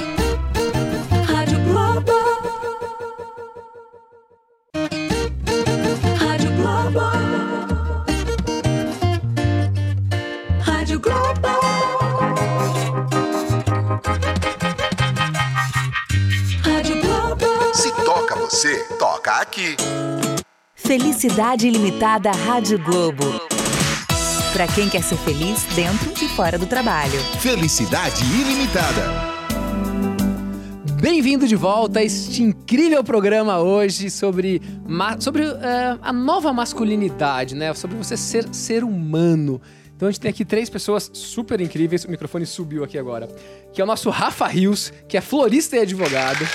Felicidade 21.24 21.68
ilimitada 21.70 22.32
Rádio 22.32 22.78
Globo. 22.84 23.24
Pra 24.52 24.68
quem 24.68 24.90
quer 24.90 25.02
ser 25.02 25.16
feliz 25.20 25.64
dentro 25.74 26.12
e 26.22 26.28
fora 26.28 26.58
do 26.58 26.66
trabalho. 26.66 27.18
Felicidade 27.40 28.22
ilimitada. 28.26 29.02
Bem-vindo 31.00 31.48
de 31.48 31.56
volta 31.56 32.00
a 32.00 32.04
este 32.04 32.44
incrível 32.44 33.02
programa 33.06 33.60
hoje 33.60 34.10
sobre, 34.10 34.62
sobre 35.22 35.44
eh, 35.44 35.98
a 36.02 36.12
nova 36.12 36.52
masculinidade, 36.52 37.56
né? 37.56 37.74
Sobre 37.74 37.96
você 37.96 38.18
ser 38.18 38.54
ser 38.54 38.84
humano. 38.84 39.62
Então 39.96 40.10
a 40.10 40.12
gente 40.12 40.20
tem 40.20 40.30
aqui 40.30 40.44
três 40.44 40.70
pessoas 40.70 41.10
super 41.14 41.62
incríveis. 41.62 42.04
O 42.04 42.12
microfone 42.12 42.46
subiu 42.46 42.84
aqui 42.84 42.98
agora. 42.98 43.30
Que 43.72 43.80
é 43.80 43.84
o 43.86 43.88
nosso 43.88 44.10
Rafa 44.10 44.46
Rios, 44.46 44.92
que 45.08 45.16
é 45.16 45.22
florista 45.22 45.78
e 45.78 45.80
advogado. 45.80 46.46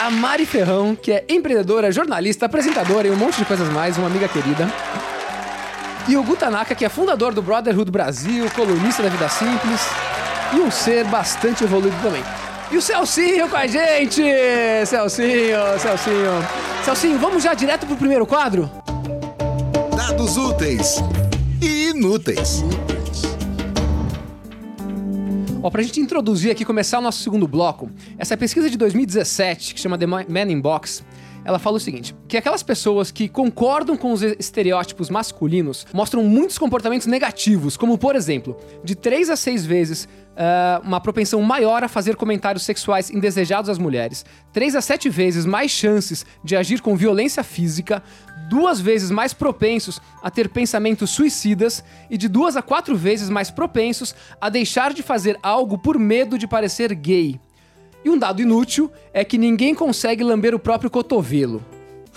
A 0.00 0.10
Mari 0.10 0.46
Ferrão, 0.46 0.94
que 0.94 1.10
é 1.10 1.24
empreendedora, 1.28 1.90
jornalista, 1.90 2.46
apresentadora 2.46 3.08
e 3.08 3.10
um 3.10 3.16
monte 3.16 3.38
de 3.38 3.44
coisas 3.44 3.68
mais, 3.70 3.98
uma 3.98 4.06
amiga 4.06 4.28
querida. 4.28 4.72
E 6.06 6.16
o 6.16 6.22
Gutanaka, 6.22 6.72
que 6.72 6.84
é 6.84 6.88
fundador 6.88 7.34
do 7.34 7.42
Brotherhood 7.42 7.90
Brasil, 7.90 8.48
colunista 8.54 9.02
da 9.02 9.08
Vida 9.08 9.28
Simples 9.28 9.80
e 10.54 10.60
um 10.60 10.70
ser 10.70 11.04
bastante 11.06 11.64
evoluído 11.64 11.96
também. 12.00 12.22
E 12.70 12.76
o 12.76 12.82
Celcinho 12.82 13.48
com 13.48 13.56
a 13.56 13.66
gente! 13.66 14.22
Celcinho, 14.86 15.58
Celcinho. 15.80 16.46
Celcinho, 16.84 17.18
vamos 17.18 17.42
já 17.42 17.52
direto 17.54 17.84
pro 17.84 17.96
primeiro 17.96 18.24
quadro? 18.24 18.70
Dados 19.96 20.36
úteis 20.36 21.02
e 21.60 21.88
inúteis. 21.88 22.62
Ó, 25.60 25.70
pra 25.70 25.82
gente 25.82 26.00
introduzir 26.00 26.52
aqui, 26.52 26.64
começar 26.64 27.00
o 27.00 27.02
nosso 27.02 27.20
segundo 27.20 27.48
bloco, 27.48 27.90
essa 28.16 28.36
pesquisa 28.36 28.70
de 28.70 28.76
2017, 28.76 29.74
que 29.74 29.80
chama 29.80 29.98
The 29.98 30.06
Man 30.06 30.50
in 30.50 30.60
Box, 30.60 31.04
ela 31.44 31.58
fala 31.58 31.78
o 31.78 31.80
seguinte: 31.80 32.14
que 32.28 32.36
aquelas 32.36 32.62
pessoas 32.62 33.10
que 33.10 33.28
concordam 33.28 33.96
com 33.96 34.12
os 34.12 34.22
estereótipos 34.22 35.10
masculinos 35.10 35.86
mostram 35.92 36.22
muitos 36.22 36.58
comportamentos 36.58 37.06
negativos, 37.06 37.76
como 37.76 37.98
por 37.98 38.14
exemplo, 38.14 38.56
de 38.84 38.94
3 38.94 39.30
a 39.30 39.36
6 39.36 39.66
vezes 39.66 40.08
ah, 40.36 40.80
uma 40.84 41.00
propensão 41.00 41.42
maior 41.42 41.82
a 41.82 41.88
fazer 41.88 42.14
comentários 42.14 42.64
sexuais 42.64 43.10
indesejados 43.10 43.68
às 43.68 43.78
mulheres, 43.78 44.24
3 44.52 44.76
a 44.76 44.80
7 44.80 45.08
vezes 45.08 45.44
mais 45.44 45.70
chances 45.70 46.24
de 46.44 46.54
agir 46.54 46.80
com 46.80 46.94
violência 46.94 47.42
física, 47.42 48.02
duas 48.48 48.80
vezes 48.80 49.10
mais 49.10 49.32
propensos 49.32 50.00
a 50.22 50.30
ter 50.30 50.48
pensamentos 50.48 51.10
suicidas 51.10 51.84
e 52.10 52.16
de 52.16 52.28
duas 52.28 52.56
a 52.56 52.62
quatro 52.62 52.96
vezes 52.96 53.28
mais 53.28 53.50
propensos 53.50 54.14
a 54.40 54.48
deixar 54.48 54.92
de 54.92 55.02
fazer 55.02 55.38
algo 55.42 55.78
por 55.78 55.98
medo 55.98 56.38
de 56.38 56.46
parecer 56.46 56.94
gay. 56.94 57.38
E 58.04 58.10
um 58.10 58.18
dado 58.18 58.40
inútil 58.40 58.90
é 59.12 59.24
que 59.24 59.36
ninguém 59.36 59.74
consegue 59.74 60.24
lamber 60.24 60.54
o 60.54 60.58
próprio 60.58 60.90
cotovelo. 60.90 61.62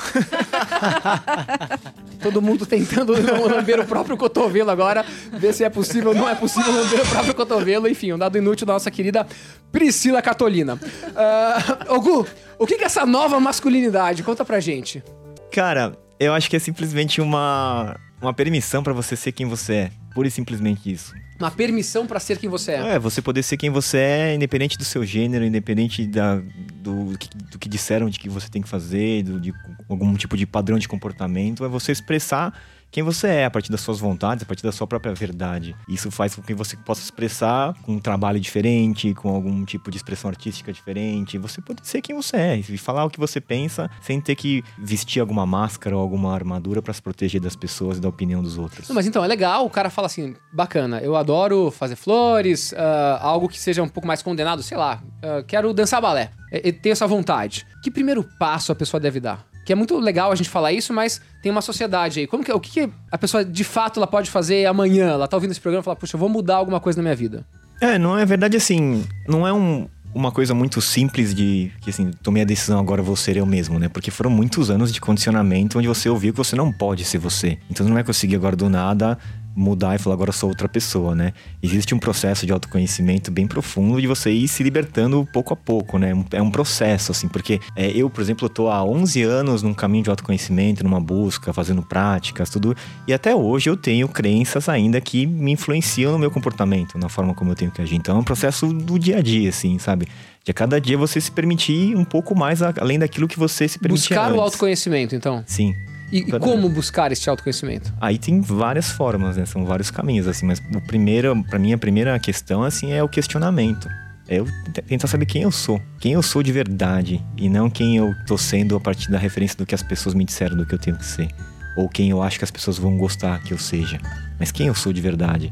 Todo 2.22 2.42
mundo 2.42 2.66
tentando 2.66 3.14
lamber 3.14 3.80
o 3.80 3.86
próprio 3.86 4.18
cotovelo 4.18 4.72
agora, 4.72 5.06
ver 5.34 5.54
se 5.54 5.64
é 5.64 5.70
possível 5.70 6.14
não 6.14 6.30
é 6.30 6.36
possível 6.36 6.74
lamber 6.74 7.02
o 7.02 7.08
próprio 7.08 7.36
cotovelo. 7.36 7.88
Enfim, 7.88 8.14
um 8.14 8.18
dado 8.18 8.38
inútil 8.38 8.66
da 8.66 8.74
nossa 8.74 8.90
querida 8.90 9.28
Priscila 9.72 10.22
Catolina. 10.22 10.76
Uh, 10.76 11.96
Ogu, 11.96 12.28
o 12.58 12.66
que 12.66 12.76
é 12.76 12.84
essa 12.84 13.06
nova 13.06 13.40
masculinidade? 13.40 14.24
Conta 14.24 14.46
pra 14.46 14.60
gente. 14.60 15.04
Cara, 15.52 15.98
eu 16.22 16.34
acho 16.34 16.50
que 16.50 16.56
é 16.56 16.60
simplesmente 16.60 17.20
uma, 17.20 18.00
uma 18.22 18.34
permissão 18.34 18.84
pra 18.84 18.94
você 18.94 19.16
ser 19.16 19.32
quem 19.32 19.48
você 19.48 19.74
é. 19.74 19.92
Pura 20.14 20.28
e 20.28 20.32
simplesmente 20.32 20.92
isso. 20.92 21.14
Uma 21.40 21.50
permissão 21.50 22.06
pra 22.06 22.20
ser 22.20 22.38
quem 22.38 22.48
você 22.48 22.74
é. 22.74 22.96
É, 22.96 23.00
você 23.00 23.22
poder 23.22 23.42
ser 23.42 23.58
quem 23.58 23.72
você 23.72 23.98
é, 23.98 24.36
independente 24.36 24.78
do 24.78 24.84
seu 24.84 25.04
gênero, 25.04 25.44
independente 25.44 26.06
da, 26.06 26.40
do, 26.76 27.18
que, 27.18 27.30
do 27.30 27.58
que 27.58 27.68
disseram 27.68 28.08
de 28.08 28.20
que 28.20 28.30
você 28.30 28.48
tem 28.48 28.62
que 28.62 28.70
fazer, 28.70 29.24
do, 29.24 29.40
de 29.40 29.52
algum 29.90 30.14
tipo 30.14 30.38
de 30.38 30.46
padrão 30.46 30.78
de 30.78 30.88
comportamento. 30.88 31.66
É 31.66 31.68
você 31.68 31.92
expressar 31.92 32.54
quem 32.92 33.04
você 33.04 33.28
é, 33.28 33.46
a 33.46 33.50
partir 33.50 33.72
das 33.72 33.82
suas 33.82 34.00
vontades, 34.00 34.44
a 34.44 34.46
partir 34.46 34.64
da 34.64 34.72
sua 34.72 34.86
própria 34.86 35.14
verdade. 35.14 35.76
Isso 35.88 36.12
faz 36.12 36.36
com 36.36 36.42
que 36.42 36.54
você 36.54 36.76
possa 36.76 37.02
expressar 37.02 37.74
com 37.84 37.94
um 37.94 38.00
trabalho 38.00 38.40
diferente, 38.40 39.14
com 39.14 39.30
algum 39.30 39.64
tipo 39.64 39.90
de 39.90 39.98
expressão 39.98 40.30
artística 40.30 40.74
diferente. 40.74 41.38
Você 41.38 41.62
pode 41.62 41.88
ser 41.88 42.02
quem 42.02 42.16
você 42.16 42.36
é 42.36 42.58
e 42.58 42.78
falar 42.78 43.06
o 43.06 43.10
que 43.10 43.20
você 43.20 43.40
pensa 43.40 43.90
sem 44.02 44.20
ter 44.20 44.36
que 44.36 44.64
vestir 44.78 45.22
alguma 45.22 45.46
máscara 45.46 45.96
ou 45.96 46.02
alguma 46.02 46.34
armadura 46.34 46.82
para 46.82 46.94
se 46.94 47.02
proteger 47.02 47.40
das 47.40 47.56
pessoas 47.56 47.98
e 47.98 48.02
da 48.02 48.10
opinião 48.10 48.44
dos 48.44 48.58
outros. 48.58 48.90
Não, 48.90 48.96
mas 48.96 49.08
então, 49.08 49.24
é 49.24 49.28
legal, 49.28 49.66
o 49.66 49.70
cara 49.70 49.90
fala 49.90 50.08
assim, 50.08 50.36
bacana, 50.52 51.00
eu 51.00 51.16
adoro 51.16 51.72
fazer 51.72 51.96
flores, 51.96 52.74
uh, 52.74 52.76
algo 53.22 53.48
que 53.48 53.60
seja 53.60 53.82
um 53.82 53.88
pouco 53.88 54.08
mais 54.08 54.22
condenado, 54.22 54.62
sei 54.62 54.78
lá, 54.78 55.02
uh, 55.24 55.44
quero 55.46 55.74
dançar 55.74 56.02
balé, 56.02 56.32
eu 56.52 56.74
tenho 56.74 56.92
essa 56.92 57.08
vontade. 57.08 57.66
Que 57.82 57.90
primeiro 57.90 58.24
passo 58.38 58.72
a 58.72 58.76
pessoa 58.76 59.00
deve 59.00 59.20
dar? 59.20 59.51
Que 59.66 59.72
é 59.72 59.76
muito 59.76 59.98
legal 60.00 60.32
a 60.32 60.36
gente 60.36 60.50
falar 60.50 60.72
isso, 60.74 60.94
mas 60.94 61.22
tem 61.42 61.52
uma 61.52 61.62
sociedade 61.62 62.22
aí. 62.22 62.28
Como 62.28 62.44
que, 62.44 62.52
o 62.52 62.60
que, 62.60 62.72
que 62.72 62.94
a 63.12 63.18
pessoa 63.18 63.46
de 63.46 63.64
fato 63.64 64.00
ela 64.00 64.08
pode 64.08 64.30
fazer 64.30 64.66
amanhã? 64.66 65.10
Ela 65.12 65.28
tá 65.28 65.38
ouvindo 65.38 65.52
esse 65.52 65.62
programa 65.62 65.82
e 65.82 65.86
fala, 65.86 65.96
puxa, 65.96 66.16
eu 66.16 66.20
vou 66.20 66.30
mudar 66.30 66.56
alguma 66.56 66.80
coisa 66.80 66.98
na 66.98 67.04
minha 67.04 67.16
vida. 67.16 67.46
É, 67.80 67.98
não 67.98 68.18
é 68.18 68.26
verdade 68.26 68.58
assim, 68.58 69.04
não 69.28 69.48
é 69.48 69.52
um, 69.52 69.88
uma 70.14 70.32
coisa 70.32 70.54
muito 70.54 70.82
simples 70.82 71.34
de 71.34 71.72
que 71.82 71.90
assim, 71.90 72.12
tomei 72.22 72.44
a 72.44 72.46
decisão 72.46 72.80
agora 72.80 73.02
vou 73.02 73.16
ser 73.16 73.38
eu 73.38 73.46
mesmo, 73.46 73.80
né? 73.80 73.90
Porque 73.90 74.12
foram 74.12 74.30
muitos 74.30 74.70
anos 74.70 74.92
de 74.94 75.00
condicionamento 75.00 75.80
onde 75.80 75.88
você 75.88 76.10
ouviu 76.10 76.34
que 76.34 76.38
você 76.38 76.56
não 76.56 76.72
pode 76.72 77.04
ser 77.06 77.18
você. 77.18 77.58
Então 77.70 77.88
não 77.88 77.98
é 77.98 78.04
conseguir 78.04 78.36
agora 78.36 78.56
do 78.56 78.70
nada 78.70 79.18
mudar 79.56 79.96
e 79.96 80.00
falar 80.00 80.16
agora 80.16 80.32
sou 80.32 80.50
outra 80.50 80.68
pessoa, 80.70 81.16
né? 81.16 81.34
Existe 81.62 81.94
um 81.94 82.00
processo 82.00 82.46
de 82.46 82.52
autoconhecimento 82.52 83.32
bem 83.32 83.48
profundo 83.48 84.00
de 84.00 84.08
você 84.08 84.32
ir 84.32 84.48
se 84.48 84.64
libertando 84.64 85.28
pouco 85.34 85.54
a 85.54 85.58
pouco, 85.58 85.98
né? 85.98 86.14
É 86.32 86.42
um 86.42 86.52
processo, 86.52 87.12
assim, 87.12 87.28
porque 87.28 87.60
é, 87.76 87.90
eu, 87.92 88.10
por 88.10 88.22
exemplo, 88.22 88.48
tô 88.50 88.70
há 88.70 88.84
11 88.84 89.22
anos 89.24 89.64
num 89.64 89.74
caminho 89.74 90.04
de 90.04 90.10
autoconhecimento, 90.10 90.84
numa 90.84 91.00
busca, 91.00 91.54
fazendo 91.54 91.82
práticas, 91.82 92.50
tudo, 92.50 92.76
e 93.08 93.14
até 93.14 93.36
hoje 93.36 93.70
eu 93.70 93.78
tenho 93.78 94.08
crenças 94.08 94.70
ainda 94.70 95.00
que 95.02 95.26
me 95.26 95.52
influenciam 95.52 96.12
no 96.12 96.20
meu 96.20 96.32
comportamento, 96.32 96.98
na 96.98 97.10
forma 97.10 97.34
como 97.34 97.52
eu 97.52 97.56
tenho 97.56 97.72
que 97.72 97.82
agir. 97.82 97.96
Então 97.96 98.18
é 98.18 98.20
um 98.20 98.24
processo 98.24 98.68
do 98.68 98.98
dia 98.98 99.18
a 99.18 99.22
dia, 99.22 99.50
assim, 99.50 99.78
sabe? 99.80 100.08
De 100.44 100.52
a 100.52 100.54
cada 100.54 100.82
dia 100.82 100.98
você 100.98 101.22
se 101.22 101.32
permitir 101.32 101.96
um 101.96 102.04
pouco 102.04 102.36
mais 102.36 102.62
além 102.62 102.98
daquilo 102.98 103.28
que 103.28 103.38
você 103.38 103.68
se 103.68 103.78
permitia 103.78 104.16
Buscar 104.16 104.30
antes. 104.30 104.40
o 104.40 104.42
autoconhecimento, 104.42 105.16
então. 105.16 105.44
Sim. 105.46 105.76
E, 106.12 106.20
e 106.20 106.40
como 106.40 106.68
buscar 106.70 107.12
esse 107.12 107.30
autoconhecimento? 107.30 107.94
Aí 108.00 108.18
tem 108.18 108.42
várias 108.42 108.92
formas, 108.92 109.38
né? 109.38 109.46
São 109.46 109.66
vários 109.66 109.90
caminhos, 109.90 110.28
assim. 110.28 110.46
Mas 110.46 110.60
o 110.60 110.82
primeiro, 110.82 111.42
para 111.46 111.58
mim, 111.58 111.74
a 111.74 111.78
primeira 111.78 112.18
questão, 112.20 112.64
assim, 112.64 112.92
é 112.92 113.02
o 113.02 113.08
questionamento. 113.08 113.88
É 114.28 114.40
eu 114.40 114.48
tentar 114.88 115.08
saber 115.08 115.26
quem 115.26 115.44
eu 115.44 115.52
sou. 115.52 115.82
Quem 116.00 116.14
eu 116.14 116.22
sou 116.22 116.44
de 116.44 116.52
verdade. 116.52 117.24
E 117.38 117.50
não 117.50 117.70
quem 117.70 117.98
eu 117.98 118.14
tô 118.28 118.38
sendo 118.38 118.76
a 118.76 118.80
partir 118.80 119.10
da 119.10 119.18
referência 119.18 119.58
do 119.58 119.66
que 119.66 119.76
as 119.76 119.84
pessoas 119.84 120.14
me 120.14 120.26
disseram 120.26 120.56
do 120.56 120.66
que 120.66 120.76
eu 120.76 120.80
tenho 120.80 120.98
que 120.98 121.06
ser. 121.06 121.30
Ou 121.76 121.88
quem 121.88 122.10
eu 122.10 122.22
acho 122.22 122.38
que 122.38 122.44
as 122.44 122.52
pessoas 122.52 122.78
vão 122.78 122.98
gostar 122.98 123.42
que 123.44 123.54
eu 123.54 123.58
seja. 123.58 124.00
Mas 124.38 124.52
quem 124.52 124.68
eu 124.68 124.76
sou 124.76 124.92
de 124.92 125.02
verdade. 125.02 125.52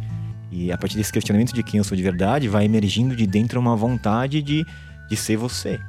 E 0.52 0.72
a 0.72 0.78
partir 0.78 0.98
desse 0.98 1.12
questionamento 1.12 1.54
de 1.54 1.64
quem 1.64 1.78
eu 1.78 1.84
sou 1.84 1.96
de 1.96 2.04
verdade, 2.04 2.48
vai 2.48 2.66
emergindo 2.66 3.16
de 3.16 3.26
dentro 3.26 3.60
uma 3.60 3.76
vontade 3.76 4.42
de, 4.42 4.66
de 5.10 5.16
ser 5.16 5.38
você? 5.38 5.80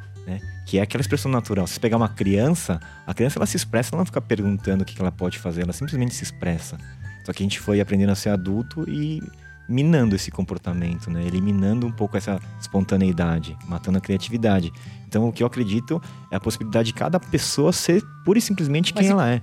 Que 0.67 0.79
é 0.79 0.83
aquela 0.83 1.01
expressão 1.01 1.31
natural. 1.31 1.67
Se 1.67 1.75
você 1.75 1.81
pegar 1.81 1.97
uma 1.97 2.09
criança, 2.09 2.81
a 3.07 3.15
criança 3.15 3.39
ela 3.39 3.47
se 3.47 3.57
expressa, 3.57 3.91
ela 3.95 4.01
não 4.01 4.07
fica 4.07 4.21
perguntando 4.21 4.83
o 4.83 4.87
que 4.87 5.01
ela 5.01 5.13
pode 5.13 5.39
fazer, 5.39 5.63
ela 5.63 5.73
simplesmente 5.73 6.15
se 6.15 6.23
expressa. 6.23 6.79
Só 7.25 7.33
que 7.33 7.43
a 7.43 7.45
gente 7.45 7.61
foi 7.61 7.81
aprendendo 7.81 8.11
a 8.11 8.15
ser 8.15 8.31
adulto 8.31 8.89
e 8.89 9.23
minando 9.69 10.17
esse 10.17 10.31
comportamento, 10.33 11.11
né? 11.11 11.25
Eliminando 11.25 11.87
um 11.87 11.93
pouco 11.93 12.17
essa 12.17 12.41
espontaneidade, 12.61 13.57
matando 13.69 13.99
a 13.99 14.01
criatividade. 14.01 14.73
Então, 15.07 15.29
o 15.29 15.33
que 15.33 15.43
eu 15.43 15.47
acredito 15.47 16.03
é 16.31 16.37
a 16.37 16.41
possibilidade 16.41 16.87
de 16.87 16.95
cada 16.95 17.21
pessoa 17.21 17.73
ser 17.73 18.03
pura 18.25 18.39
e 18.39 18.43
simplesmente 18.43 18.93
quem 18.93 19.05
Mas, 19.05 19.11
ela 19.11 19.31
é. 19.31 19.41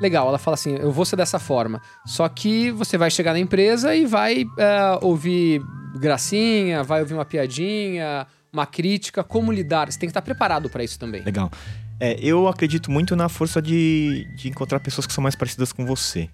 Legal, 0.00 0.26
ela 0.26 0.38
fala 0.38 0.56
assim: 0.56 0.74
eu 0.74 0.90
vou 0.90 1.04
ser 1.04 1.14
dessa 1.14 1.38
forma. 1.38 1.80
Só 2.04 2.28
que 2.28 2.72
você 2.72 2.98
vai 2.98 3.10
chegar 3.10 3.32
na 3.32 3.38
empresa 3.38 3.94
e 3.94 4.06
vai 4.06 4.44
é, 4.58 4.98
ouvir 5.02 5.62
gracinha, 5.94 6.82
vai 6.82 7.00
ouvir 7.00 7.14
uma 7.14 7.24
piadinha, 7.24 8.26
uma 8.52 8.66
crítica, 8.66 9.22
como 9.22 9.52
lidar? 9.52 9.90
Você 9.90 9.98
tem 9.98 10.08
que 10.08 10.10
estar 10.10 10.22
preparado 10.22 10.68
para 10.68 10.82
isso 10.82 10.98
também. 10.98 11.22
Legal. 11.22 11.50
É, 11.98 12.18
eu 12.20 12.48
acredito 12.48 12.90
muito 12.90 13.14
na 13.14 13.28
força 13.28 13.60
de, 13.60 14.26
de 14.36 14.48
encontrar 14.48 14.80
pessoas 14.80 15.06
que 15.06 15.12
são 15.12 15.22
mais 15.22 15.34
parecidas 15.34 15.72
com 15.72 15.84
você. 15.84 16.28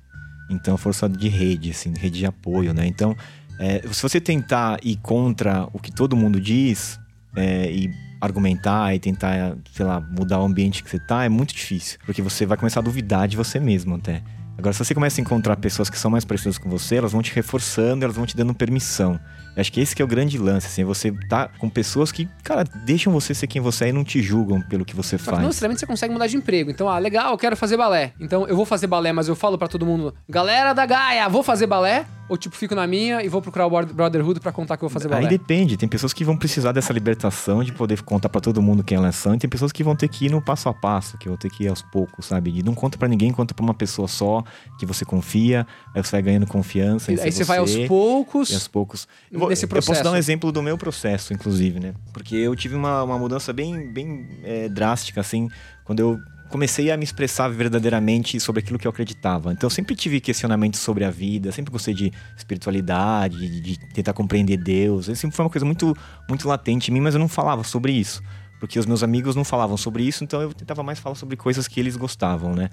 Então, 0.48 0.76
força 0.76 1.08
de 1.08 1.28
rede, 1.28 1.70
assim, 1.70 1.92
rede 1.92 2.20
de 2.20 2.26
apoio, 2.26 2.72
né? 2.72 2.86
Então, 2.86 3.16
é, 3.58 3.82
se 3.90 4.00
você 4.00 4.20
tentar 4.20 4.78
ir 4.82 4.96
contra 4.96 5.68
o 5.72 5.78
que 5.78 5.90
todo 5.90 6.14
mundo 6.14 6.40
diz 6.40 7.00
é, 7.34 7.70
e 7.70 7.90
argumentar 8.20 8.94
e 8.94 8.98
tentar, 8.98 9.56
sei 9.72 9.84
lá, 9.84 10.00
mudar 10.00 10.40
o 10.40 10.44
ambiente 10.44 10.82
que 10.82 10.90
você 10.90 10.98
tá, 10.98 11.24
é 11.24 11.28
muito 11.28 11.52
difícil. 11.54 11.98
Porque 12.06 12.22
você 12.22 12.46
vai 12.46 12.56
começar 12.56 12.80
a 12.80 12.82
duvidar 12.82 13.26
de 13.26 13.36
você 13.36 13.58
mesmo 13.58 13.96
até. 13.96 14.22
Agora, 14.56 14.72
se 14.72 14.78
você 14.78 14.94
começa 14.94 15.20
a 15.20 15.22
encontrar 15.22 15.56
pessoas 15.56 15.90
que 15.90 15.98
são 15.98 16.10
mais 16.10 16.24
parecidas 16.24 16.58
com 16.58 16.70
você, 16.70 16.96
elas 16.96 17.12
vão 17.12 17.22
te 17.22 17.34
reforçando, 17.34 18.04
elas 18.04 18.16
vão 18.16 18.24
te 18.24 18.36
dando 18.36 18.54
permissão. 18.54 19.20
Acho 19.56 19.72
que 19.72 19.80
esse 19.80 19.94
que 19.96 20.02
é 20.02 20.04
o 20.04 20.08
grande 20.08 20.36
lance, 20.38 20.66
assim, 20.66 20.84
você 20.84 21.10
tá 21.28 21.48
com 21.58 21.68
pessoas 21.68 22.12
que, 22.12 22.28
cara, 22.42 22.64
deixam 22.84 23.12
você 23.12 23.34
ser 23.34 23.46
quem 23.46 23.60
você 23.60 23.86
é 23.86 23.88
e 23.88 23.92
não 23.92 24.04
te 24.04 24.22
julgam 24.22 24.60
pelo 24.60 24.84
que 24.84 24.94
você 24.94 25.16
faz. 25.16 25.38
Não 25.38 25.46
necessariamente 25.46 25.80
você 25.80 25.86
consegue 25.86 26.12
mudar 26.12 26.26
de 26.26 26.36
emprego. 26.36 26.70
Então, 26.70 26.88
ah, 26.88 26.98
legal, 26.98 27.32
eu 27.32 27.38
quero 27.38 27.56
fazer 27.56 27.76
balé. 27.76 28.12
Então, 28.20 28.46
eu 28.46 28.56
vou 28.56 28.66
fazer 28.66 28.86
balé, 28.86 29.12
mas 29.12 29.28
eu 29.28 29.36
falo 29.36 29.56
para 29.56 29.68
todo 29.68 29.86
mundo, 29.86 30.14
galera 30.28 30.72
da 30.72 30.84
Gaia, 30.84 31.28
vou 31.28 31.42
fazer 31.42 31.66
balé? 31.66 32.06
Ou, 32.28 32.36
tipo, 32.36 32.56
fico 32.56 32.74
na 32.74 32.88
minha 32.88 33.22
e 33.22 33.28
vou 33.28 33.40
procurar 33.40 33.66
o 33.66 33.70
Brotherhood 33.70 34.40
para 34.40 34.50
contar 34.50 34.76
que 34.76 34.84
eu 34.84 34.88
vou 34.88 34.92
fazer 34.92 35.08
balé? 35.08 35.22
Aí 35.22 35.28
depende. 35.28 35.76
Tem 35.76 35.88
pessoas 35.88 36.12
que 36.12 36.24
vão 36.24 36.36
precisar 36.36 36.72
dessa 36.72 36.92
libertação 36.92 37.62
de 37.62 37.72
poder 37.72 38.02
contar 38.02 38.28
para 38.28 38.40
todo 38.40 38.60
mundo 38.60 38.82
quem 38.82 38.98
elas 38.98 39.14
são. 39.14 39.34
E 39.34 39.38
tem 39.38 39.48
pessoas 39.48 39.70
que 39.70 39.84
vão 39.84 39.94
ter 39.94 40.08
que 40.08 40.26
ir 40.26 40.30
no 40.30 40.42
passo 40.42 40.68
a 40.68 40.74
passo, 40.74 41.16
que 41.18 41.28
vão 41.28 41.36
ter 41.36 41.48
que 41.50 41.64
ir 41.64 41.68
aos 41.68 41.82
poucos, 41.82 42.26
sabe? 42.26 42.58
E 42.58 42.64
não 42.64 42.74
conta 42.74 42.98
para 42.98 43.06
ninguém, 43.06 43.30
conta 43.30 43.54
pra 43.54 43.62
uma 43.62 43.74
pessoa 43.74 44.08
só, 44.08 44.42
que 44.76 44.84
você 44.84 45.04
confia. 45.04 45.64
Aí 45.94 46.02
você 46.02 46.10
vai 46.10 46.22
ganhando 46.22 46.48
confiança. 46.48 47.12
E 47.12 47.20
aí 47.20 47.30
você 47.30 47.44
vai 47.44 47.58
aos 47.58 47.76
poucos. 47.86 48.50
E 48.50 48.54
aos 48.54 48.66
poucos. 48.66 49.06
Eu 49.46 49.48
vou, 49.48 49.50
nesse 49.50 49.66
processo. 49.66 49.90
Eu 49.90 49.94
posso 49.94 50.04
dar 50.04 50.12
um 50.12 50.16
exemplo 50.16 50.52
do 50.52 50.62
meu 50.62 50.76
processo, 50.76 51.32
inclusive, 51.32 51.80
né? 51.80 51.94
Porque 52.12 52.36
eu 52.36 52.54
tive 52.54 52.74
uma, 52.74 53.02
uma 53.02 53.18
mudança 53.18 53.52
bem, 53.52 53.92
bem 53.92 54.26
é, 54.42 54.68
drástica, 54.68 55.20
assim, 55.20 55.48
quando 55.84 56.00
eu 56.00 56.18
comecei 56.48 56.90
a 56.90 56.96
me 56.96 57.04
expressar 57.04 57.48
verdadeiramente 57.48 58.38
sobre 58.38 58.60
aquilo 58.60 58.78
que 58.78 58.86
eu 58.86 58.90
acreditava. 58.90 59.52
Então 59.52 59.66
eu 59.66 59.70
sempre 59.70 59.94
tive 59.94 60.20
questionamentos 60.20 60.80
sobre 60.80 61.04
a 61.04 61.10
vida, 61.10 61.50
sempre 61.52 61.72
gostei 61.72 61.92
de 61.92 62.12
espiritualidade, 62.36 63.36
de, 63.36 63.60
de 63.60 63.78
tentar 63.92 64.12
compreender 64.12 64.56
Deus. 64.56 65.08
Isso 65.08 65.20
sempre 65.20 65.36
foi 65.36 65.44
uma 65.44 65.50
coisa 65.50 65.64
muito, 65.64 65.94
muito 66.28 66.46
latente 66.48 66.90
em 66.90 66.94
mim, 66.94 67.00
mas 67.00 67.14
eu 67.14 67.20
não 67.20 67.28
falava 67.28 67.64
sobre 67.64 67.92
isso. 67.92 68.22
Porque 68.60 68.78
os 68.78 68.86
meus 68.86 69.02
amigos 69.02 69.36
não 69.36 69.44
falavam 69.44 69.76
sobre 69.76 70.02
isso, 70.04 70.24
então 70.24 70.40
eu 70.40 70.52
tentava 70.52 70.82
mais 70.82 70.98
falar 70.98 71.14
sobre 71.14 71.36
coisas 71.36 71.68
que 71.68 71.78
eles 71.78 71.96
gostavam, 71.96 72.54
né? 72.54 72.70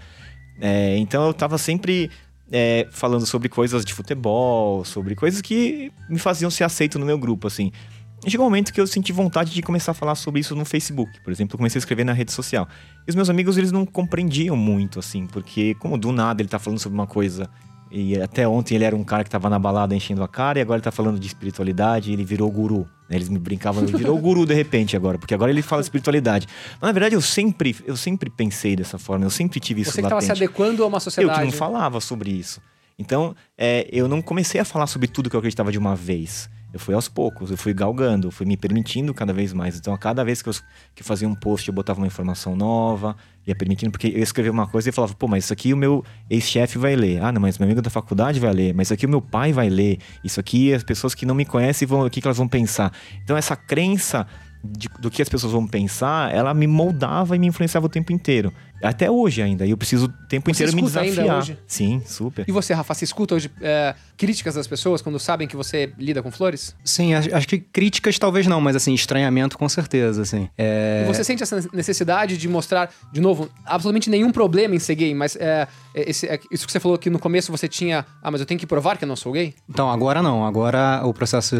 É, 0.61 0.97
então 0.97 1.25
eu 1.27 1.33
tava 1.33 1.57
sempre 1.57 2.09
é, 2.55 2.87
falando 2.91 3.25
sobre 3.25 3.49
coisas 3.49 3.83
de 3.83 3.91
futebol, 3.91 4.85
sobre 4.85 5.15
coisas 5.15 5.41
que 5.41 5.91
me 6.07 6.19
faziam 6.19 6.51
ser 6.51 6.63
aceito 6.63 6.99
no 6.99 7.05
meu 7.05 7.17
grupo, 7.17 7.47
assim. 7.47 7.71
chegou 8.27 8.45
um 8.45 8.49
momento 8.49 8.71
que 8.71 8.79
eu 8.79 8.85
senti 8.85 9.11
vontade 9.11 9.51
de 9.51 9.61
começar 9.63 9.91
a 9.91 9.95
falar 9.95 10.13
sobre 10.13 10.39
isso 10.39 10.55
no 10.55 10.63
Facebook, 10.63 11.19
por 11.23 11.33
exemplo, 11.33 11.57
comecei 11.57 11.79
a 11.79 11.81
escrever 11.81 12.03
na 12.03 12.13
rede 12.13 12.31
social. 12.31 12.67
E 13.07 13.09
os 13.09 13.15
meus 13.15 13.27
amigos, 13.27 13.57
eles 13.57 13.71
não 13.71 13.87
compreendiam 13.87 14.55
muito, 14.55 14.99
assim, 14.99 15.25
porque 15.25 15.73
como 15.79 15.97
do 15.97 16.11
nada 16.11 16.43
ele 16.43 16.49
tá 16.49 16.59
falando 16.59 16.77
sobre 16.77 16.95
uma 16.95 17.07
coisa 17.07 17.49
e 17.95 18.19
até 18.19 18.47
ontem 18.47 18.73
ele 18.73 18.83
era 18.83 18.95
um 18.95 19.03
cara 19.03 19.23
que 19.23 19.29
tava 19.29 19.51
na 19.51 19.59
balada 19.59 19.95
enchendo 19.95 20.23
a 20.23 20.27
cara, 20.27 20.57
e 20.57 20.61
agora 20.63 20.77
ele 20.77 20.83
tá 20.83 20.91
falando 20.91 21.19
de 21.19 21.27
espiritualidade 21.27 22.09
e 22.09 22.13
ele 22.13 22.25
virou 22.25 22.49
guru. 22.49 22.89
Né? 23.07 23.17
Eles 23.17 23.29
me 23.29 23.37
brincavam, 23.37 23.83
ele 23.83 23.95
virou 23.95 24.17
guru 24.17 24.47
de 24.47 24.53
repente 24.55 24.97
agora, 24.97 25.19
porque 25.19 25.31
agora 25.31 25.51
ele 25.51 25.61
fala 25.61 25.79
de 25.83 25.85
espiritualidade. 25.85 26.47
Mas 26.81 26.89
na 26.89 26.91
verdade 26.91 27.13
eu 27.13 27.21
sempre, 27.21 27.75
eu 27.85 27.95
sempre 27.95 28.31
pensei 28.31 28.75
dessa 28.75 28.97
forma, 28.97 29.25
eu 29.25 29.29
sempre 29.29 29.59
tive 29.59 29.81
isso 29.81 29.91
Você 29.91 30.01
latente. 30.01 30.25
tava 30.25 30.35
se 30.35 30.43
adequando 30.43 30.83
a 30.83 30.87
uma 30.87 30.99
sociedade. 30.99 31.39
Eu 31.39 31.45
que 31.45 31.51
não 31.51 31.55
falava 31.55 32.01
sobre 32.01 32.31
isso. 32.31 32.59
Então, 32.97 33.35
é, 33.55 33.87
eu 33.91 34.07
não 34.07 34.23
comecei 34.23 34.59
a 34.59 34.65
falar 34.65 34.87
sobre 34.87 35.07
tudo 35.07 35.29
que 35.29 35.35
eu 35.35 35.39
acreditava 35.39 35.71
de 35.71 35.77
uma 35.77 35.95
vez. 35.95 36.49
Eu 36.73 36.79
fui 36.79 36.95
aos 36.95 37.07
poucos, 37.07 37.51
eu 37.51 37.57
fui 37.57 37.71
galgando, 37.75 38.27
eu 38.27 38.31
fui 38.31 38.47
me 38.47 38.57
permitindo 38.57 39.13
cada 39.13 39.31
vez 39.31 39.53
mais. 39.53 39.77
Então, 39.77 39.93
a 39.93 39.97
cada 39.99 40.23
vez 40.23 40.41
que 40.41 40.49
eu, 40.49 40.53
que 40.95 41.03
eu 41.03 41.05
fazia 41.05 41.27
um 41.27 41.35
post, 41.35 41.67
eu 41.67 41.73
botava 41.73 41.99
uma 41.99 42.07
informação 42.07 42.55
nova, 42.55 43.15
ia 43.45 43.55
permitindo, 43.55 43.91
porque 43.91 44.07
eu 44.07 44.23
escrevia 44.23 44.51
uma 44.51 44.67
coisa 44.67 44.89
e 44.89 44.91
falava, 44.91 45.13
pô, 45.13 45.27
mas 45.27 45.45
isso 45.45 45.53
aqui 45.53 45.73
o 45.73 45.77
meu 45.77 46.03
ex-chefe 46.29 46.77
vai 46.77 46.95
ler. 46.95 47.21
Ah, 47.21 47.31
não, 47.31 47.41
mas 47.41 47.57
meu 47.57 47.65
amigo 47.65 47.81
da 47.81 47.89
faculdade 47.89 48.39
vai 48.39 48.53
ler. 48.53 48.73
Mas 48.73 48.87
isso 48.87 48.93
aqui 48.93 49.05
o 49.05 49.09
meu 49.09 49.21
pai 49.21 49.51
vai 49.51 49.69
ler. 49.69 49.99
Isso 50.23 50.39
aqui 50.39 50.73
as 50.73 50.83
pessoas 50.83 51.13
que 51.13 51.25
não 51.25 51.35
me 51.35 51.45
conhecem 51.45 51.87
vão, 51.87 52.05
o 52.05 52.09
que, 52.09 52.21
que 52.21 52.27
elas 52.27 52.37
vão 52.37 52.47
pensar. 52.47 52.91
Então, 53.23 53.35
essa 53.35 53.55
crença 53.55 54.25
do 54.99 55.11
que 55.11 55.21
as 55.21 55.27
pessoas 55.27 55.51
vão 55.51 55.67
pensar, 55.67 56.33
ela 56.33 56.53
me 56.53 56.67
moldava 56.67 57.35
e 57.35 57.39
me 57.39 57.47
influenciava 57.47 57.85
o 57.85 57.89
tempo 57.89 58.13
inteiro. 58.13 58.53
Até 58.81 59.09
hoje 59.09 59.41
ainda. 59.41 59.65
E 59.65 59.69
eu 59.71 59.77
preciso 59.77 60.05
o 60.05 60.27
tempo 60.27 60.45
Você 60.53 60.63
inteiro 60.63 60.75
me 60.75 60.81
desafiar. 60.81 61.37
hoje? 61.39 61.57
Sim, 61.67 62.01
super. 62.05 62.45
E 62.47 62.51
você, 62.51 62.73
Rafa, 62.73 62.93
você 62.93 63.05
escuta 63.05 63.35
hoje 63.35 63.49
é, 63.61 63.95
críticas 64.17 64.55
das 64.55 64.67
pessoas 64.67 65.01
quando 65.01 65.17
sabem 65.19 65.47
que 65.47 65.55
você 65.55 65.93
lida 65.97 66.21
com 66.21 66.29
flores? 66.31 66.75
Sim, 66.83 67.13
acho 67.13 67.47
que 67.47 67.59
críticas 67.59 68.19
talvez 68.19 68.45
não, 68.47 68.59
mas 68.59 68.75
assim, 68.75 68.93
estranhamento 68.93 69.57
com 69.57 69.69
certeza, 69.69 70.21
assim. 70.21 70.49
É... 70.57 71.03
E 71.05 71.07
você 71.13 71.23
sente 71.23 71.43
essa 71.43 71.63
necessidade 71.73 72.37
de 72.37 72.47
mostrar, 72.49 72.89
de 73.11 73.21
novo, 73.21 73.49
absolutamente 73.65 74.09
nenhum 74.09 74.31
problema 74.31 74.75
em 74.75 74.79
ser 74.79 74.95
gay, 74.95 75.13
mas 75.13 75.35
é, 75.37 75.67
é, 75.95 76.09
esse- 76.09 76.27
é, 76.27 76.39
isso 76.51 76.65
que 76.65 76.71
você 76.71 76.79
falou 76.79 76.97
que 76.97 77.09
no 77.09 77.19
começo 77.19 77.51
você 77.51 77.67
tinha. 77.67 78.05
Ah, 78.21 78.29
mas 78.31 78.41
eu 78.41 78.45
tenho 78.45 78.59
que 78.59 78.67
provar 78.67 78.97
que 78.97 79.03
eu 79.05 79.07
não 79.07 79.15
sou 79.15 79.31
gay? 79.31 79.53
Então, 79.69 79.89
agora 79.89 80.21
não. 80.21 80.45
Agora 80.45 81.01
o 81.05 81.13
processo. 81.13 81.55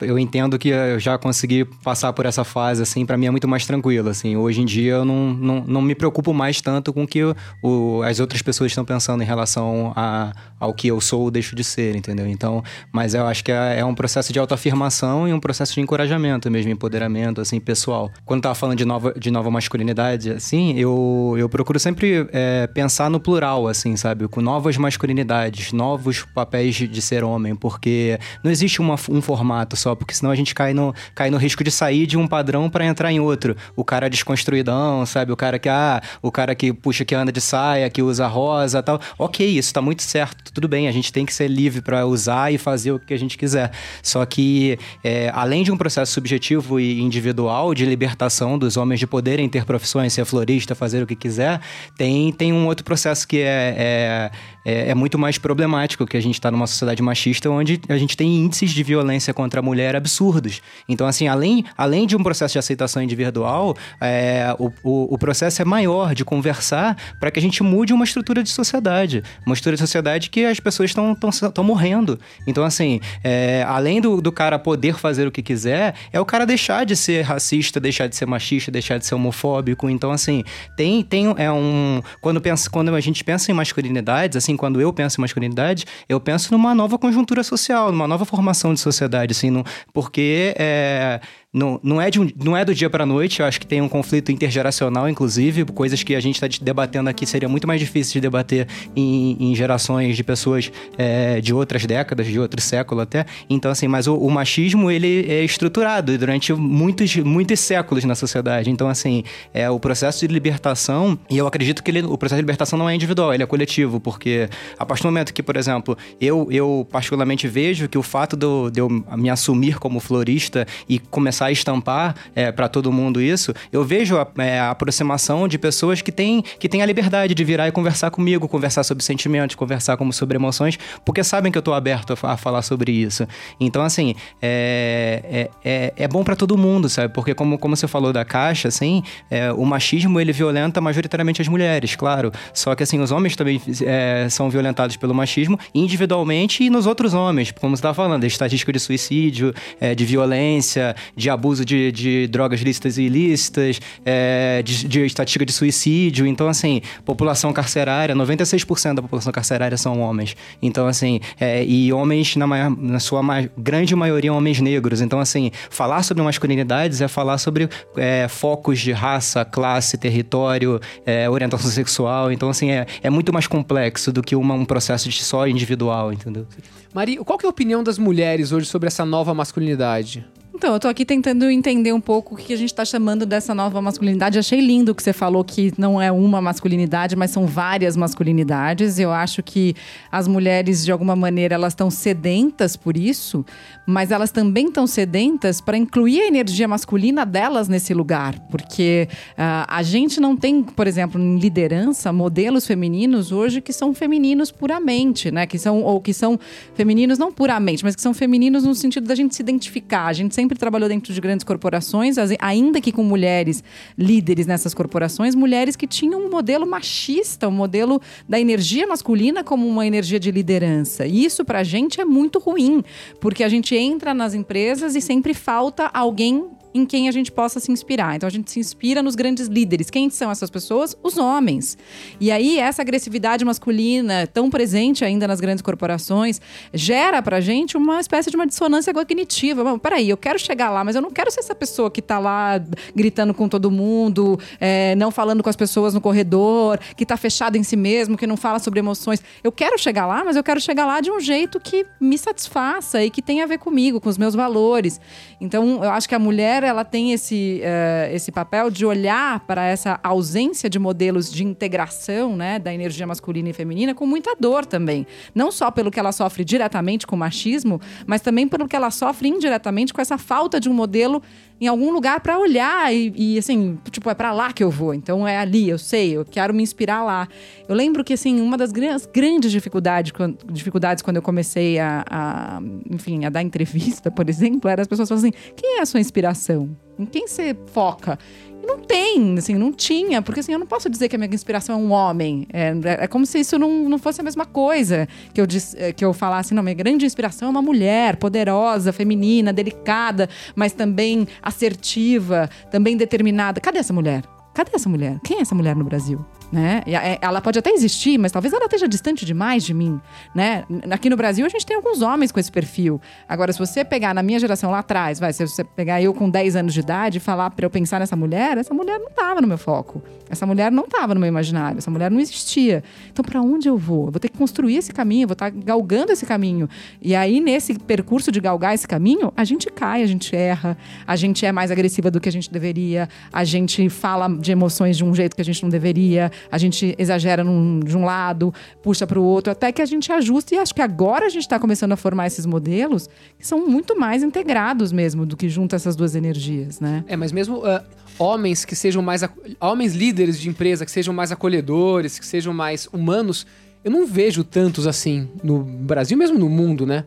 é, 0.00 0.06
Eu 0.06 0.18
entendo 0.18 0.58
que 0.58 0.68
eu 0.70 0.98
já 0.98 1.18
consegui 1.18 1.64
passar 1.84 2.12
por 2.12 2.24
essa 2.26 2.44
fase, 2.44 2.82
assim, 2.82 3.04
pra 3.04 3.16
mim 3.18 3.26
é 3.26 3.30
muito 3.30 3.46
mais 3.48 3.66
tranquilo, 3.66 4.08
assim. 4.08 4.36
Hoje 4.36 4.60
em 4.62 4.64
dia 4.64 4.92
eu 4.94 5.04
não, 5.04 5.34
não, 5.34 5.64
não 5.66 5.82
me 5.82 5.94
preocupo 5.94 6.32
mais 6.32 6.61
tanto 6.62 6.92
com 6.92 7.02
o 7.02 7.06
que 7.06 7.20
o- 7.62 8.02
as 8.04 8.20
outras 8.20 8.40
pessoas 8.42 8.70
estão 8.70 8.84
pensando 8.84 9.22
em 9.22 9.26
relação 9.26 9.92
a, 9.96 10.32
ao 10.60 10.72
que 10.72 10.88
eu 10.88 11.00
sou 11.00 11.22
ou 11.22 11.30
deixo 11.30 11.54
de 11.56 11.64
ser, 11.64 11.96
entendeu? 11.96 12.26
Então, 12.26 12.62
mas 12.92 13.14
eu 13.14 13.26
acho 13.26 13.44
que 13.44 13.50
é, 13.52 13.80
é 13.80 13.84
um 13.84 13.94
processo 13.94 14.32
de 14.32 14.38
autoafirmação 14.38 15.28
e 15.28 15.32
um 15.32 15.40
processo 15.40 15.74
de 15.74 15.80
encorajamento 15.80 16.50
mesmo, 16.50 16.70
empoderamento, 16.70 17.40
assim, 17.40 17.58
pessoal. 17.60 18.10
Quando 18.24 18.42
tava 18.42 18.54
falando 18.54 18.78
de 18.78 18.84
nova, 18.84 19.12
de 19.18 19.30
nova 19.30 19.50
masculinidade, 19.50 20.30
assim, 20.30 20.78
eu, 20.78 21.34
eu 21.36 21.48
procuro 21.48 21.78
sempre 21.78 22.26
é, 22.32 22.66
pensar 22.68 23.10
no 23.10 23.18
plural, 23.20 23.66
assim, 23.68 23.96
sabe? 23.96 24.28
Com 24.28 24.40
novas 24.40 24.76
masculinidades, 24.76 25.72
novos 25.72 26.24
papéis 26.34 26.74
de, 26.74 26.86
de 26.88 27.02
ser 27.02 27.22
homem, 27.24 27.54
porque 27.54 28.18
não 28.42 28.50
existe 28.50 28.80
uma- 28.80 28.96
um 29.10 29.20
formato 29.20 29.76
só, 29.76 29.94
porque 29.94 30.14
senão 30.14 30.30
a 30.30 30.34
gente 30.34 30.54
cai 30.54 30.72
no, 30.72 30.94
cai 31.14 31.30
no 31.30 31.36
risco 31.36 31.62
de 31.62 31.70
sair 31.70 32.06
de 32.06 32.16
um 32.16 32.26
padrão 32.26 32.70
pra 32.70 32.84
entrar 32.86 33.12
em 33.12 33.20
outro. 33.20 33.56
O 33.76 33.84
cara 33.84 34.08
desconstruidão, 34.08 35.04
sabe? 35.06 35.32
O 35.32 35.36
cara 35.36 35.58
que, 35.58 35.68
ah, 35.68 36.00
o 36.22 36.30
cara 36.32 36.41
que 36.54 36.72
puxa, 36.72 37.04
que 37.04 37.14
anda 37.14 37.30
de 37.30 37.40
saia, 37.40 37.88
que 37.88 38.02
usa 38.02 38.26
rosa 38.26 38.82
tal. 38.82 39.00
Ok, 39.18 39.46
isso 39.46 39.72
tá 39.72 39.80
muito 39.80 40.02
certo, 40.02 40.52
tudo 40.52 40.68
bem, 40.68 40.88
a 40.88 40.92
gente 40.92 41.12
tem 41.12 41.24
que 41.24 41.32
ser 41.32 41.48
livre 41.48 41.80
pra 41.80 42.06
usar 42.06 42.52
e 42.52 42.58
fazer 42.58 42.92
o 42.92 42.98
que 42.98 43.14
a 43.14 43.18
gente 43.18 43.38
quiser. 43.38 43.70
Só 44.02 44.24
que, 44.24 44.78
é, 45.02 45.30
além 45.34 45.62
de 45.62 45.70
um 45.70 45.76
processo 45.76 46.12
subjetivo 46.12 46.80
e 46.80 47.00
individual 47.00 47.74
de 47.74 47.84
libertação 47.84 48.58
dos 48.58 48.76
homens 48.76 49.00
de 49.00 49.06
poderem 49.06 49.48
ter 49.48 49.64
profissões, 49.64 50.12
ser 50.12 50.24
florista, 50.24 50.74
fazer 50.74 51.02
o 51.02 51.06
que 51.06 51.16
quiser, 51.16 51.60
tem, 51.96 52.32
tem 52.32 52.52
um 52.52 52.66
outro 52.66 52.84
processo 52.84 53.26
que 53.26 53.38
é, 53.38 53.74
é, 53.76 54.30
é, 54.64 54.90
é 54.90 54.94
muito 54.94 55.18
mais 55.18 55.38
problemático, 55.38 56.06
que 56.06 56.16
a 56.16 56.22
gente 56.22 56.34
está 56.34 56.50
numa 56.50 56.66
sociedade 56.66 57.02
machista 57.02 57.50
onde 57.50 57.80
a 57.88 57.96
gente 57.96 58.16
tem 58.16 58.36
índices 58.36 58.70
de 58.70 58.82
violência 58.82 59.34
contra 59.34 59.60
a 59.60 59.62
mulher 59.62 59.96
absurdos. 59.96 60.60
Então, 60.88 61.06
assim, 61.06 61.28
além, 61.28 61.64
além 61.76 62.06
de 62.06 62.16
um 62.16 62.22
processo 62.22 62.52
de 62.52 62.58
aceitação 62.58 63.02
individual, 63.02 63.76
é, 64.00 64.54
o, 64.58 64.72
o, 64.82 65.14
o 65.14 65.18
processo 65.18 65.62
é 65.62 65.64
maior 65.64 66.14
de 66.14 66.24
conversar 66.24 66.96
para 67.18 67.30
que 67.30 67.38
a 67.38 67.42
gente 67.42 67.62
mude 67.62 67.92
uma 67.92 68.04
estrutura 68.04 68.42
de 68.42 68.50
sociedade. 68.50 69.22
Uma 69.46 69.54
estrutura 69.54 69.76
de 69.76 69.80
sociedade 69.80 70.30
que 70.30 70.44
as 70.44 70.60
pessoas 70.60 70.90
estão 70.90 71.64
morrendo. 71.64 72.18
Então, 72.46 72.64
assim, 72.64 73.00
é, 73.22 73.64
além 73.66 74.00
do, 74.00 74.20
do 74.20 74.32
cara 74.32 74.58
poder 74.58 74.96
fazer 74.96 75.26
o 75.26 75.32
que 75.32 75.42
quiser, 75.42 75.94
é 76.12 76.20
o 76.20 76.24
cara 76.24 76.46
deixar 76.46 76.84
de 76.84 76.96
ser 76.96 77.22
racista, 77.22 77.80
deixar 77.80 78.06
de 78.06 78.16
ser 78.16 78.26
machista, 78.26 78.70
deixar 78.70 78.98
de 78.98 79.06
ser 79.06 79.14
homofóbico. 79.14 79.88
Então, 79.88 80.10
assim, 80.10 80.44
tem, 80.76 81.02
tem 81.02 81.32
é 81.36 81.50
um. 81.50 82.02
Quando, 82.20 82.40
pensa, 82.40 82.68
quando 82.70 82.94
a 82.94 83.00
gente 83.00 83.22
pensa 83.24 83.50
em 83.50 83.54
masculinidades, 83.54 84.36
assim, 84.36 84.51
quando 84.56 84.80
eu 84.80 84.92
penso 84.92 85.20
em 85.20 85.22
masculinidade, 85.22 85.84
eu 86.08 86.20
penso 86.20 86.52
numa 86.52 86.74
nova 86.74 86.98
conjuntura 86.98 87.42
social, 87.42 87.90
numa 87.90 88.08
nova 88.08 88.24
formação 88.24 88.72
de 88.74 88.80
sociedade, 88.80 89.32
assim, 89.32 89.50
no, 89.50 89.64
porque 89.92 90.54
é, 90.58 91.20
não, 91.54 91.78
não, 91.82 92.00
é 92.00 92.10
de 92.10 92.18
um, 92.18 92.26
não 92.42 92.56
é 92.56 92.64
do 92.64 92.74
dia 92.74 92.88
para 92.88 93.04
noite, 93.04 93.40
eu 93.40 93.46
acho 93.46 93.60
que 93.60 93.66
tem 93.66 93.82
um 93.82 93.88
conflito 93.88 94.32
intergeracional, 94.32 95.06
inclusive, 95.06 95.66
coisas 95.66 96.02
que 96.02 96.14
a 96.14 96.20
gente 96.20 96.42
está 96.42 96.48
debatendo 96.64 97.10
aqui 97.10 97.26
seria 97.26 97.46
muito 97.46 97.66
mais 97.66 97.78
difícil 97.78 98.14
de 98.14 98.20
debater 98.20 98.66
em, 98.96 99.36
em 99.38 99.54
gerações 99.54 100.16
de 100.16 100.24
pessoas 100.24 100.72
é, 100.96 101.42
de 101.42 101.52
outras 101.52 101.84
décadas, 101.84 102.26
de 102.26 102.40
outro 102.40 102.58
século 102.58 103.02
até. 103.02 103.26
Então, 103.50 103.70
assim, 103.70 103.86
mas 103.86 104.06
o, 104.06 104.14
o 104.14 104.30
machismo, 104.30 104.90
ele 104.90 105.30
é 105.30 105.44
estruturado 105.44 106.16
durante 106.16 106.54
muitos, 106.54 107.14
muitos 107.16 107.60
séculos 107.60 108.02
na 108.04 108.14
sociedade. 108.14 108.70
Então, 108.70 108.88
assim, 108.88 109.22
é 109.52 109.68
o 109.68 109.78
processo 109.78 110.26
de 110.26 110.32
libertação, 110.32 111.18
e 111.28 111.36
eu 111.36 111.46
acredito 111.46 111.82
que 111.82 111.90
ele, 111.90 112.00
o 112.02 112.16
processo 112.16 112.38
de 112.38 112.42
libertação 112.42 112.78
não 112.78 112.88
é 112.88 112.94
individual, 112.94 113.34
ele 113.34 113.42
é 113.42 113.46
coletivo, 113.46 114.00
porque 114.00 114.48
a 114.78 114.86
partir 114.86 115.02
do 115.02 115.08
momento 115.08 115.34
que, 115.34 115.42
por 115.42 115.58
exemplo, 115.58 115.98
eu, 116.18 116.48
eu 116.50 116.88
particularmente 116.90 117.46
vejo 117.46 117.90
que 117.90 117.98
o 117.98 118.02
fato 118.02 118.38
eu, 118.40 118.70
de 118.70 118.80
eu 118.80 118.88
me 118.88 119.28
assumir 119.28 119.78
como 119.78 120.00
florista 120.00 120.66
e 120.88 120.98
começar 120.98 121.41
a 121.46 121.52
estampar 121.52 122.14
é, 122.34 122.50
para 122.52 122.68
todo 122.68 122.92
mundo 122.92 123.20
isso, 123.20 123.52
eu 123.72 123.84
vejo 123.84 124.16
a, 124.16 124.26
é, 124.38 124.58
a 124.58 124.70
aproximação 124.70 125.46
de 125.48 125.58
pessoas 125.58 126.02
que 126.02 126.12
têm, 126.12 126.42
que 126.42 126.68
têm 126.68 126.82
a 126.82 126.86
liberdade 126.86 127.34
de 127.34 127.44
virar 127.44 127.68
e 127.68 127.72
conversar 127.72 128.10
comigo, 128.10 128.48
conversar 128.48 128.82
sobre 128.84 129.04
sentimentos, 129.04 129.56
conversar 129.56 129.96
como 129.96 130.12
sobre 130.12 130.36
emoções, 130.36 130.78
porque 131.04 131.22
sabem 131.24 131.50
que 131.50 131.58
eu 131.58 131.60
estou 131.60 131.74
aberto 131.74 132.12
a, 132.22 132.32
a, 132.32 132.36
falar 132.36 132.62
sobre 132.62 132.92
isso. 132.92 133.26
Então, 133.60 133.82
assim, 133.82 134.14
é, 134.40 135.48
é, 135.64 135.70
é, 135.70 135.92
é 135.96 136.08
bom 136.08 136.24
para 136.24 136.36
todo 136.36 136.56
mundo, 136.56 136.88
sabe? 136.88 137.12
Porque 137.12 137.34
como, 137.34 137.58
como 137.58 137.76
você 137.76 137.88
falou 137.88 138.12
da 138.12 138.24
caixa, 138.24 138.68
assim, 138.68 139.02
é, 139.30 139.52
o 139.52 139.64
machismo, 139.64 140.20
ele 140.20 140.32
violenta 140.32 140.80
majoritariamente 140.80 141.40
as 141.42 141.48
mulheres, 141.48 141.96
claro. 141.96 142.32
Só 142.52 142.74
que, 142.74 142.82
assim, 142.82 143.00
os 143.00 143.10
homens 143.10 143.36
também 143.36 143.60
é, 143.84 144.26
são 144.30 144.50
violentados 144.50 144.96
pelo 144.96 145.14
machismo 145.14 145.58
individualmente 145.74 146.64
e 146.64 146.70
nos 146.70 146.86
outros 146.86 147.14
homens, 147.14 147.52
como 147.52 147.76
você 147.76 147.80
estava 147.80 147.94
falando, 147.94 148.24
estatística 148.24 148.72
de 148.72 148.80
suicídio, 148.80 149.54
de 149.96 150.04
violência, 150.04 150.94
de 151.16 151.30
abuso 151.32 151.64
de, 151.64 151.90
de 151.90 152.26
drogas 152.26 152.60
lícitas 152.60 152.98
e 152.98 153.02
ilícitas, 153.02 153.80
é, 154.04 154.62
de, 154.62 154.86
de, 154.86 155.04
estatística 155.04 155.44
de 155.44 155.52
suicídio. 155.52 156.26
Então, 156.26 156.48
assim, 156.48 156.80
população 157.04 157.52
carcerária, 157.52 158.14
96% 158.14 158.94
da 158.94 159.02
população 159.02 159.32
carcerária 159.32 159.76
são 159.76 160.00
homens. 160.00 160.36
Então, 160.60 160.86
assim, 160.86 161.20
é, 161.40 161.64
e 161.64 161.92
homens, 161.92 162.36
na, 162.36 162.46
maior, 162.46 162.70
na 162.70 163.00
sua 163.00 163.22
grande 163.56 163.94
maioria, 163.94 164.32
homens 164.32 164.60
negros. 164.60 165.00
Então, 165.00 165.20
assim, 165.20 165.50
falar 165.70 166.02
sobre 166.02 166.22
masculinidades 166.22 167.00
é 167.00 167.08
falar 167.08 167.38
sobre 167.38 167.68
é, 167.96 168.28
focos 168.28 168.80
de 168.80 168.92
raça, 168.92 169.44
classe, 169.44 169.96
território, 169.96 170.80
é, 171.04 171.28
orientação 171.28 171.70
sexual. 171.70 172.30
Então, 172.30 172.50
assim, 172.50 172.70
é, 172.70 172.86
é 173.02 173.10
muito 173.10 173.32
mais 173.32 173.46
complexo 173.46 174.12
do 174.12 174.22
que 174.22 174.36
uma, 174.36 174.54
um 174.54 174.64
processo 174.64 175.08
de 175.08 175.22
só 175.22 175.46
individual, 175.46 176.12
entendeu? 176.12 176.46
Mari, 176.94 177.16
qual 177.16 177.38
que 177.38 177.46
é 177.46 177.48
a 177.48 177.50
opinião 177.50 177.82
das 177.82 177.98
mulheres 177.98 178.52
hoje 178.52 178.66
sobre 178.66 178.86
essa 178.86 179.04
nova 179.04 179.32
masculinidade? 179.32 180.26
Então, 180.62 180.74
eu 180.74 180.78
tô 180.78 180.86
aqui 180.86 181.04
tentando 181.04 181.50
entender 181.50 181.92
um 181.92 182.00
pouco 182.00 182.36
o 182.36 182.38
que 182.38 182.52
a 182.52 182.56
gente 182.56 182.72
tá 182.72 182.84
chamando 182.84 183.26
dessa 183.26 183.52
nova 183.52 183.82
masculinidade. 183.82 184.38
Achei 184.38 184.60
lindo 184.60 184.94
que 184.94 185.02
você 185.02 185.12
falou 185.12 185.42
que 185.42 185.72
não 185.76 186.00
é 186.00 186.12
uma 186.12 186.40
masculinidade, 186.40 187.16
mas 187.16 187.32
são 187.32 187.48
várias 187.48 187.96
masculinidades. 187.96 189.00
Eu 189.00 189.10
acho 189.10 189.42
que 189.42 189.74
as 190.08 190.28
mulheres, 190.28 190.84
de 190.84 190.92
alguma 190.92 191.16
maneira, 191.16 191.56
elas 191.56 191.72
estão 191.72 191.90
sedentas 191.90 192.76
por 192.76 192.96
isso, 192.96 193.44
mas 193.84 194.12
elas 194.12 194.30
também 194.30 194.68
estão 194.68 194.86
sedentas 194.86 195.60
para 195.60 195.76
incluir 195.76 196.20
a 196.20 196.28
energia 196.28 196.68
masculina 196.68 197.26
delas 197.26 197.66
nesse 197.66 197.92
lugar. 197.92 198.38
Porque 198.48 199.08
uh, 199.32 199.66
a 199.66 199.82
gente 199.82 200.20
não 200.20 200.36
tem, 200.36 200.62
por 200.62 200.86
exemplo, 200.86 201.20
em 201.20 201.40
liderança, 201.40 202.12
modelos 202.12 202.68
femininos 202.68 203.32
hoje 203.32 203.60
que 203.60 203.72
são 203.72 203.92
femininos 203.92 204.52
puramente, 204.52 205.28
né? 205.28 205.44
Que 205.44 205.58
são, 205.58 205.82
ou 205.82 206.00
que 206.00 206.14
são 206.14 206.38
femininos 206.74 207.18
não 207.18 207.32
puramente, 207.32 207.82
mas 207.82 207.96
que 207.96 208.00
são 208.00 208.14
femininos 208.14 208.62
no 208.62 208.76
sentido 208.76 209.08
da 209.08 209.16
gente 209.16 209.34
se 209.34 209.42
identificar. 209.42 210.06
A 210.06 210.12
gente 210.12 210.32
sempre 210.32 210.51
trabalhou 210.58 210.88
dentro 210.88 211.12
de 211.12 211.20
grandes 211.20 211.44
corporações, 211.44 212.16
ainda 212.40 212.80
que 212.80 212.92
com 212.92 213.02
mulheres 213.02 213.62
líderes 213.96 214.46
nessas 214.46 214.74
corporações, 214.74 215.34
mulheres 215.34 215.76
que 215.76 215.86
tinham 215.86 216.20
um 216.20 216.30
modelo 216.30 216.66
machista, 216.66 217.48
um 217.48 217.52
modelo 217.52 218.00
da 218.28 218.40
energia 218.40 218.86
masculina 218.86 219.44
como 219.44 219.66
uma 219.66 219.86
energia 219.86 220.18
de 220.18 220.30
liderança. 220.30 221.06
E 221.06 221.24
isso 221.24 221.44
pra 221.44 221.62
gente 221.62 222.00
é 222.00 222.04
muito 222.04 222.38
ruim, 222.38 222.82
porque 223.20 223.44
a 223.44 223.48
gente 223.48 223.74
entra 223.74 224.14
nas 224.14 224.34
empresas 224.34 224.94
e 224.94 225.00
sempre 225.00 225.34
falta 225.34 225.90
alguém 225.92 226.46
em 226.74 226.86
quem 226.86 227.08
a 227.08 227.12
gente 227.12 227.30
possa 227.30 227.60
se 227.60 227.70
inspirar. 227.70 228.16
Então 228.16 228.26
a 228.26 228.30
gente 228.30 228.50
se 228.50 228.58
inspira 228.58 229.02
nos 229.02 229.14
grandes 229.14 229.46
líderes. 229.46 229.90
Quem 229.90 230.08
são 230.10 230.30
essas 230.30 230.50
pessoas? 230.50 230.96
Os 231.02 231.16
homens. 231.18 231.76
E 232.20 232.30
aí 232.30 232.58
essa 232.58 232.82
agressividade 232.82 233.44
masculina 233.44 234.26
tão 234.26 234.50
presente 234.50 235.04
ainda 235.04 235.26
nas 235.26 235.40
grandes 235.40 235.62
corporações 235.62 236.40
gera 236.72 237.22
pra 237.22 237.40
gente 237.40 237.76
uma 237.76 238.00
espécie 238.00 238.30
de 238.30 238.36
uma 238.36 238.46
dissonância 238.46 238.92
cognitiva. 238.92 239.64
Bom, 239.64 239.78
peraí, 239.78 240.08
eu 240.08 240.16
quero 240.16 240.38
chegar 240.38 240.70
lá, 240.70 240.84
mas 240.84 240.96
eu 240.96 241.02
não 241.02 241.10
quero 241.10 241.30
ser 241.30 241.40
essa 241.40 241.54
pessoa 241.54 241.90
que 241.90 242.00
tá 242.00 242.18
lá 242.18 242.60
gritando 242.94 243.34
com 243.34 243.48
todo 243.48 243.70
mundo, 243.70 244.38
é, 244.60 244.94
não 244.96 245.10
falando 245.10 245.42
com 245.42 245.50
as 245.50 245.56
pessoas 245.56 245.94
no 245.94 246.00
corredor, 246.00 246.78
que 246.96 247.04
tá 247.04 247.16
fechado 247.16 247.56
em 247.56 247.62
si 247.62 247.76
mesmo, 247.76 248.16
que 248.16 248.26
não 248.26 248.36
fala 248.36 248.58
sobre 248.58 248.80
emoções. 248.80 249.22
Eu 249.42 249.52
quero 249.52 249.78
chegar 249.78 250.06
lá, 250.06 250.24
mas 250.24 250.36
eu 250.36 250.42
quero 250.42 250.60
chegar 250.60 250.86
lá 250.86 251.00
de 251.00 251.10
um 251.10 251.20
jeito 251.20 251.60
que 251.60 251.86
me 252.00 252.16
satisfaça 252.16 253.02
e 253.02 253.10
que 253.10 253.20
tenha 253.20 253.44
a 253.44 253.46
ver 253.46 253.58
comigo, 253.58 254.00
com 254.00 254.08
os 254.08 254.18
meus 254.18 254.34
valores. 254.34 255.00
Então, 255.40 255.82
eu 255.82 255.90
acho 255.90 256.08
que 256.08 256.14
a 256.14 256.18
mulher 256.18 256.61
ela 256.66 256.84
tem 256.84 257.12
esse, 257.12 257.60
uh, 257.62 258.14
esse 258.14 258.30
papel 258.32 258.70
de 258.70 258.84
olhar 258.84 259.40
para 259.40 259.64
essa 259.64 259.98
ausência 260.02 260.68
de 260.68 260.78
modelos 260.78 261.30
de 261.30 261.44
integração 261.44 262.36
né, 262.36 262.58
da 262.58 262.72
energia 262.72 263.06
masculina 263.06 263.50
e 263.50 263.52
feminina 263.52 263.94
com 263.94 264.06
muita 264.06 264.34
dor 264.38 264.64
também. 264.66 265.06
Não 265.34 265.50
só 265.50 265.70
pelo 265.70 265.90
que 265.90 265.98
ela 265.98 266.12
sofre 266.12 266.44
diretamente 266.44 267.06
com 267.06 267.16
o 267.16 267.18
machismo, 267.18 267.80
mas 268.06 268.20
também 268.20 268.48
pelo 268.48 268.68
que 268.68 268.76
ela 268.76 268.90
sofre 268.90 269.28
indiretamente 269.28 269.92
com 269.92 270.00
essa 270.00 270.18
falta 270.18 270.58
de 270.58 270.68
um 270.68 270.74
modelo 270.74 271.22
em 271.62 271.68
algum 271.68 271.92
lugar 271.92 272.18
para 272.18 272.36
olhar 272.36 272.92
e, 272.92 273.12
e, 273.14 273.38
assim, 273.38 273.78
tipo, 273.88 274.10
é 274.10 274.14
para 274.14 274.32
lá 274.32 274.52
que 274.52 274.64
eu 274.64 274.68
vou. 274.68 274.92
Então 274.92 275.26
é 275.28 275.38
ali, 275.38 275.68
eu 275.68 275.78
sei, 275.78 276.10
eu 276.16 276.24
quero 276.24 276.52
me 276.52 276.60
inspirar 276.60 277.04
lá. 277.04 277.28
Eu 277.68 277.76
lembro 277.76 278.02
que, 278.02 278.14
assim, 278.14 278.40
uma 278.40 278.58
das 278.58 278.72
grandes, 278.72 279.06
grandes 279.06 279.52
dificuldades, 279.52 280.12
dificuldades 280.50 281.04
quando 281.04 281.18
eu 281.18 281.22
comecei 281.22 281.78
a, 281.78 282.04
a, 282.10 282.60
enfim, 282.90 283.24
a 283.24 283.30
dar 283.30 283.42
entrevista, 283.42 284.10
por 284.12 284.28
exemplo, 284.28 284.68
era 284.68 284.82
as 284.82 284.88
pessoas 284.88 285.08
falando 285.08 285.24
assim: 285.24 285.52
quem 285.54 285.78
é 285.78 285.82
a 285.82 285.86
sua 285.86 286.00
inspiração? 286.00 286.76
Em 286.98 287.06
quem 287.06 287.28
você 287.28 287.56
foca? 287.66 288.18
Não 288.62 288.78
tem, 288.78 289.36
assim, 289.36 289.54
não 289.54 289.72
tinha, 289.72 290.22
porque 290.22 290.40
assim, 290.40 290.52
eu 290.52 290.58
não 290.58 290.66
posso 290.66 290.88
dizer 290.88 291.08
que 291.08 291.16
a 291.16 291.18
minha 291.18 291.32
inspiração 291.32 291.74
é 291.74 291.78
um 291.78 291.90
homem. 291.92 292.46
É, 292.52 292.72
é 293.00 293.06
como 293.06 293.26
se 293.26 293.40
isso 293.40 293.58
não, 293.58 293.88
não 293.88 293.98
fosse 293.98 294.20
a 294.20 294.24
mesma 294.24 294.46
coisa. 294.46 295.08
Que 295.34 295.40
eu, 295.40 295.46
disse, 295.46 295.76
é, 295.78 295.92
que 295.92 296.04
eu 296.04 296.12
falasse, 296.12 296.54
não, 296.54 296.62
minha 296.62 296.74
grande 296.74 297.04
inspiração 297.04 297.48
é 297.48 297.50
uma 297.50 297.62
mulher 297.62 298.16
poderosa, 298.16 298.92
feminina, 298.92 299.52
delicada, 299.52 300.28
mas 300.54 300.72
também 300.72 301.26
assertiva, 301.42 302.48
também 302.70 302.96
determinada. 302.96 303.60
Cadê 303.60 303.78
essa 303.78 303.92
mulher? 303.92 304.24
Cadê 304.54 304.70
essa 304.74 304.88
mulher? 304.88 305.18
Quem 305.24 305.38
é 305.38 305.40
essa 305.40 305.54
mulher 305.54 305.74
no 305.74 305.84
Brasil? 305.84 306.24
Né? 306.52 306.82
É, 306.86 307.18
ela 307.22 307.40
pode 307.40 307.58
até 307.58 307.70
existir, 307.70 308.18
mas 308.18 308.30
talvez 308.30 308.52
ela 308.52 308.66
esteja 308.66 308.86
distante 308.86 309.24
demais 309.24 309.64
de 309.64 309.72
mim, 309.72 309.98
né? 310.34 310.64
Aqui 310.90 311.08
no 311.08 311.16
Brasil 311.16 311.46
a 311.46 311.48
gente 311.48 311.64
tem 311.64 311.74
alguns 311.74 312.02
homens 312.02 312.30
com 312.30 312.38
esse 312.38 312.52
perfil. 312.52 313.00
Agora, 313.26 313.50
se 313.54 313.58
você 313.58 313.82
pegar 313.82 314.12
na 314.12 314.22
minha 314.22 314.38
geração 314.38 314.70
lá 314.70 314.80
atrás, 314.80 315.18
vai, 315.18 315.32
se 315.32 315.46
você 315.46 315.64
pegar 315.64 316.02
eu 316.02 316.12
com 316.12 316.28
10 316.28 316.56
anos 316.56 316.74
de 316.74 316.80
idade 316.80 317.16
e 317.16 317.20
falar 317.20 317.48
para 317.50 317.64
eu 317.64 317.70
pensar 317.70 318.00
nessa 318.00 318.14
mulher, 318.14 318.58
essa 318.58 318.74
mulher 318.74 318.98
não 318.98 319.08
estava 319.08 319.40
no 319.40 319.48
meu 319.48 319.56
foco. 319.56 320.02
Essa 320.28 320.46
mulher 320.46 320.72
não 320.72 320.84
estava 320.84 321.14
no 321.14 321.20
meu 321.20 321.28
imaginário, 321.28 321.76
essa 321.76 321.90
mulher 321.90 322.10
não 322.10 322.18
existia. 322.18 322.82
Então, 323.10 323.22
para 323.22 323.40
onde 323.42 323.68
eu 323.68 323.76
vou? 323.76 324.06
Eu 324.06 324.12
vou 324.12 324.20
ter 324.20 324.30
que 324.30 324.38
construir 324.38 324.76
esse 324.76 324.90
caminho, 324.90 325.28
vou 325.28 325.34
estar 325.34 325.50
tá 325.50 325.56
galgando 325.62 326.10
esse 326.10 326.24
caminho. 326.24 326.68
E 327.02 327.14
aí, 327.14 327.38
nesse 327.38 327.78
percurso 327.78 328.32
de 328.32 328.40
galgar 328.40 328.74
esse 328.74 328.88
caminho, 328.88 329.32
a 329.36 329.44
gente 329.44 329.70
cai, 329.70 330.02
a 330.02 330.06
gente 330.06 330.34
erra, 330.34 330.76
a 331.06 331.16
gente 331.16 331.44
é 331.44 331.52
mais 331.52 331.70
agressiva 331.70 332.10
do 332.10 332.18
que 332.18 332.28
a 332.28 332.32
gente 332.32 332.50
deveria, 332.50 333.08
a 333.30 333.44
gente 333.44 333.88
fala 333.90 334.26
de 334.28 334.50
emoções 334.50 334.96
de 334.96 335.04
um 335.04 335.14
jeito 335.14 335.36
que 335.36 335.42
a 335.42 335.44
gente 335.44 335.62
não 335.62 335.68
deveria, 335.68 336.30
a 336.50 336.58
gente 336.58 336.94
exagera 336.98 337.44
num, 337.44 337.80
de 337.80 337.96
um 337.96 338.04
lado, 338.04 338.52
puxa 338.82 339.06
para 339.06 339.18
o 339.18 339.22
outro, 339.22 339.52
até 339.52 339.72
que 339.72 339.82
a 339.82 339.86
gente 339.86 340.10
ajusta. 340.12 340.54
E 340.54 340.58
acho 340.58 340.74
que 340.74 340.82
agora 340.82 341.26
a 341.26 341.28
gente 341.28 341.42
está 341.42 341.58
começando 341.58 341.92
a 341.92 341.96
formar 341.96 342.26
esses 342.26 342.46
modelos 342.46 343.08
que 343.38 343.46
são 343.46 343.66
muito 343.66 343.98
mais 343.98 344.22
integrados 344.22 344.92
mesmo 344.92 345.24
do 345.26 345.36
que 345.36 345.48
junta 345.48 345.76
essas 345.76 345.96
duas 345.96 346.14
energias, 346.14 346.80
né? 346.80 347.04
É, 347.06 347.16
mas 347.16 347.32
mesmo 347.32 347.58
uh, 347.58 347.80
homens 348.18 348.64
que 348.64 348.76
sejam 348.76 349.02
mais. 349.02 349.22
Homens 349.60 349.94
líderes 349.94 350.38
de 350.38 350.48
empresa, 350.48 350.84
que 350.84 350.90
sejam 350.90 351.14
mais 351.14 351.32
acolhedores, 351.32 352.18
que 352.18 352.26
sejam 352.26 352.52
mais 352.52 352.88
humanos, 352.92 353.46
eu 353.84 353.90
não 353.90 354.06
vejo 354.06 354.44
tantos 354.44 354.86
assim 354.86 355.28
no 355.42 355.60
Brasil, 355.60 356.16
mesmo 356.16 356.38
no 356.38 356.48
mundo, 356.48 356.86
né? 356.86 357.04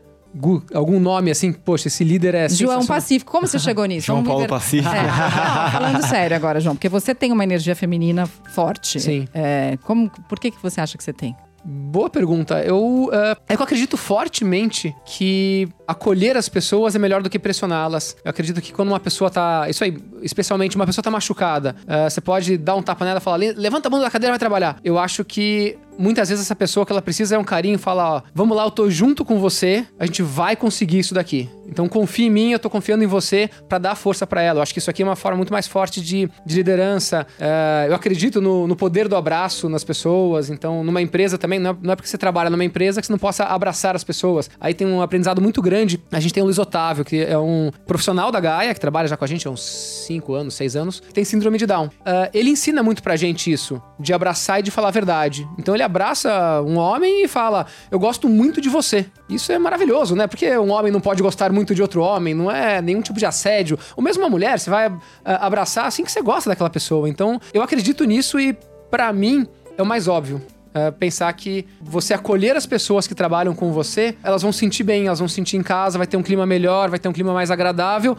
Algum 0.74 1.00
nome 1.00 1.32
assim, 1.32 1.52
poxa, 1.52 1.88
esse 1.88 2.04
líder 2.04 2.36
é 2.36 2.50
João 2.50 2.86
Pacífico, 2.86 3.32
como 3.32 3.48
você 3.48 3.60
chegou 3.60 3.86
nisso? 3.86 4.08
João 4.08 4.24
Paulo 4.24 4.48
Pacífico. 4.48 4.94
É. 4.94 5.04
Não, 5.04 5.72
falando 5.72 6.02
sério 6.08 6.36
agora, 6.36 6.60
João, 6.60 6.76
porque 6.76 6.90
você 6.90 7.16
tem 7.16 7.32
uma 7.32 7.44
energia 7.44 7.76
feminina 7.76 8.26
forte. 8.26 9.00
Sim. 9.00 9.28
É, 9.34 9.78
como, 9.84 10.10
por 10.28 10.40
que, 10.40 10.52
que 10.52 10.62
você 10.62 10.82
acha 10.82 10.98
que 10.98 11.04
você 11.04 11.14
tem? 11.14 11.36
Boa 11.68 12.12
pergunta. 12.12 12.62
Eu, 12.62 13.06
uh, 13.06 13.36
é 13.50 13.56
que 13.56 13.60
eu 13.60 13.64
acredito 13.64 13.98
fortemente 13.98 14.96
que 15.04 15.68
acolher 15.88 16.38
as 16.38 16.48
pessoas 16.48 16.96
é 16.96 17.00
melhor 17.00 17.24
do 17.24 17.30
que 17.30 17.40
pressioná-las. 17.40 18.16
Eu 18.24 18.30
acredito 18.30 18.62
que 18.62 18.72
quando 18.72 18.90
uma 18.90 19.00
pessoa 19.00 19.32
tá. 19.32 19.68
Isso 19.68 19.84
aí, 19.84 19.98
especialmente 20.22 20.76
uma 20.76 20.86
pessoa 20.86 21.02
tá 21.02 21.10
machucada, 21.10 21.76
uh, 21.82 22.08
você 22.08 22.22
pode 22.22 22.56
dar 22.56 22.76
um 22.76 22.84
tapa 22.84 23.04
nela 23.04 23.18
e 23.18 23.22
falar: 23.22 23.38
levanta 23.38 23.88
a 23.88 23.90
mão 23.90 24.00
da 24.00 24.12
cadeira 24.12 24.30
e 24.30 24.34
vai 24.34 24.40
trabalhar. 24.40 24.78
Eu 24.84 25.00
acho 25.00 25.26
que 25.26 25.76
muitas 25.98 26.30
vezes 26.30 26.46
essa 26.46 26.56
pessoa 26.56 26.86
que 26.86 26.92
ela 26.92 27.02
precisa 27.02 27.36
é 27.36 27.40
um 27.40 27.44
carinho 27.44 27.78
fala, 27.78 28.18
ó, 28.18 28.22
vamos 28.34 28.56
lá, 28.56 28.64
eu 28.64 28.72
tô 28.72 28.90
junto 28.90 29.24
com 29.24 29.40
você, 29.40 29.86
a 30.00 30.06
gente 30.06 30.22
vai 30.22 30.56
conseguir 30.56 31.00
isso 31.00 31.14
daqui. 31.14 31.50
Então 31.68 31.88
confia 31.88 32.28
em 32.28 32.30
mim, 32.30 32.52
eu 32.52 32.60
tô 32.60 32.70
confiando 32.70 33.04
em 33.04 33.08
você 33.08 33.50
para 33.68 33.78
dar 33.78 33.96
força 33.96 34.26
para 34.28 34.42
ela. 34.42 34.60
Eu 34.60 34.64
acho 34.64 34.74
que 34.74 34.80
isso 34.80 34.90
aqui 34.90 35.02
é 35.02 35.06
uma 35.06 35.16
forma 35.16 35.38
muito 35.38 35.52
mais 35.52 35.68
forte 35.68 36.02
de, 36.02 36.30
de 36.46 36.56
liderança. 36.56 37.26
Uh, 37.40 37.90
eu 37.90 37.96
acredito 37.96 38.40
no, 38.40 38.68
no, 38.68 38.76
poder 38.76 39.08
do 39.08 39.16
abraço 39.16 39.68
nas 39.68 39.84
pessoas. 39.84 40.50
Então, 40.50 40.84
numa 40.84 41.02
empresa 41.02 41.38
também, 41.38 41.60
não 41.60 41.72
é, 41.72 41.76
não 41.82 41.94
é, 41.94 41.96
porque 41.96 42.08
você 42.08 42.18
trabalha 42.18 42.50
numa 42.50 42.64
empresa 42.64 43.02
que 43.02 43.08
você 43.08 43.14
não 43.14 43.20
possa 43.20 43.46
abraçar 43.46 43.96
as 43.96 44.04
pessoas. 44.04 44.50
Aí 44.60 44.74
tem 44.74 44.86
um 44.86 45.02
aprendizado 45.02 45.42
muito 45.42 45.62
grande. 45.62 46.02
A 46.12 46.20
gente 46.20 46.34
tem 46.34 46.44
o 46.44 46.46
Luiz 46.46 46.60
Otávio, 46.60 47.04
que 47.04 47.22
é 47.24 47.38
um 47.38 47.72
profissional 47.88 48.32
da 48.32 48.40
Gaia, 48.40 48.74
que 48.74 48.80
trabalha 48.80 49.08
já 49.08 49.18
com 49.18 49.26
a 49.26 49.28
gente 49.28 49.48
há 49.48 49.52
uns 49.52 49.62
5 50.08 50.34
anos, 50.34 50.54
6 50.54 50.76
anos, 50.76 51.02
tem 51.14 51.24
síndrome 51.24 51.58
de 51.58 51.66
Down. 51.66 51.88
Uh, 51.88 52.30
ele 52.34 52.50
ensina 52.50 52.84
muito 52.84 53.02
pra 53.02 53.16
gente 53.16 53.52
isso, 53.52 53.82
de 54.00 54.14
abraçar 54.14 54.60
e 54.60 54.64
de 54.64 54.72
falar 54.72 54.90
a 54.90 54.92
verdade. 54.92 55.48
Então 55.58 55.74
ele 55.74 55.84
abraça 55.86 56.62
um 56.62 56.78
homem 56.78 57.24
e 57.24 57.28
fala: 57.28 57.66
Eu 57.90 58.00
gosto 58.00 58.28
muito 58.28 58.60
de 58.60 58.70
você. 58.70 59.06
Isso 59.30 59.52
é 59.52 59.60
maravilhoso, 59.60 60.16
né? 60.16 60.28
Porque 60.28 60.58
um 60.58 60.72
homem 60.72 60.92
não 60.92 61.00
pode 61.00 61.22
gostar 61.22 61.52
muito 61.52 61.74
de 61.74 61.82
outro 61.82 62.02
homem, 62.02 62.34
não 62.34 62.52
é 62.52 62.82
nenhum 62.82 63.02
tipo 63.02 63.18
de 63.18 63.26
assédio. 63.26 63.78
Ou 63.96 64.04
mesmo 64.04 64.24
uma 64.24 64.30
mulher, 64.30 64.60
você 64.60 64.70
vai 64.70 64.90
uh, 64.90 65.00
abraçar 65.24 65.86
assim 65.86 66.04
que 66.04 66.12
você 66.12 66.22
gosta 66.22 66.50
daquela 66.50 66.70
pessoa. 66.70 67.08
Então 67.08 67.40
eu 67.54 67.62
acredito 67.62 68.04
nisso 68.04 68.40
e, 68.40 68.58
para 68.90 69.12
mim, 69.14 69.48
é 69.78 69.82
o 69.82 69.86
mais 69.86 70.08
óbvio. 70.08 70.42
Uh, 70.76 70.92
pensar 70.92 71.32
que 71.32 71.66
você 71.82 72.14
acolher 72.14 72.58
as 72.58 72.66
pessoas 72.66 73.08
que 73.08 73.16
trabalham 73.16 73.56
com 73.56 73.72
você, 73.72 74.18
elas 74.22 74.42
vão 74.42 74.52
sentir 74.52 74.84
bem, 74.84 75.08
elas 75.08 75.20
vão 75.20 75.28
sentir 75.28 75.56
em 75.56 75.64
casa, 75.64 75.98
vai 75.98 76.06
ter 76.06 76.18
um 76.18 76.24
clima 76.24 76.46
melhor, 76.46 76.90
vai 76.90 77.00
ter 77.00 77.08
um 77.08 77.14
clima 77.14 77.34
mais 77.34 77.50
agradável 77.50 78.18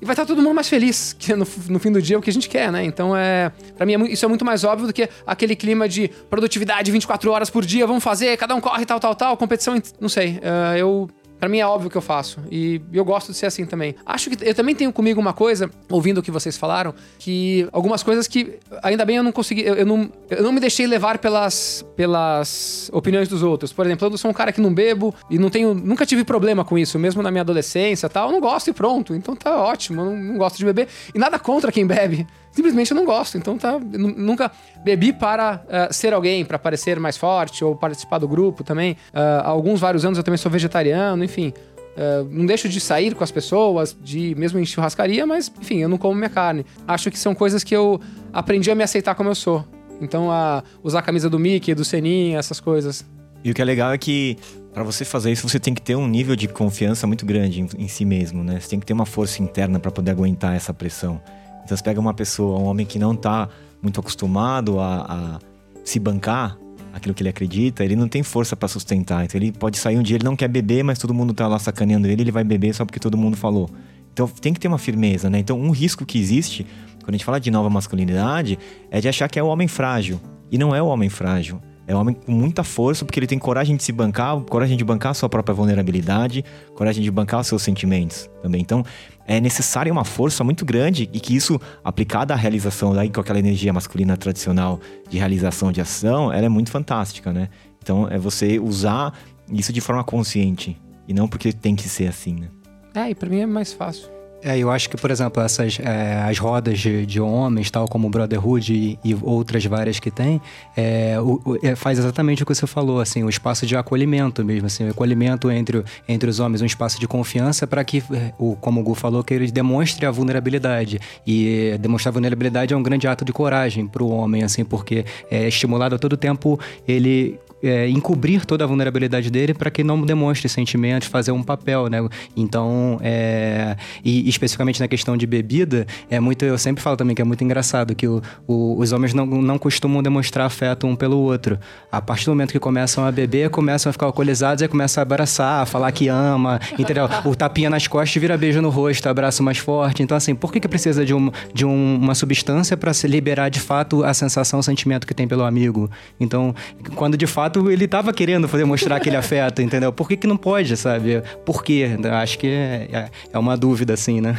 e 0.00 0.04
vai 0.04 0.12
estar 0.12 0.26
todo 0.26 0.42
mundo 0.42 0.54
mais 0.54 0.68
feliz, 0.68 1.14
que 1.18 1.34
no, 1.34 1.46
no 1.68 1.78
fim 1.78 1.90
do 1.90 2.02
dia 2.02 2.16
é 2.16 2.18
o 2.18 2.22
que 2.22 2.28
a 2.28 2.32
gente 2.32 2.48
quer, 2.48 2.70
né? 2.70 2.84
Então 2.84 3.16
é. 3.16 3.50
para 3.76 3.86
mim 3.86 3.94
é, 3.94 4.12
isso 4.12 4.24
é 4.24 4.28
muito 4.28 4.44
mais 4.44 4.62
óbvio 4.64 4.86
do 4.86 4.92
que 4.92 5.08
aquele 5.26 5.56
clima 5.56 5.88
de 5.88 6.08
produtividade 6.28 6.90
24 6.90 7.30
horas 7.30 7.48
por 7.48 7.64
dia, 7.64 7.86
vamos 7.86 8.04
fazer, 8.04 8.36
cada 8.36 8.54
um 8.54 8.60
corre, 8.60 8.84
tal, 8.84 9.00
tal, 9.00 9.14
tal, 9.14 9.36
competição. 9.36 9.80
Não 10.00 10.08
sei. 10.08 10.38
Uh, 10.38 10.76
eu 10.76 11.10
Pra 11.38 11.48
mim 11.48 11.58
é 11.58 11.66
óbvio 11.66 11.90
que 11.90 11.96
eu 11.96 12.02
faço. 12.02 12.40
E 12.50 12.80
eu 12.92 13.04
gosto 13.04 13.32
de 13.32 13.38
ser 13.38 13.46
assim 13.46 13.66
também. 13.66 13.94
Acho 14.04 14.30
que 14.30 14.44
eu 14.44 14.54
também 14.54 14.74
tenho 14.74 14.92
comigo 14.92 15.20
uma 15.20 15.32
coisa, 15.32 15.70
ouvindo 15.90 16.18
o 16.18 16.22
que 16.22 16.30
vocês 16.30 16.56
falaram, 16.56 16.94
que 17.18 17.68
algumas 17.72 18.02
coisas 18.02 18.26
que 18.26 18.58
ainda 18.82 19.04
bem 19.04 19.16
eu 19.16 19.22
não 19.22 19.32
consegui. 19.32 19.62
Eu, 19.62 19.74
eu 19.74 19.86
não, 19.86 20.10
eu 20.30 20.42
não 20.42 20.52
me 20.52 20.60
deixei 20.60 20.86
levar 20.86 21.18
pelas, 21.18 21.84
pelas 21.94 22.90
opiniões 22.92 23.28
dos 23.28 23.42
outros. 23.42 23.72
Por 23.72 23.84
exemplo, 23.86 24.08
eu 24.08 24.18
sou 24.18 24.30
um 24.30 24.34
cara 24.34 24.52
que 24.52 24.60
não 24.60 24.72
bebo 24.72 25.14
e 25.30 25.38
não 25.38 25.50
tenho. 25.50 25.74
Nunca 25.74 26.06
tive 26.06 26.24
problema 26.24 26.64
com 26.64 26.78
isso, 26.78 26.98
mesmo 26.98 27.22
na 27.22 27.30
minha 27.30 27.42
adolescência 27.42 28.08
tal. 28.08 28.28
Eu 28.28 28.32
não 28.32 28.40
gosto 28.40 28.70
e 28.70 28.72
pronto. 28.72 29.14
Então 29.14 29.36
tá 29.36 29.62
ótimo. 29.62 30.00
Eu 30.00 30.04
não, 30.06 30.16
não 30.16 30.38
gosto 30.38 30.56
de 30.56 30.64
beber. 30.64 30.88
E 31.14 31.18
nada 31.18 31.38
contra 31.38 31.70
quem 31.70 31.86
bebe 31.86 32.26
simplesmente 32.56 32.90
eu 32.90 32.94
não 32.96 33.04
gosto. 33.04 33.36
Então 33.36 33.58
tá, 33.58 33.78
nunca 33.78 34.50
bebi 34.82 35.12
para 35.12 35.62
uh, 35.66 35.92
ser 35.92 36.14
alguém, 36.14 36.42
para 36.42 36.58
parecer 36.58 36.98
mais 36.98 37.18
forte 37.18 37.62
ou 37.62 37.76
participar 37.76 38.18
do 38.18 38.26
grupo 38.26 38.64
também. 38.64 38.92
Uh, 38.92 39.44
há 39.44 39.48
alguns 39.48 39.78
vários 39.78 40.04
anos 40.06 40.16
eu 40.16 40.24
também 40.24 40.38
sou 40.38 40.50
vegetariano, 40.50 41.22
enfim. 41.22 41.52
Uh, 41.96 42.26
não 42.30 42.46
deixo 42.46 42.68
de 42.68 42.80
sair 42.80 43.14
com 43.14 43.22
as 43.22 43.30
pessoas, 43.30 43.96
de 44.02 44.34
mesmo 44.36 44.58
em 44.58 44.64
churrascaria, 44.64 45.26
mas 45.26 45.52
enfim, 45.60 45.78
eu 45.78 45.88
não 45.88 45.98
como 45.98 46.14
minha 46.14 46.30
carne. 46.30 46.64
Acho 46.88 47.10
que 47.10 47.18
são 47.18 47.34
coisas 47.34 47.62
que 47.62 47.76
eu 47.76 48.00
aprendi 48.32 48.70
a 48.70 48.74
me 48.74 48.82
aceitar 48.82 49.14
como 49.14 49.28
eu 49.28 49.34
sou. 49.34 49.62
Então, 50.00 50.30
a 50.30 50.62
usar 50.82 50.98
a 50.98 51.02
camisa 51.02 51.28
do 51.28 51.38
Mickey, 51.38 51.74
do 51.74 51.84
Seninha, 51.84 52.38
essas 52.38 52.60
coisas. 52.60 53.04
E 53.42 53.50
o 53.50 53.54
que 53.54 53.62
é 53.62 53.64
legal 53.64 53.92
é 53.92 53.98
que 53.98 54.36
para 54.74 54.84
você 54.84 55.06
fazer 55.06 55.32
isso, 55.32 55.48
você 55.48 55.58
tem 55.58 55.72
que 55.72 55.80
ter 55.80 55.96
um 55.96 56.06
nível 56.06 56.36
de 56.36 56.48
confiança 56.48 57.06
muito 57.06 57.24
grande 57.24 57.62
em, 57.62 57.68
em 57.78 57.88
si 57.88 58.04
mesmo, 58.04 58.44
né? 58.44 58.60
Você 58.60 58.68
tem 58.68 58.78
que 58.78 58.84
ter 58.84 58.92
uma 58.92 59.06
força 59.06 59.42
interna 59.42 59.78
para 59.78 59.90
poder 59.90 60.10
aguentar 60.10 60.54
essa 60.54 60.74
pressão. 60.74 61.18
Então 61.66 61.76
você 61.76 61.82
pega 61.82 62.00
uma 62.00 62.14
pessoa, 62.14 62.60
um 62.60 62.66
homem 62.66 62.86
que 62.86 62.96
não 62.96 63.12
está 63.12 63.48
muito 63.82 63.98
acostumado 63.98 64.78
a, 64.78 65.00
a, 65.00 65.38
se 65.84 65.98
bancar 65.98 66.56
aquilo 66.94 67.12
que 67.12 67.22
ele 67.22 67.28
acredita, 67.28 67.84
ele 67.84 67.96
não 67.96 68.06
tem 68.06 68.22
força 68.22 68.54
para 68.54 68.68
sustentar. 68.68 69.24
Então 69.24 69.36
ele 69.36 69.50
pode 69.50 69.76
sair 69.76 69.98
um 69.98 70.02
dia, 70.02 70.16
ele 70.16 70.24
não 70.24 70.36
quer 70.36 70.46
beber, 70.46 70.84
mas 70.84 70.96
todo 70.96 71.12
mundo 71.12 71.34
tá 71.34 71.48
lá 71.48 71.58
sacaneando 71.58 72.06
ele, 72.06 72.22
ele 72.22 72.30
vai 72.30 72.44
beber 72.44 72.72
só 72.72 72.84
porque 72.84 73.00
todo 73.00 73.18
mundo 73.18 73.36
falou. 73.36 73.68
Então 74.12 74.28
tem 74.28 74.54
que 74.54 74.60
ter 74.60 74.68
uma 74.68 74.78
firmeza, 74.78 75.28
né? 75.28 75.40
Então 75.40 75.60
um 75.60 75.70
risco 75.70 76.06
que 76.06 76.18
existe, 76.20 76.64
quando 77.00 77.10
a 77.10 77.12
gente 77.12 77.24
fala 77.24 77.40
de 77.40 77.50
nova 77.50 77.68
masculinidade, 77.68 78.56
é 78.88 79.00
de 79.00 79.08
achar 79.08 79.28
que 79.28 79.36
é 79.36 79.42
o 79.42 79.48
homem 79.48 79.66
frágil. 79.66 80.20
E 80.50 80.56
não 80.56 80.72
é 80.72 80.80
o 80.80 80.86
homem 80.86 81.08
frágil. 81.08 81.60
É 81.86 81.94
um 81.94 82.00
homem 82.00 82.14
com 82.14 82.32
muita 82.32 82.64
força, 82.64 83.04
porque 83.04 83.20
ele 83.20 83.28
tem 83.28 83.38
coragem 83.38 83.76
de 83.76 83.82
se 83.84 83.92
bancar, 83.92 84.40
coragem 84.40 84.76
de 84.76 84.84
bancar 84.84 85.12
a 85.12 85.14
sua 85.14 85.28
própria 85.28 85.54
vulnerabilidade, 85.54 86.44
coragem 86.74 87.02
de 87.02 87.10
bancar 87.10 87.40
os 87.40 87.46
seus 87.46 87.62
sentimentos 87.62 88.28
também. 88.42 88.60
Então, 88.60 88.84
é 89.24 89.40
necessária 89.40 89.92
uma 89.92 90.04
força 90.04 90.42
muito 90.42 90.64
grande 90.64 91.08
e 91.12 91.20
que 91.20 91.34
isso, 91.36 91.60
aplicada 91.84 92.34
à 92.34 92.36
realização, 92.36 92.92
daí 92.92 93.08
com 93.08 93.20
aquela 93.20 93.38
energia 93.38 93.72
masculina 93.72 94.16
tradicional 94.16 94.80
de 95.08 95.18
realização 95.18 95.70
de 95.70 95.80
ação, 95.80 96.32
ela 96.32 96.46
é 96.46 96.48
muito 96.48 96.70
fantástica, 96.70 97.32
né? 97.32 97.48
Então, 97.80 98.08
é 98.10 98.18
você 98.18 98.58
usar 98.58 99.12
isso 99.52 99.72
de 99.72 99.80
forma 99.80 100.02
consciente 100.02 100.76
e 101.06 101.14
não 101.14 101.28
porque 101.28 101.52
tem 101.52 101.76
que 101.76 101.88
ser 101.88 102.08
assim, 102.08 102.34
né? 102.34 102.48
É, 102.94 103.10
e 103.10 103.14
pra 103.14 103.28
mim 103.28 103.40
é 103.40 103.46
mais 103.46 103.72
fácil. 103.72 104.15
É, 104.42 104.58
eu 104.58 104.70
acho 104.70 104.88
que, 104.88 104.96
por 104.96 105.10
exemplo, 105.10 105.42
essas 105.42 105.78
é, 105.80 106.22
as 106.22 106.38
rodas 106.38 106.78
de, 106.78 107.06
de, 107.06 107.20
homens, 107.20 107.70
tal 107.70 107.88
como 107.88 108.08
Brotherhood 108.08 108.72
e, 108.72 108.98
e 109.04 109.16
outras 109.22 109.64
várias 109.64 109.98
que 109.98 110.10
tem, 110.10 110.40
é, 110.76 111.16
o, 111.20 111.40
o, 111.44 111.58
é, 111.62 111.74
faz 111.74 111.98
exatamente 111.98 112.42
o 112.42 112.46
que 112.46 112.54
você 112.54 112.66
falou, 112.66 113.00
assim, 113.00 113.24
o 113.24 113.28
espaço 113.28 113.66
de 113.66 113.76
acolhimento 113.76 114.44
mesmo, 114.44 114.66
assim, 114.66 114.86
o 114.86 114.90
acolhimento 114.90 115.50
entre, 115.50 115.82
entre 116.06 116.30
os 116.30 116.38
homens, 116.38 116.62
um 116.62 116.66
espaço 116.66 117.00
de 117.00 117.08
confiança 117.08 117.66
para 117.66 117.82
que, 117.82 118.02
é, 118.12 118.32
o, 118.38 118.56
como 118.56 118.80
o 118.80 118.84
Gu 118.84 118.94
falou, 118.94 119.24
que 119.24 119.34
ele 119.34 119.50
demonstre 119.50 120.06
a 120.06 120.10
vulnerabilidade. 120.10 121.00
E 121.26 121.76
demonstrar 121.80 122.12
vulnerabilidade 122.12 122.72
é 122.72 122.76
um 122.76 122.82
grande 122.82 123.08
ato 123.08 123.24
de 123.24 123.32
coragem 123.32 123.86
para 123.86 124.02
o 124.02 124.10
homem, 124.10 124.42
assim, 124.42 124.64
porque 124.64 125.04
é 125.30 125.48
estimulado 125.48 125.94
a 125.94 125.98
todo 125.98 126.16
tempo 126.16 126.58
ele 126.86 127.38
é, 127.62 127.88
encobrir 127.88 128.44
toda 128.44 128.64
a 128.64 128.66
vulnerabilidade 128.66 129.30
dele 129.30 129.54
para 129.54 129.70
que 129.70 129.82
não 129.82 130.00
demonstre 130.02 130.48
sentimentos, 130.48 131.08
fazer 131.08 131.32
um 131.32 131.42
papel, 131.42 131.88
né? 131.88 132.06
Então, 132.36 132.98
é, 133.02 133.76
e, 134.04 134.25
especificamente 134.28 134.80
na 134.80 134.88
questão 134.88 135.16
de 135.16 135.26
bebida, 135.26 135.86
é 136.10 136.18
muito. 136.20 136.44
Eu 136.44 136.58
sempre 136.58 136.82
falo 136.82 136.96
também 136.96 137.14
que 137.14 137.22
é 137.22 137.24
muito 137.24 137.42
engraçado 137.44 137.94
que 137.94 138.06
o, 138.06 138.22
o- 138.46 138.78
os 138.78 138.92
homens 138.92 139.12
não, 139.14 139.26
não 139.26 139.58
costumam 139.58 140.02
demonstrar 140.02 140.46
afeto 140.46 140.86
um 140.86 140.94
pelo 140.96 141.18
outro. 141.18 141.58
A 141.90 142.00
partir 142.00 142.24
do 142.26 142.30
momento 142.32 142.52
que 142.52 142.58
começam 142.58 143.04
a 143.04 143.12
beber, 143.12 143.50
começam 143.50 143.90
a 143.90 143.92
ficar 143.92 144.06
alcoolizados 144.06 144.62
e 144.62 144.68
começam 144.68 145.00
a 145.00 145.02
abraçar, 145.02 145.62
a 145.62 145.66
falar 145.66 145.90
que 145.92 146.08
ama, 146.08 146.60
entendeu? 146.78 147.08
O 147.24 147.34
tapinha 147.34 147.70
nas 147.70 147.86
costas 147.86 148.20
vira 148.20 148.36
beijo 148.36 148.60
no 148.60 148.70
rosto, 148.70 149.08
abraço 149.08 149.42
mais 149.42 149.58
forte. 149.58 150.02
Então, 150.02 150.16
assim, 150.16 150.34
por 150.34 150.52
que, 150.52 150.60
que 150.60 150.68
precisa 150.68 151.04
de, 151.04 151.14
um, 151.14 151.30
de 151.54 151.64
um- 151.64 151.96
uma 151.96 152.14
substância 152.14 152.76
para 152.76 152.92
se 152.92 153.06
liberar 153.06 153.48
de 153.48 153.60
fato 153.60 154.04
a 154.04 154.12
sensação, 154.14 154.60
o 154.60 154.62
sentimento 154.62 155.06
que 155.06 155.14
tem 155.14 155.26
pelo 155.28 155.44
amigo? 155.44 155.90
Então, 156.20 156.54
quando 156.94 157.16
de 157.16 157.26
fato 157.26 157.70
ele 157.70 157.86
tava 157.88 158.12
querendo 158.12 158.48
fazer 158.48 158.64
mostrar 158.64 158.96
aquele 158.96 159.16
afeto, 159.16 159.62
entendeu? 159.62 159.92
Por 159.92 160.08
que, 160.08 160.16
que 160.16 160.26
não 160.26 160.36
pode, 160.36 160.76
sabe? 160.76 161.22
Por 161.44 161.62
quê? 161.62 161.96
Acho 162.22 162.38
que 162.38 162.46
é, 162.46 162.88
é- 162.92 163.10
é 163.32 163.38
uma 163.38 163.56
dúvida, 163.56 163.94
assim, 163.94 164.15
né? 164.20 164.36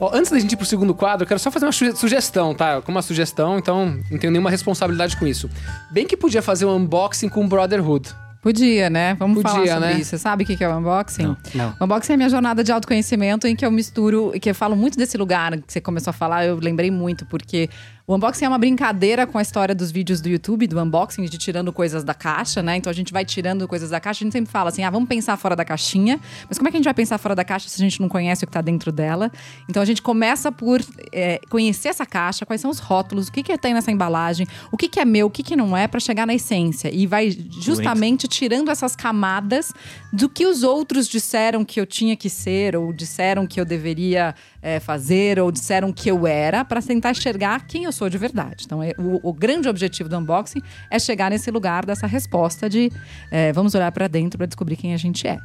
Ó, 0.00 0.10
antes 0.14 0.30
da 0.30 0.38
gente 0.38 0.52
ir 0.52 0.56
pro 0.56 0.64
segundo 0.64 0.94
quadro, 0.94 1.24
eu 1.24 1.28
quero 1.28 1.40
só 1.40 1.50
fazer 1.50 1.66
uma 1.66 1.72
suge- 1.72 1.96
sugestão, 1.96 2.54
tá? 2.54 2.80
Como 2.82 2.96
uma 2.96 3.02
sugestão, 3.02 3.58
então 3.58 3.98
não 4.10 4.18
tenho 4.18 4.30
nenhuma 4.30 4.48
responsabilidade 4.50 5.16
com 5.16 5.26
isso. 5.26 5.50
Bem 5.90 6.06
que 6.06 6.16
podia 6.16 6.40
fazer 6.40 6.66
um 6.66 6.76
unboxing 6.76 7.28
com 7.28 7.48
Brotherhood. 7.48 8.08
Podia, 8.40 8.88
né? 8.88 9.16
Vamos 9.18 9.42
Podia, 9.42 9.50
falar 9.50 9.66
sobre 9.66 9.80
né? 9.94 10.00
isso. 10.00 10.10
Você 10.10 10.18
sabe 10.18 10.44
o 10.44 10.46
que 10.46 10.62
é 10.62 10.68
o 10.68 10.78
unboxing? 10.78 11.36
Não. 11.56 11.74
O 11.80 11.84
unboxing 11.84 12.12
é 12.12 12.14
a 12.14 12.16
minha 12.16 12.28
jornada 12.28 12.62
de 12.62 12.70
autoconhecimento 12.70 13.48
em 13.48 13.56
que 13.56 13.66
eu 13.66 13.70
misturo, 13.72 14.30
e 14.32 14.38
que 14.38 14.48
eu 14.48 14.54
falo 14.54 14.76
muito 14.76 14.96
desse 14.96 15.18
lugar 15.18 15.56
que 15.58 15.72
você 15.72 15.80
começou 15.80 16.10
a 16.12 16.14
falar, 16.14 16.46
eu 16.46 16.56
lembrei 16.56 16.88
muito, 16.88 17.26
porque 17.26 17.68
o 18.08 18.14
unboxing 18.14 18.46
é 18.46 18.48
uma 18.48 18.56
brincadeira 18.56 19.26
com 19.26 19.36
a 19.36 19.42
história 19.42 19.74
dos 19.74 19.90
vídeos 19.90 20.22
do 20.22 20.30
YouTube, 20.30 20.66
do 20.66 20.80
unboxing, 20.80 21.26
de 21.26 21.36
tirando 21.36 21.70
coisas 21.70 22.02
da 22.02 22.14
caixa, 22.14 22.62
né? 22.62 22.74
Então 22.74 22.90
a 22.90 22.94
gente 22.94 23.12
vai 23.12 23.22
tirando 23.22 23.68
coisas 23.68 23.90
da 23.90 24.00
caixa, 24.00 24.24
a 24.24 24.24
gente 24.24 24.32
sempre 24.32 24.50
fala 24.50 24.70
assim, 24.70 24.82
ah, 24.82 24.88
vamos 24.88 25.10
pensar 25.10 25.36
fora 25.36 25.54
da 25.54 25.62
caixinha. 25.62 26.18
Mas 26.48 26.56
como 26.56 26.68
é 26.68 26.70
que 26.70 26.78
a 26.78 26.80
gente 26.80 26.86
vai 26.86 26.94
pensar 26.94 27.18
fora 27.18 27.34
da 27.34 27.44
caixa 27.44 27.68
se 27.68 27.78
a 27.78 27.84
gente 27.84 28.00
não 28.00 28.08
conhece 28.08 28.44
o 28.44 28.46
que 28.46 28.52
tá 28.54 28.62
dentro 28.62 28.90
dela? 28.90 29.30
Então 29.68 29.82
a 29.82 29.84
gente 29.84 30.00
começa 30.00 30.50
por 30.50 30.80
é, 31.12 31.38
conhecer 31.50 31.88
essa 31.88 32.06
caixa, 32.06 32.46
quais 32.46 32.62
são 32.62 32.70
os 32.70 32.78
rótulos, 32.78 33.28
o 33.28 33.32
que 33.32 33.42
que 33.42 33.58
tem 33.58 33.74
nessa 33.74 33.92
embalagem, 33.92 34.46
o 34.72 34.78
que 34.78 34.88
que 34.88 34.98
é 34.98 35.04
meu, 35.04 35.26
o 35.26 35.30
que 35.30 35.42
que 35.42 35.54
não 35.54 35.76
é, 35.76 35.86
pra 35.86 36.00
chegar 36.00 36.26
na 36.26 36.32
essência. 36.32 36.90
E 36.90 37.06
vai 37.06 37.30
justamente 37.60 38.26
tirando 38.26 38.70
essas 38.70 38.96
camadas 38.96 39.70
do 40.10 40.30
que 40.30 40.46
os 40.46 40.62
outros 40.62 41.06
disseram 41.06 41.62
que 41.62 41.78
eu 41.78 41.84
tinha 41.84 42.16
que 42.16 42.30
ser, 42.30 42.74
ou 42.74 42.90
disseram 42.90 43.46
que 43.46 43.60
eu 43.60 43.66
deveria 43.66 44.34
é, 44.62 44.80
fazer, 44.80 45.38
ou 45.38 45.50
disseram 45.52 45.92
que 45.92 46.10
eu 46.10 46.26
era, 46.26 46.64
para 46.64 46.82
tentar 46.82 47.10
enxergar 47.12 47.66
quem 47.66 47.84
eu 47.84 47.92
sou 47.92 48.08
de 48.08 48.18
verdade. 48.18 48.64
Então, 48.66 48.82
é- 48.82 48.92
o, 48.98 49.20
o 49.28 49.32
grande 49.32 49.68
objetivo 49.68 50.08
do 50.08 50.18
unboxing 50.18 50.60
é 50.90 50.98
chegar 50.98 51.30
nesse 51.30 51.50
lugar 51.50 51.84
dessa 51.84 52.06
resposta 52.06 52.68
de 52.68 52.90
é, 53.30 53.52
vamos 53.52 53.74
olhar 53.74 53.90
para 53.92 54.08
dentro 54.08 54.36
para 54.38 54.46
descobrir 54.46 54.76
quem 54.76 54.94
a 54.94 54.96
gente 54.96 55.26
é. 55.26 55.38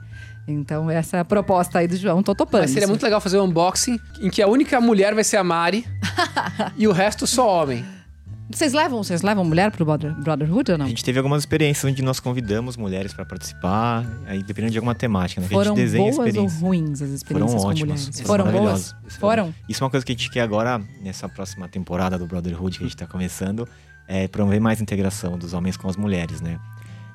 Então, 0.47 0.89
essa 0.89 1.18
é 1.18 1.24
proposta 1.24 1.80
aí 1.80 1.88
do 1.88 1.95
João. 1.95 2.22
Tô 2.22 2.36
topando. 2.36 2.61
Mas 2.61 2.72
seria 2.72 2.88
muito 2.88 3.03
legal 3.03 3.22
fazer 3.22 3.39
um 3.39 3.45
unboxing 3.45 3.97
em 4.20 4.30
que 4.30 4.41
a 4.41 4.47
única 4.47 4.80
mulher 4.82 5.14
vai 5.16 5.24
ser 5.24 5.38
a 5.38 5.43
Mari 5.43 5.86
e 6.76 6.88
o 6.88 6.91
resto 6.91 7.26
só 7.26 7.47
homem. 7.64 7.86
Vocês 8.49 8.71
levam, 8.73 9.03
vocês 9.03 9.21
levam 9.23 9.43
mulher 9.43 9.71
pro 9.71 9.83
Brother- 9.83 10.13
Brotherhood 10.21 10.71
ou 10.73 10.77
não? 10.77 10.85
A 10.85 10.89
gente 10.89 11.03
teve 11.03 11.17
algumas 11.17 11.41
experiências 11.41 11.89
onde 11.91 12.03
nós 12.03 12.19
convidamos 12.19 12.77
mulheres 12.77 13.11
para 13.13 13.25
participar, 13.25 14.05
aí 14.27 14.43
dependendo 14.43 14.71
de 14.73 14.77
alguma 14.77 14.93
temática, 14.93 15.41
né? 15.41 15.47
Foram 15.47 15.61
a 15.73 15.75
gente 15.75 15.75
desenha 15.77 16.11
boas 16.13 16.35
ou 16.35 16.47
ruins 16.59 17.01
as 17.01 17.09
experiências 17.09 17.61
Foram 17.61 17.71
ótimas, 17.71 18.01
mulheres? 18.07 18.21
foram 18.21 18.45
Foram 18.45 18.59
boas? 18.59 18.95
Foram? 19.19 19.55
Isso 19.67 19.83
é 19.83 19.85
uma 19.85 19.89
coisa 19.89 20.05
que 20.05 20.11
a 20.11 20.15
gente 20.15 20.29
quer 20.29 20.41
agora, 20.41 20.79
nessa 21.01 21.27
próxima 21.27 21.67
temporada 21.67 22.17
do 22.19 22.27
Brotherhood 22.27 22.77
que 22.77 22.83
a 22.83 22.87
gente 22.87 22.97
tá 22.97 23.07
começando, 23.07 23.67
é 24.07 24.27
promover 24.27 24.59
mais 24.59 24.79
integração 24.81 25.37
dos 25.37 25.53
homens 25.53 25.75
com 25.77 25.89
as 25.89 25.95
mulheres, 25.95 26.39
né? 26.41 26.59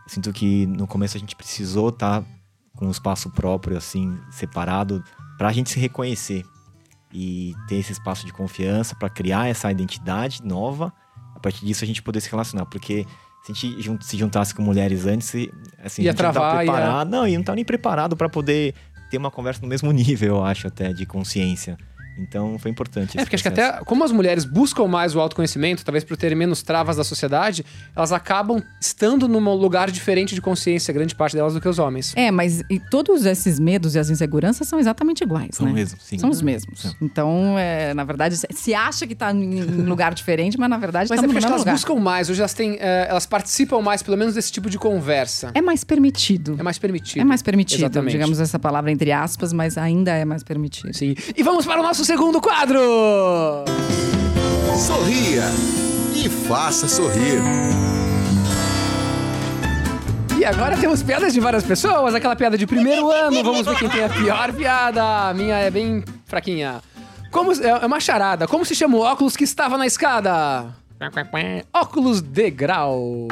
Eu 0.06 0.12
sinto 0.12 0.32
que 0.32 0.66
no 0.66 0.86
começo 0.86 1.16
a 1.16 1.20
gente 1.20 1.36
precisou 1.36 1.90
estar 1.90 2.24
com 2.74 2.86
um 2.86 2.90
espaço 2.90 3.30
próprio, 3.30 3.76
assim, 3.76 4.16
separado, 4.30 5.04
pra 5.36 5.52
gente 5.52 5.70
se 5.70 5.78
reconhecer 5.78 6.44
e 7.12 7.54
ter 7.68 7.76
esse 7.76 7.92
espaço 7.92 8.24
de 8.26 8.32
confiança 8.32 8.96
pra 8.96 9.08
criar 9.10 9.46
essa 9.48 9.70
identidade 9.70 10.42
nova. 10.42 10.92
A 11.38 11.40
partir 11.40 11.64
disso 11.64 11.84
a 11.84 11.86
gente 11.86 12.02
poder 12.02 12.20
se 12.20 12.28
relacionar, 12.30 12.66
porque 12.66 13.06
se 13.44 13.52
a 13.52 13.54
gente 13.54 14.04
se 14.04 14.16
juntasse 14.18 14.54
com 14.54 14.60
mulheres 14.62 15.06
antes, 15.06 15.28
assim, 15.82 16.02
Ia 16.02 16.10
a 16.10 16.12
gente 16.12 16.22
não 16.22 16.32
tava 16.32 16.32
travar, 16.32 16.64
ia- 16.66 16.72
preparado, 16.72 17.10
não, 17.10 17.26
e 17.28 17.36
não 17.36 17.44
tava 17.44 17.56
nem 17.56 17.64
preparado 17.64 18.16
pra 18.16 18.28
poder 18.28 18.74
ter 19.10 19.16
uma 19.16 19.30
conversa 19.30 19.62
no 19.62 19.68
mesmo 19.68 19.90
nível, 19.92 20.36
eu 20.36 20.44
acho, 20.44 20.66
até, 20.66 20.92
de 20.92 21.06
consciência. 21.06 21.78
Então 22.18 22.58
foi 22.58 22.70
importante. 22.70 23.16
É, 23.18 23.22
porque 23.22 23.36
acho 23.36 23.42
que 23.44 23.50
processo. 23.50 23.76
até 23.76 23.84
como 23.84 24.04
as 24.04 24.12
mulheres 24.12 24.44
buscam 24.44 24.86
mais 24.86 25.14
o 25.14 25.20
autoconhecimento, 25.20 25.84
talvez 25.84 26.04
por 26.04 26.16
terem 26.16 26.36
menos 26.36 26.62
travas 26.62 26.96
da 26.96 27.04
sociedade, 27.04 27.64
elas 27.94 28.12
acabam 28.12 28.62
estando 28.80 29.28
num 29.28 29.38
lugar 29.54 29.90
diferente 29.90 30.34
de 30.34 30.40
consciência, 30.40 30.92
grande 30.92 31.14
parte 31.14 31.36
delas, 31.36 31.54
do 31.54 31.60
que 31.60 31.68
os 31.68 31.78
homens. 31.78 32.12
É, 32.16 32.30
mas 32.30 32.62
e 32.70 32.78
todos 32.80 33.24
esses 33.24 33.58
medos 33.58 33.94
e 33.94 33.98
as 33.98 34.10
inseguranças 34.10 34.66
são 34.68 34.78
exatamente 34.78 35.22
iguais, 35.22 35.50
São 35.52 35.66
né? 35.66 35.72
mesmo, 35.72 35.98
sim. 36.00 36.18
São 36.18 36.30
os 36.30 36.42
mesmos. 36.42 36.96
Então, 37.00 37.56
é, 37.58 37.94
na 37.94 38.04
verdade, 38.04 38.36
se 38.36 38.74
acha 38.74 39.06
que 39.06 39.14
tá 39.14 39.32
em 39.32 39.62
um 39.62 39.84
lugar 39.88 40.12
diferente, 40.14 40.58
mas 40.58 40.68
na 40.68 40.76
verdade 40.78 41.08
Mas 41.08 41.18
é 41.18 41.22
estamos 41.22 41.34
porque 41.34 41.46
elas 41.46 41.60
lugar. 41.60 41.74
buscam 41.74 41.94
mais, 41.96 42.28
hoje 42.30 42.40
elas 42.40 42.54
têm. 42.54 42.76
é, 42.80 43.06
elas 43.08 43.26
participam 43.26 43.80
mais, 43.80 44.02
pelo 44.02 44.16
menos, 44.16 44.34
desse 44.34 44.50
tipo 44.52 44.68
de 44.68 44.78
conversa. 44.78 45.50
É 45.54 45.60
mais 45.60 45.84
permitido. 45.84 46.56
É 46.58 46.62
mais 46.62 46.78
permitido. 46.78 47.20
É 47.20 47.24
mais 47.24 47.42
permitido, 47.42 47.80
Exatamente. 47.80 48.12
digamos 48.12 48.40
essa 48.40 48.58
palavra 48.58 48.90
entre 48.90 49.12
aspas, 49.12 49.52
mas 49.52 49.78
ainda 49.78 50.12
é 50.12 50.24
mais 50.24 50.42
permitido. 50.42 50.92
Sim. 50.94 51.14
E 51.36 51.42
vamos 51.42 51.64
para 51.66 51.80
o 51.80 51.82
nosso 51.82 52.04
segundo 52.08 52.40
quadro! 52.40 52.80
Sorria 54.78 55.44
e 56.14 56.26
faça 56.26 56.88
sorrir. 56.88 57.38
E 60.38 60.42
agora 60.42 60.78
temos 60.78 61.02
piadas 61.02 61.34
de 61.34 61.40
várias 61.40 61.64
pessoas, 61.64 62.14
aquela 62.14 62.34
piada 62.34 62.56
de 62.56 62.66
primeiro 62.66 63.10
ano, 63.10 63.44
vamos 63.44 63.66
ver 63.66 63.76
quem 63.76 63.90
tem 63.90 64.04
a 64.04 64.08
pior 64.08 64.54
piada. 64.54 65.28
A 65.28 65.34
minha 65.34 65.58
é 65.58 65.70
bem 65.70 66.02
fraquinha. 66.24 66.80
Como, 67.30 67.52
é 67.52 67.68
é 67.68 67.86
uma 67.86 68.00
charada. 68.00 68.48
Como 68.48 68.64
se 68.64 68.74
chama 68.74 68.96
o 68.96 69.00
óculos 69.00 69.36
que 69.36 69.44
estava 69.44 69.76
na 69.76 69.84
escada? 69.86 70.74
Óculos 71.74 72.22
de 72.22 72.50
grau. 72.50 73.28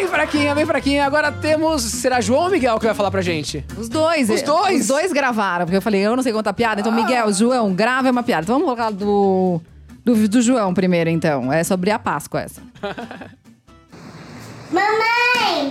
Bem 0.00 0.08
fraquinha, 0.08 0.54
bem 0.54 0.64
fraquinha. 0.64 1.04
Agora 1.04 1.30
temos. 1.30 1.82
Será 1.82 2.22
João 2.22 2.44
ou 2.44 2.50
Miguel 2.50 2.78
que 2.78 2.86
vai 2.86 2.94
falar 2.94 3.10
pra 3.10 3.20
gente? 3.20 3.62
Os 3.76 3.86
dois. 3.86 4.30
Os 4.30 4.40
é, 4.40 4.44
dois? 4.44 4.78
Ah. 4.78 4.80
Os 4.80 4.86
dois 4.86 5.12
gravaram, 5.12 5.66
porque 5.66 5.76
eu 5.76 5.82
falei, 5.82 6.00
eu 6.00 6.16
não 6.16 6.22
sei 6.22 6.32
contar 6.32 6.54
piada. 6.54 6.80
Então, 6.80 6.90
Miguel, 6.90 7.30
João, 7.34 7.74
grava 7.74 8.10
uma 8.10 8.22
piada. 8.22 8.44
Então, 8.44 8.54
vamos 8.54 8.64
colocar 8.64 8.90
do, 8.90 9.60
do, 10.02 10.26
do 10.26 10.40
João 10.40 10.72
primeiro, 10.72 11.10
então. 11.10 11.52
É 11.52 11.62
sobre 11.62 11.90
a 11.90 11.98
Páscoa 11.98 12.40
essa. 12.40 12.62
Mamãe! 14.72 15.68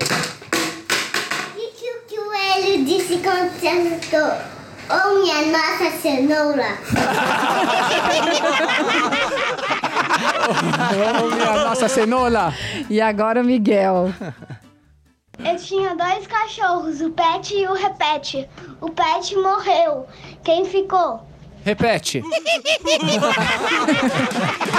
O 1.56 1.72
que, 1.76 1.90
o 1.92 2.02
coelho 2.08 2.86
disse 2.86 3.18
quando 3.24 3.50
sentou? 3.60 4.32
Oh, 4.92 5.24
minha 5.24 5.42
nossa 5.48 5.90
cenoura! 5.98 6.78
Ô, 11.24 11.36
minha 11.36 11.64
nossa 11.66 11.88
cenoura. 11.88 12.54
E 12.90 13.00
agora 13.02 13.42
o 13.42 13.46
Miguel. 13.46 14.14
Eu 15.44 15.56
tinha 15.56 15.96
dois 15.96 16.28
cachorros, 16.28 17.00
o 17.02 17.12
Pet 17.12 17.56
e 17.56 17.66
o 17.68 17.74
Repete. 17.74 18.48
O 18.82 18.90
Pet 18.90 19.36
morreu. 19.36 20.06
Quem 20.44 20.66
ficou? 20.66 21.28
Repete. 21.64 22.24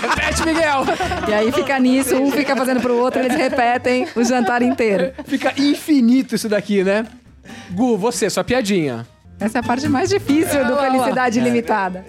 Repete, 0.03 0.47
Miguel. 0.47 0.83
E 1.29 1.35
aí 1.35 1.53
fica 1.53 1.79
nisso, 1.79 2.17
um 2.17 2.31
fica 2.31 2.57
fazendo 2.57 2.81
pro 2.81 2.97
outro, 2.97 3.21
eles 3.21 3.37
repetem 3.37 4.07
o 4.17 4.25
jantar 4.25 4.63
inteiro. 4.63 5.13
Fica 5.25 5.53
infinito 5.57 6.35
isso 6.35 6.49
daqui, 6.49 6.83
né? 6.83 7.07
Gu, 7.73 7.97
você, 7.97 8.29
sua 8.31 8.45
piadinha. 8.45 9.07
Essa 9.39 9.59
é 9.59 9.61
a 9.61 9.63
parte 9.63 9.89
mais 9.89 10.11
difícil 10.11 10.65
do 10.67 10.75
lá. 10.75 10.91
Felicidade 10.91 11.39
Ilimitada. 11.39 12.05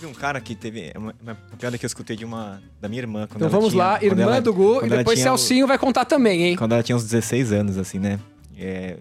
Teve 0.00 0.10
um 0.10 0.14
cara 0.14 0.40
que 0.40 0.54
teve. 0.54 0.92
Uma, 0.96 1.14
uma 1.22 1.34
piada 1.58 1.76
que 1.76 1.84
eu 1.84 1.86
escutei 1.86 2.16
de 2.16 2.24
uma. 2.24 2.62
da 2.80 2.88
minha 2.88 3.02
irmã. 3.02 3.26
Quando 3.26 3.36
Então 3.36 3.48
ela 3.48 3.56
vamos 3.58 3.72
tinha- 3.72 3.84
lá, 3.84 4.02
irmã 4.02 4.22
ela- 4.22 4.40
do 4.40 4.54
Gu, 4.54 4.86
e 4.86 4.88
depois 4.88 5.18
o- 5.18 5.22
Celcinho 5.22 5.66
vai 5.66 5.76
contar 5.76 6.06
também, 6.06 6.42
hein? 6.42 6.56
Quando 6.56 6.72
ela 6.72 6.82
tinha 6.82 6.96
uns 6.96 7.04
16 7.04 7.52
anos, 7.52 7.76
assim, 7.76 7.98
né? 7.98 8.18
É, 8.58 8.96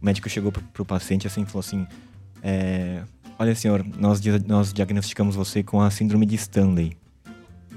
o 0.00 0.04
médico 0.04 0.28
chegou 0.28 0.52
pro, 0.52 0.62
pro 0.62 0.84
paciente 0.84 1.26
assim 1.26 1.42
e 1.42 1.46
falou 1.46 1.60
assim: 1.60 1.86
é, 2.42 3.00
Olha, 3.38 3.54
senhor, 3.54 3.82
nós, 3.98 4.20
nós 4.46 4.72
diagnosticamos 4.74 5.34
você 5.36 5.62
com 5.62 5.80
a 5.80 5.90
síndrome 5.90 6.26
de 6.26 6.34
Stanley. 6.34 6.94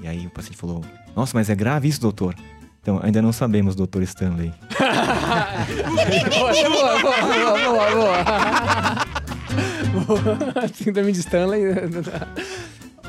E 0.02 0.06
aí 0.06 0.26
o 0.26 0.30
paciente 0.30 0.58
falou: 0.58 0.84
Nossa, 1.16 1.32
mas 1.34 1.48
é 1.48 1.54
grave 1.54 1.88
isso, 1.88 2.00
doutor? 2.00 2.34
Então, 2.82 3.00
ainda 3.02 3.22
não 3.22 3.32
sabemos, 3.32 3.74
doutor 3.74 4.02
Stanley. 4.02 4.52
boa, 6.28 6.52
boa, 6.68 7.00
boa, 7.00 7.70
boa, 7.70 7.90
boa. 7.94 9.23
Síndrome 10.74 11.12
de 11.12 11.20
Stanley. 11.20 11.62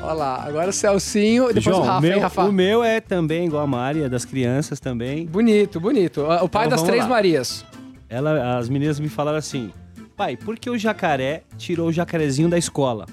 Olha 0.02 0.12
lá, 0.12 0.44
agora 0.44 0.70
o 0.70 0.72
Celcinho 0.72 1.44
e 1.50 1.54
depois 1.54 1.64
João, 1.64 1.80
o 1.80 1.84
Rafa, 1.84 2.00
meu, 2.00 2.12
hein, 2.14 2.20
Rafa? 2.20 2.44
o 2.44 2.52
meu 2.52 2.84
é 2.84 3.00
também 3.00 3.46
igual 3.46 3.62
a 3.62 3.66
Mari, 3.66 4.02
é 4.02 4.08
das 4.08 4.24
crianças 4.24 4.78
também. 4.78 5.26
Bonito, 5.26 5.80
bonito. 5.80 6.22
O 6.42 6.48
pai 6.48 6.66
Então 6.66 6.76
das 6.76 6.82
Três 6.86 7.02
lá. 7.04 7.08
Marias. 7.08 7.64
Ela, 8.08 8.58
as 8.58 8.68
meninas 8.68 9.00
me 9.00 9.08
falaram 9.08 9.38
assim: 9.38 9.72
pai, 10.16 10.36
por 10.36 10.58
que 10.58 10.68
o 10.70 10.78
jacaré 10.78 11.42
tirou 11.56 11.88
o 11.88 11.92
jacarezinho 11.92 12.48
da 12.48 12.58
escola? 12.58 13.06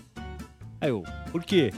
Aí 0.79 0.89
eu, 0.89 1.03
por 1.31 1.43
quê? 1.43 1.71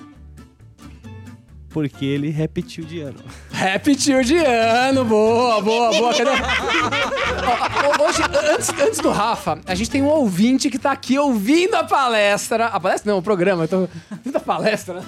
Porque 1.76 2.06
ele 2.06 2.30
repetiu 2.30 2.86
de 2.86 3.02
ano. 3.02 3.20
Repetiu 3.52 4.24
de 4.24 4.38
ano, 4.38 5.04
boa, 5.04 5.62
boa, 5.62 5.92
boa. 5.92 6.14
Cadê? 6.14 6.30
Ó, 6.30 8.00
ó, 8.00 8.08
Hoje, 8.08 8.22
antes, 8.54 8.70
antes 8.70 9.00
do 9.02 9.12
Rafa, 9.12 9.60
a 9.66 9.76
gente 9.76 9.90
tem 9.90 10.02
um 10.02 10.08
ouvinte 10.08 10.70
que 10.70 10.80
tá 10.80 10.94
aqui 10.94 11.20
ouvindo 11.20 11.76
a 11.76 11.84
palestra. 11.84 12.68
A 12.68 12.80
palestra 12.80 13.12
não, 13.12 13.20
o 13.20 13.22
programa, 13.22 13.66
eu 13.66 13.68
tô 13.68 13.90
ouvindo 14.10 14.38
a 14.38 14.40
palestra, 14.40 15.02
né? 15.02 15.06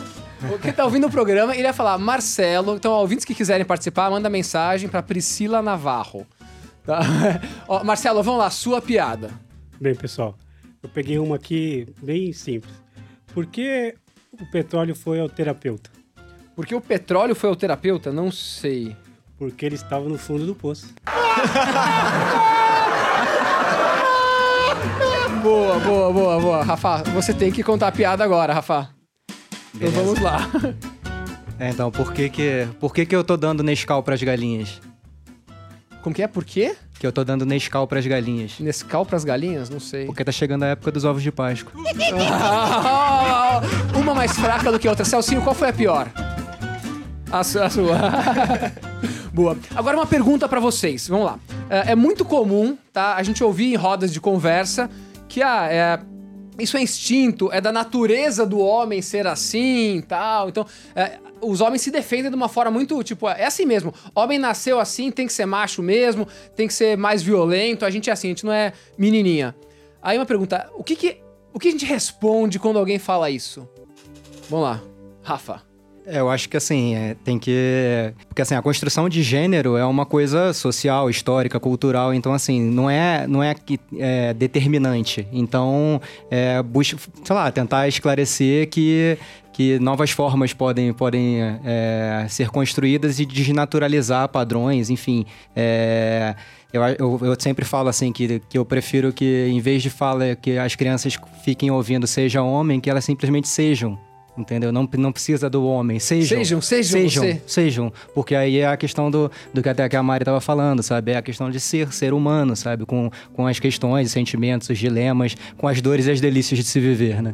O 0.54 0.60
que 0.60 0.74
tá 0.74 0.84
ouvindo 0.84 1.08
o 1.08 1.10
programa, 1.10 1.56
ele 1.56 1.64
ia 1.64 1.72
falar 1.72 1.98
Marcelo. 1.98 2.76
Então, 2.76 2.92
ó, 2.92 3.00
ouvintes 3.00 3.24
que 3.24 3.34
quiserem 3.34 3.66
participar, 3.66 4.12
manda 4.12 4.30
mensagem 4.30 4.90
pra 4.90 5.02
Priscila 5.02 5.62
Navarro. 5.62 6.28
Tá? 6.86 7.00
Ó, 7.66 7.82
Marcelo, 7.86 8.22
vamos 8.22 8.42
lá, 8.42 8.50
sua 8.50 8.82
piada. 8.82 9.32
Bem, 9.80 9.96
pessoal, 9.96 10.38
eu 10.84 10.90
peguei 10.90 11.18
uma 11.18 11.38
aqui 11.38 11.88
bem 12.04 12.34
simples. 12.34 12.74
Por 13.34 13.46
que 13.46 13.96
o 14.34 14.46
petróleo 14.52 14.94
foi 14.94 15.22
ao 15.22 15.30
terapeuta? 15.30 15.97
Porque 16.58 16.74
o 16.74 16.82
petróleo 16.82 17.36
foi 17.36 17.52
o 17.52 17.56
terapeuta? 17.56 18.12
Não 18.12 18.32
sei. 18.32 18.96
Porque 19.38 19.64
ele 19.64 19.76
estava 19.76 20.10
no 20.10 20.18
fundo 20.18 20.44
do 20.44 20.56
poço. 20.56 20.88
Boa, 25.44 25.80
boa, 25.80 26.12
boa, 26.12 26.40
boa. 26.42 26.64
Rafa, 26.64 27.04
você 27.14 27.34
tem 27.34 27.52
que 27.52 27.64
contar 27.64 27.88
a 27.88 27.92
piada 27.92 28.24
agora, 28.24 28.54
Rafa. 28.54 28.90
Então 29.76 29.90
Beleza. 29.92 30.02
vamos 30.04 30.20
lá. 30.20 30.50
É, 31.60 31.70
então, 31.70 31.90
por 31.92 32.12
que 32.12 32.30
que, 32.30 32.68
por 32.80 32.94
que 32.94 33.06
que 33.06 33.16
eu 33.16 33.24
tô 33.24 33.38
dando 33.38 33.64
Nescau 33.64 34.04
pras 34.04 34.22
galinhas? 34.22 34.82
Como 36.02 36.14
que 36.14 36.22
é? 36.22 36.28
Por 36.28 36.44
quê? 36.44 36.76
Que 37.00 37.06
eu 37.08 37.12
tô 37.14 37.24
dando 37.24 37.46
Nescau 37.46 37.88
pras 37.88 38.06
galinhas. 38.06 38.60
Nescau 38.60 39.06
pras 39.06 39.24
galinhas? 39.24 39.70
Não 39.70 39.80
sei. 39.80 40.06
Porque 40.06 40.24
tá 40.26 40.32
chegando 40.32 40.64
a 40.64 40.68
época 40.68 40.92
dos 40.92 41.06
ovos 41.06 41.24
de 41.24 41.32
Páscoa. 41.32 41.72
Ah, 42.30 43.62
Uma 43.96 44.14
mais 44.14 44.34
fraca 44.38 44.72
do 44.72 44.80
que 44.80 44.88
a 44.88 44.92
outra. 44.92 45.06
Celcinho, 45.06 45.42
qual 45.42 45.56
foi 45.56 45.70
a 45.70 45.74
pior? 45.74 46.12
A 47.32 47.44
sua. 47.44 47.66
a 47.66 47.70
sua. 47.72 47.98
Boa. 49.34 49.58
Agora 49.76 49.98
uma 49.98 50.06
pergunta 50.06 50.48
pra 50.48 50.60
vocês. 50.60 51.08
Vamos 51.08 51.26
lá. 51.26 51.40
É, 51.70 51.92
é 51.92 51.96
muito 51.96 52.26
comum, 52.26 52.78
tá? 52.92 53.16
A 53.16 53.24
gente 53.24 53.44
ouvir 53.44 53.74
em 53.74 53.76
rodas 53.76 54.12
de 54.12 54.20
conversa 54.20 54.90
que 55.28 55.42
ah, 55.42 55.68
é, 55.70 56.00
isso 56.60 56.78
é 56.78 56.82
instinto, 56.82 57.52
é 57.52 57.62
da 57.62 57.72
natureza 57.72 58.46
do 58.46 58.60
homem 58.60 59.02
ser 59.02 59.28
assim, 59.28 60.02
tal. 60.08 60.50
Então, 60.50 60.66
é, 60.96 61.20
os 61.42 61.62
homens 61.62 61.82
se 61.82 61.92
defendem 61.92 62.32
de 62.32 62.36
uma 62.36 62.50
forma 62.50 62.72
muito, 62.72 63.04
tipo, 63.04 63.28
é 63.30 63.46
assim 63.46 63.66
mesmo. 63.66 63.94
Homem 64.16 64.40
nasceu 64.40 64.80
assim, 64.80 65.12
tem 65.12 65.28
que 65.28 65.34
ser 65.34 65.46
macho 65.46 65.84
mesmo, 65.84 66.28
tem 66.56 66.68
que 66.68 66.74
ser 66.74 66.98
mais 66.98 67.22
violento. 67.22 67.86
A 67.86 67.90
gente 67.90 68.10
é 68.10 68.14
assim, 68.14 68.28
a 68.28 68.32
gente 68.32 68.46
não 68.46 68.54
é 68.54 68.74
menininha. 68.98 69.56
Aí 70.02 70.18
uma 70.18 70.26
pergunta, 70.26 70.70
o 70.76 70.84
que 70.84 70.96
que, 70.96 71.18
o 71.54 71.60
que 71.60 71.68
a 71.68 71.72
gente 71.72 71.86
responde 71.86 72.60
quando 72.60 72.80
alguém 72.80 72.98
fala 72.98 73.30
isso? 73.30 73.68
Vamos 74.50 74.66
lá, 74.66 74.82
Rafa. 75.22 75.67
É, 76.10 76.22
eu 76.22 76.30
acho 76.30 76.48
que 76.48 76.56
assim, 76.56 76.96
é, 76.96 77.16
tem 77.16 77.38
que. 77.38 78.14
Porque 78.30 78.42
assim, 78.42 78.56
a 78.56 78.62
construção 78.62 79.10
de 79.10 79.22
gênero 79.22 79.76
é 79.76 79.86
uma 79.86 80.06
coisa 80.06 80.54
social, 80.54 81.10
histórica, 81.10 81.60
cultural, 81.60 82.14
então 82.14 82.34
assim, 82.34 82.62
não 82.62 82.90
é, 82.90 83.28
não 83.28 83.44
é, 83.44 83.54
é 83.98 84.34
determinante. 84.34 85.28
Então, 85.34 86.02
é, 86.32 86.64
busca, 86.64 86.98
sei 87.26 87.36
lá, 87.36 87.52
tentar 87.52 87.90
esclarecer 87.90 88.70
que, 88.70 89.18
que 89.52 89.78
novas 89.80 90.10
formas 90.12 90.54
podem, 90.54 90.94
podem 90.94 91.42
é, 91.66 92.26
ser 92.30 92.50
construídas 92.52 93.20
e 93.20 93.26
desnaturalizar 93.26 94.30
padrões, 94.30 94.90
enfim. 94.90 95.26
É, 95.54 96.36
eu, 96.72 96.82
eu, 96.84 97.20
eu 97.22 97.36
sempre 97.38 97.66
falo 97.66 97.90
assim 97.90 98.14
que, 98.14 98.40
que 98.48 98.58
eu 98.58 98.64
prefiro 98.64 99.12
que, 99.12 99.50
em 99.50 99.60
vez 99.60 99.84
de 99.84 99.90
falar 99.90 100.38
que 100.38 100.58
as 100.58 100.74
crianças 100.74 101.18
fiquem 101.44 101.70
ouvindo 101.70 102.08
seja 102.08 102.42
homem, 102.42 102.80
que 102.80 102.90
elas 102.90 103.04
simplesmente 103.04 103.50
sejam. 103.50 104.07
Entendeu? 104.38 104.72
Não, 104.72 104.88
não 104.98 105.12
precisa 105.12 105.50
do 105.50 105.66
homem. 105.66 105.98
Sejam. 106.00 106.38
Sejam, 106.38 106.62
sejam 106.62 106.92
Sejam, 107.02 107.24
você. 107.24 107.42
sejam. 107.48 107.94
Porque 108.14 108.36
aí 108.36 108.60
é 108.60 108.68
a 108.68 108.78
questão 108.78 109.10
do, 109.10 109.32
do 109.54 109.64
que 109.64 109.70
até 109.70 109.90
que 109.90 109.96
a 109.96 110.04
Mari 110.04 110.24
tava 110.24 110.40
falando, 110.40 110.84
sabe? 110.84 111.12
É 111.12 111.18
a 111.18 111.22
questão 111.22 111.50
de 111.50 111.60
ser, 111.60 111.92
ser 111.92 112.14
humano, 112.14 112.56
sabe? 112.56 112.86
Com, 112.86 113.10
com 113.34 113.48
as 113.48 113.60
questões, 113.60 114.08
os 114.08 114.14
sentimentos, 114.14 114.70
os 114.70 114.78
dilemas, 114.78 115.36
com 115.58 115.68
as 115.68 115.82
dores 115.82 116.06
e 116.06 116.12
as 116.12 116.22
delícias 116.22 116.60
de 116.60 116.66
se 116.66 116.80
viver, 116.80 117.22
né? 117.22 117.34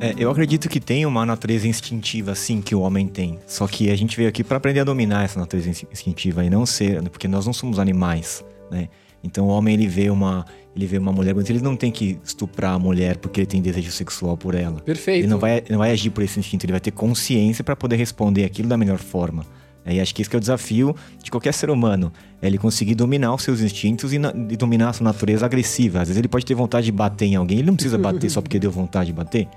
É, 0.00 0.14
eu 0.16 0.30
acredito 0.30 0.68
que 0.68 0.78
tem 0.78 1.04
uma 1.04 1.26
natureza 1.26 1.66
instintiva, 1.66 2.32
sim, 2.36 2.62
que 2.62 2.72
o 2.72 2.80
homem 2.82 3.08
tem. 3.08 3.36
Só 3.48 3.66
que 3.66 3.90
a 3.90 3.96
gente 3.96 4.16
veio 4.16 4.28
aqui 4.28 4.44
para 4.44 4.56
aprender 4.58 4.78
a 4.78 4.84
dominar 4.84 5.24
essa 5.24 5.40
natureza 5.40 5.68
ins- 5.70 5.84
instintiva 5.92 6.44
e 6.44 6.48
não 6.50 6.64
ser, 6.64 7.02
porque 7.10 7.26
nós 7.26 7.46
não 7.46 7.52
somos 7.52 7.80
animais, 7.80 8.44
né? 8.70 8.88
Então 9.24 9.46
o 9.46 9.48
homem 9.48 9.74
ele 9.74 9.88
vê 9.88 10.08
uma, 10.08 10.46
ele 10.78 10.86
vê 10.86 10.96
uma 10.98 11.12
mulher 11.12 11.34
bonita, 11.34 11.50
ele 11.52 11.60
não 11.60 11.74
tem 11.76 11.90
que 11.90 12.18
estuprar 12.24 12.74
a 12.74 12.78
mulher 12.78 13.16
porque 13.18 13.40
ele 13.40 13.46
tem 13.46 13.60
desejo 13.60 13.90
sexual 13.90 14.36
por 14.36 14.54
ela. 14.54 14.80
Perfeito. 14.80 15.22
Ele 15.24 15.26
não 15.26 15.38
vai, 15.38 15.62
não 15.68 15.78
vai 15.78 15.90
agir 15.90 16.10
por 16.10 16.22
esse 16.22 16.38
instinto, 16.38 16.64
ele 16.64 16.72
vai 16.72 16.80
ter 16.80 16.92
consciência 16.92 17.62
para 17.64 17.74
poder 17.76 17.96
responder 17.96 18.44
aquilo 18.44 18.68
da 18.68 18.76
melhor 18.76 18.98
forma. 18.98 19.44
É, 19.84 19.94
E 19.94 20.00
acho 20.00 20.14
que 20.14 20.22
esse 20.22 20.28
que 20.30 20.36
é 20.36 20.38
o 20.38 20.40
desafio 20.40 20.94
de 21.22 21.30
qualquer 21.30 21.52
ser 21.52 21.68
humano. 21.70 22.12
É 22.40 22.46
ele 22.46 22.58
conseguir 22.58 22.94
dominar 22.94 23.34
os 23.34 23.42
seus 23.42 23.60
instintos 23.60 24.12
e, 24.12 24.18
na- 24.18 24.32
e 24.50 24.56
dominar 24.56 24.90
a 24.90 24.92
sua 24.92 25.04
natureza 25.04 25.44
agressiva. 25.46 26.00
Às 26.00 26.08
vezes 26.08 26.18
ele 26.18 26.28
pode 26.28 26.46
ter 26.46 26.54
vontade 26.54 26.86
de 26.86 26.92
bater 26.92 27.26
em 27.26 27.34
alguém, 27.36 27.58
ele 27.58 27.66
não 27.66 27.74
precisa 27.74 27.98
bater 27.98 28.30
só 28.30 28.40
porque 28.40 28.58
deu 28.58 28.70
vontade 28.70 29.06
de 29.08 29.12
bater. 29.12 29.48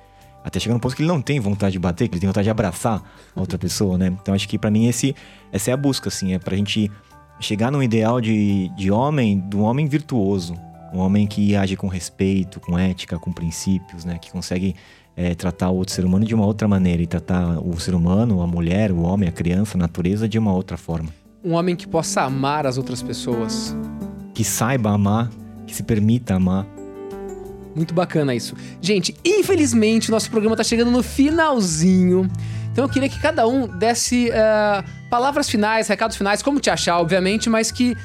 Até 0.43 0.59
chegar 0.59 0.73
no 0.73 0.79
ponto 0.79 0.95
que 0.95 1.03
ele 1.03 1.07
não 1.09 1.21
tem 1.21 1.39
vontade 1.39 1.73
de 1.73 1.79
bater, 1.79 2.07
que 2.07 2.15
ele 2.15 2.19
tem 2.21 2.27
vontade 2.27 2.45
de 2.45 2.49
abraçar 2.49 3.03
a 3.35 3.39
outra 3.39 3.59
pessoa, 3.59 3.95
né? 3.95 4.07
Então 4.19 4.33
acho 4.33 4.49
que 4.49 4.57
pra 4.57 4.71
mim 4.71 4.87
esse, 4.87 5.13
essa 5.51 5.69
é 5.69 5.73
a 5.73 5.77
busca, 5.77 6.09
assim. 6.09 6.33
É 6.33 6.39
pra 6.39 6.55
gente 6.57 6.89
chegar 7.39 7.71
num 7.71 7.83
ideal 7.83 8.19
de, 8.19 8.69
de 8.75 8.89
homem, 8.89 9.37
do 9.37 9.59
homem 9.61 9.85
virtuoso. 9.87 10.55
Um 10.93 10.99
homem 10.99 11.25
que 11.25 11.55
age 11.55 11.75
com 11.75 11.87
respeito, 11.87 12.59
com 12.59 12.77
ética, 12.77 13.17
com 13.17 13.31
princípios, 13.31 14.03
né? 14.03 14.19
Que 14.19 14.31
consegue 14.31 14.75
é, 15.15 15.33
tratar 15.35 15.69
o 15.69 15.75
outro 15.75 15.93
ser 15.93 16.05
humano 16.05 16.25
de 16.25 16.35
uma 16.35 16.45
outra 16.45 16.67
maneira 16.67 17.01
e 17.01 17.07
tratar 17.07 17.59
o 17.59 17.79
ser 17.79 17.95
humano, 17.95 18.41
a 18.41 18.47
mulher, 18.47 18.91
o 18.91 19.01
homem, 19.01 19.27
a 19.29 19.31
criança, 19.31 19.77
a 19.77 19.79
natureza 19.79 20.27
de 20.27 20.37
uma 20.37 20.53
outra 20.53 20.77
forma. 20.77 21.09
Um 21.43 21.53
homem 21.53 21.75
que 21.75 21.87
possa 21.87 22.21
amar 22.21 22.67
as 22.67 22.77
outras 22.77 23.01
pessoas. 23.01 23.75
Que 24.33 24.43
saiba 24.43 24.91
amar, 24.91 25.29
que 25.65 25.75
se 25.75 25.83
permita 25.83 26.35
amar. 26.35 26.65
Muito 27.75 27.93
bacana 27.93 28.35
isso. 28.35 28.55
Gente, 28.81 29.15
infelizmente 29.23 30.09
o 30.09 30.11
nosso 30.11 30.29
programa 30.29 30.55
tá 30.55 30.63
chegando 30.63 30.91
no 30.91 31.01
finalzinho. 31.01 32.29
Então 32.71 32.85
eu 32.85 32.89
queria 32.89 33.09
que 33.09 33.19
cada 33.19 33.47
um 33.47 33.67
desse 33.67 34.29
eh, 34.29 34.83
palavras 35.09 35.49
finais, 35.49 35.87
recados 35.87 36.15
finais, 36.15 36.41
como 36.41 36.59
te 36.59 36.69
achar, 36.69 36.99
obviamente, 36.99 37.49
mas 37.49 37.71
que 37.71 37.97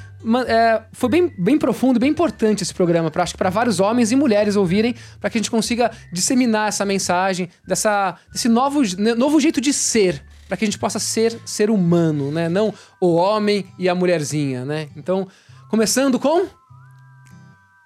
eh, 0.47 0.83
foi 0.93 1.09
bem, 1.09 1.33
bem 1.39 1.59
profundo, 1.59 2.01
bem 2.01 2.11
importante 2.11 2.63
esse 2.63 2.75
programa, 2.75 3.11
pra, 3.11 3.23
acho 3.23 3.33
que 3.35 3.39
para 3.39 3.51
vários 3.51 3.79
homens 3.81 4.11
e 4.11 4.17
mulheres 4.17 4.57
ouvirem, 4.57 4.95
para 5.21 5.31
que 5.31 5.39
a 5.39 5.41
gente 5.41 5.51
consiga 5.51 5.91
disseminar 6.13 6.69
essa 6.69 6.85
mensagem, 6.85 7.49
dessa, 7.67 8.17
desse 8.33 8.49
novo, 8.49 8.83
ne- 8.99 9.15
novo 9.15 9.39
jeito 9.41 9.61
de 9.61 9.73
ser, 9.73 10.23
para 10.49 10.57
que 10.57 10.65
a 10.65 10.67
gente 10.67 10.79
possa 10.79 10.99
ser 10.99 11.39
ser 11.45 11.71
humano, 11.71 12.31
né? 12.33 12.49
Não 12.49 12.73
o 13.01 13.15
homem 13.15 13.67
e 13.79 13.89
a 13.89 13.95
mulherzinha, 13.95 14.65
né? 14.65 14.89
Então, 14.97 15.27
começando 15.69 16.19
com 16.19 16.47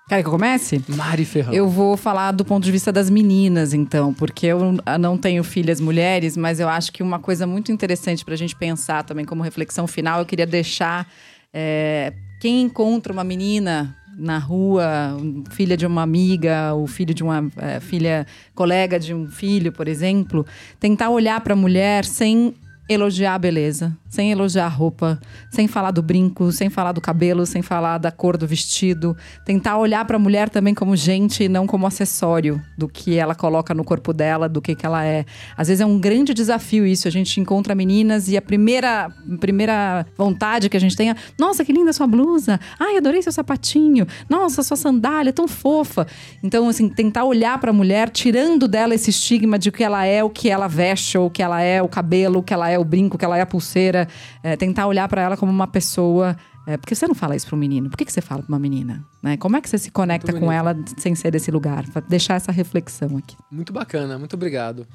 Quer 0.09 0.23
que 0.23 0.27
eu 0.27 0.33
comece? 0.33 0.85
Mari 0.89 1.25
Ferrão. 1.25 1.55
Eu 1.55 1.69
vou 1.69 1.97
falar 1.97 2.33
do 2.33 2.45
ponto 2.45 2.65
de 2.65 2.73
vista 2.73 2.91
das 2.91 3.09
meninas, 3.09 3.73
então, 3.73 4.13
porque 4.13 4.47
eu 4.47 4.75
não 4.99 5.17
tenho 5.17 5.45
filhas 5.45 5.81
mulheres, 5.81 6.37
mas 6.37 6.59
eu 6.59 6.69
acho 6.69 6.91
que 6.93 7.01
uma 7.01 7.21
coisa 7.21 7.47
muito 7.47 7.71
interessante 7.71 8.25
para 8.25 8.35
a 8.35 8.37
gente 8.37 8.57
pensar 8.57 9.05
também 9.05 9.25
como 9.25 9.41
reflexão 9.41 9.87
final, 9.87 10.19
eu 10.19 10.27
queria 10.27 10.47
deixar 10.47 11.07
é, 11.55 12.13
quem 12.41 12.63
encontra 12.63 13.13
uma 13.13 13.23
menina 13.23 13.95
na 14.17 14.39
rua, 14.39 15.17
filha 15.51 15.77
de 15.77 15.87
uma 15.87 16.03
amiga, 16.03 16.73
ou 16.75 16.87
filho 16.87 17.15
de 17.15 17.23
uma 17.23 17.51
é, 17.57 17.79
filha, 17.81 18.27
colega 18.55 18.99
de 18.99 19.15
um 19.15 19.29
filho, 19.29 19.71
por 19.71 19.87
exemplo, 19.87 20.45
tentar 20.79 21.11
olhar 21.11 21.41
para 21.43 21.53
a 21.53 21.57
mulher 21.57 22.05
sem 22.05 22.55
elogiar 22.89 23.35
a 23.35 23.39
beleza, 23.39 23.97
sem 24.11 24.33
elogiar 24.33 24.67
a 24.67 24.69
roupa, 24.69 25.21
sem 25.49 25.69
falar 25.69 25.93
do 25.93 26.03
brinco, 26.03 26.51
sem 26.51 26.69
falar 26.69 26.91
do 26.91 27.01
cabelo, 27.01 27.47
sem 27.47 27.63
falar 27.63 27.97
da 27.99 28.11
cor 28.11 28.37
do 28.37 28.47
vestido. 28.47 29.17
Tentar 29.47 29.79
olhar 29.79 30.05
para 30.05 30.17
a 30.17 30.19
mulher 30.19 30.51
também 30.51 30.75
como 30.75 30.97
gente 30.97 31.45
e 31.45 31.49
não 31.49 31.65
como 31.65 31.87
acessório 31.87 32.61
do 32.77 32.89
que 32.89 33.17
ela 33.17 33.37
coloca 33.37 33.73
no 33.73 33.85
corpo 33.85 34.13
dela, 34.13 34.49
do 34.49 34.61
que, 34.61 34.75
que 34.75 34.85
ela 34.85 35.05
é. 35.05 35.25
Às 35.57 35.69
vezes 35.69 35.81
é 35.81 35.87
um 35.87 35.99
grande 35.99 36.35
desafio 36.35 36.85
isso. 36.85 37.07
A 37.07 37.11
gente 37.11 37.41
encontra 37.41 37.73
meninas 37.73 38.29
e 38.29 38.37
a 38.37 38.43
primeira, 38.43 39.09
primeira 39.39 40.05
vontade 40.19 40.69
que 40.69 40.77
a 40.77 40.81
gente 40.81 40.97
tem 40.97 41.11
é: 41.11 41.15
nossa, 41.39 41.65
que 41.65 41.73
linda 41.73 41.93
sua 41.93 42.09
blusa! 42.09 42.59
Ai, 42.81 42.97
adorei 42.97 43.23
seu 43.23 43.33
sapatinho! 43.33 44.07
Nossa, 44.29 44.65
sua 44.65 44.77
sandália, 44.77 45.33
tão 45.33 45.47
fofa! 45.47 46.07
Então, 46.43 46.69
assim, 46.69 46.89
tentar 46.89 47.25
olhar 47.25 47.59
para 47.61 47.71
a 47.71 47.73
mulher, 47.73 48.11
tirando 48.11 48.67
dela 48.67 48.93
esse 48.93 49.11
estigma 49.11 49.57
de 49.57 49.71
que 49.71 49.85
ela 49.85 50.05
é 50.05 50.25
o 50.25 50.31
que 50.31 50.51
ela 50.51 50.67
veste, 50.67 51.17
ou 51.17 51.27
o 51.27 51.31
que 51.31 51.43
ela 51.43 51.61
é 51.63 51.81
o 51.81 51.89
cabelo, 51.89 52.41
o 52.41 52.43
que 52.43 52.53
ela 52.53 52.69
é 52.69 52.77
o 52.77 52.85
brinco, 52.85 53.15
o 53.15 53.19
que 53.19 53.25
ela 53.25 53.39
é 53.39 53.41
a 53.41 53.47
pulseira. 53.47 54.00
É, 54.43 54.57
tentar 54.57 54.87
olhar 54.87 55.09
para 55.09 55.23
ela 55.23 55.37
como 55.37 55.51
uma 55.51 55.67
pessoa. 55.67 56.37
É, 56.67 56.77
porque 56.77 56.95
você 56.95 57.07
não 57.09 57.15
fala 57.15 57.35
isso 57.35 57.47
para 57.47 57.57
um 57.57 57.59
menino? 57.59 57.89
Por 57.91 57.97
que, 57.97 58.05
que 58.05 58.13
você 58.13 58.21
fala 58.21 58.43
para 58.43 58.53
uma 58.53 58.59
menina? 58.59 59.05
Né? 59.23 59.37
Como 59.37 59.57
é 59.57 59.61
que 59.61 59.69
você 59.69 59.79
se 59.79 59.91
conecta 59.91 60.31
Muito 60.31 60.41
com 60.41 60.47
bonito. 60.47 60.61
ela 60.61 60.77
sem 60.99 61.15
ser 61.15 61.31
desse 61.31 61.51
lugar? 61.51 61.85
Pra 61.91 62.01
deixar 62.03 62.35
essa 62.35 62.53
reflexão 62.53 63.17
aqui. 63.17 63.37
Muito 63.51 63.73
bacana, 63.73 64.19
muito 64.19 64.35
obrigado. 64.35 64.87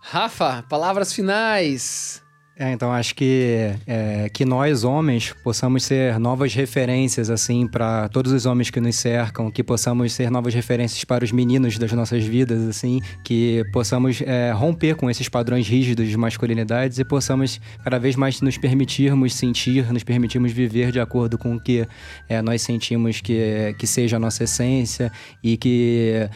Rafa, 0.00 0.62
palavras 0.68 1.12
finais. 1.12 2.23
É, 2.56 2.70
então 2.70 2.92
acho 2.92 3.16
que 3.16 3.72
é, 3.84 4.28
que 4.32 4.44
nós 4.44 4.84
homens 4.84 5.34
possamos 5.42 5.82
ser 5.82 6.20
novas 6.20 6.54
referências 6.54 7.28
assim 7.28 7.66
para 7.66 8.08
todos 8.08 8.30
os 8.30 8.46
homens 8.46 8.70
que 8.70 8.80
nos 8.80 8.94
cercam, 8.94 9.50
que 9.50 9.62
possamos 9.62 10.12
ser 10.12 10.30
novas 10.30 10.54
referências 10.54 11.02
para 11.02 11.24
os 11.24 11.32
meninos 11.32 11.76
das 11.78 11.90
nossas 11.92 12.24
vidas, 12.24 12.62
assim, 12.68 13.00
que 13.24 13.64
possamos 13.72 14.22
é, 14.22 14.52
romper 14.52 14.94
com 14.94 15.10
esses 15.10 15.28
padrões 15.28 15.66
rígidos 15.66 16.08
de 16.08 16.16
masculinidades 16.16 17.00
e 17.00 17.04
possamos 17.04 17.60
cada 17.82 17.98
vez 17.98 18.14
mais 18.14 18.40
nos 18.40 18.56
permitirmos 18.56 19.34
sentir, 19.34 19.92
nos 19.92 20.04
permitirmos 20.04 20.52
viver 20.52 20.92
de 20.92 21.00
acordo 21.00 21.36
com 21.36 21.56
o 21.56 21.60
que 21.60 21.84
é, 22.28 22.40
nós 22.40 22.62
sentimos 22.62 23.20
que 23.20 23.74
que 23.78 23.86
seja 23.86 24.16
a 24.16 24.20
nossa 24.20 24.44
essência 24.44 25.10
e 25.42 25.56
que 25.56 26.28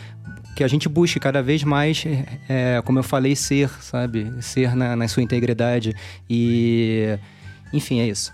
que 0.59 0.65
a 0.65 0.69
gente 0.69 0.89
busque 0.89 1.21
cada 1.21 1.41
vez 1.41 1.63
mais, 1.63 2.05
é, 2.49 2.83
como 2.85 2.99
eu 2.99 3.05
falei, 3.05 3.37
ser, 3.37 3.71
sabe? 3.81 4.33
Ser 4.41 4.75
na, 4.75 4.97
na 4.97 5.07
sua 5.07 5.23
integridade. 5.23 5.95
E. 6.29 7.17
Enfim, 7.73 8.01
é 8.01 8.09
isso. 8.09 8.33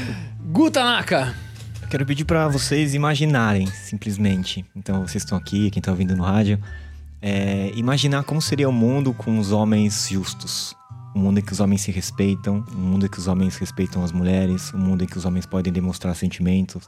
Gutanaka! 0.40 1.34
Eu 1.82 1.88
quero 1.88 2.06
pedir 2.06 2.24
para 2.24 2.48
vocês 2.48 2.94
imaginarem, 2.94 3.66
simplesmente. 3.66 4.64
Então, 4.74 5.06
vocês 5.06 5.22
estão 5.22 5.36
aqui, 5.36 5.70
quem 5.70 5.82
tá 5.82 5.90
ouvindo 5.90 6.16
no 6.16 6.22
rádio, 6.22 6.58
é, 7.20 7.70
imaginar 7.76 8.24
como 8.24 8.40
seria 8.40 8.70
o 8.70 8.72
mundo 8.72 9.12
com 9.12 9.38
os 9.38 9.52
homens 9.52 10.08
justos. 10.10 10.74
Um 11.14 11.20
mundo 11.20 11.40
em 11.40 11.42
que 11.42 11.52
os 11.52 11.60
homens 11.60 11.82
se 11.82 11.90
respeitam, 11.90 12.64
um 12.74 12.80
mundo 12.80 13.04
em 13.04 13.08
que 13.10 13.18
os 13.18 13.26
homens 13.26 13.54
respeitam 13.56 14.02
as 14.02 14.12
mulheres, 14.12 14.72
um 14.72 14.78
mundo 14.78 15.04
em 15.04 15.06
que 15.06 15.18
os 15.18 15.26
homens 15.26 15.44
podem 15.44 15.70
demonstrar 15.70 16.16
sentimentos, 16.16 16.86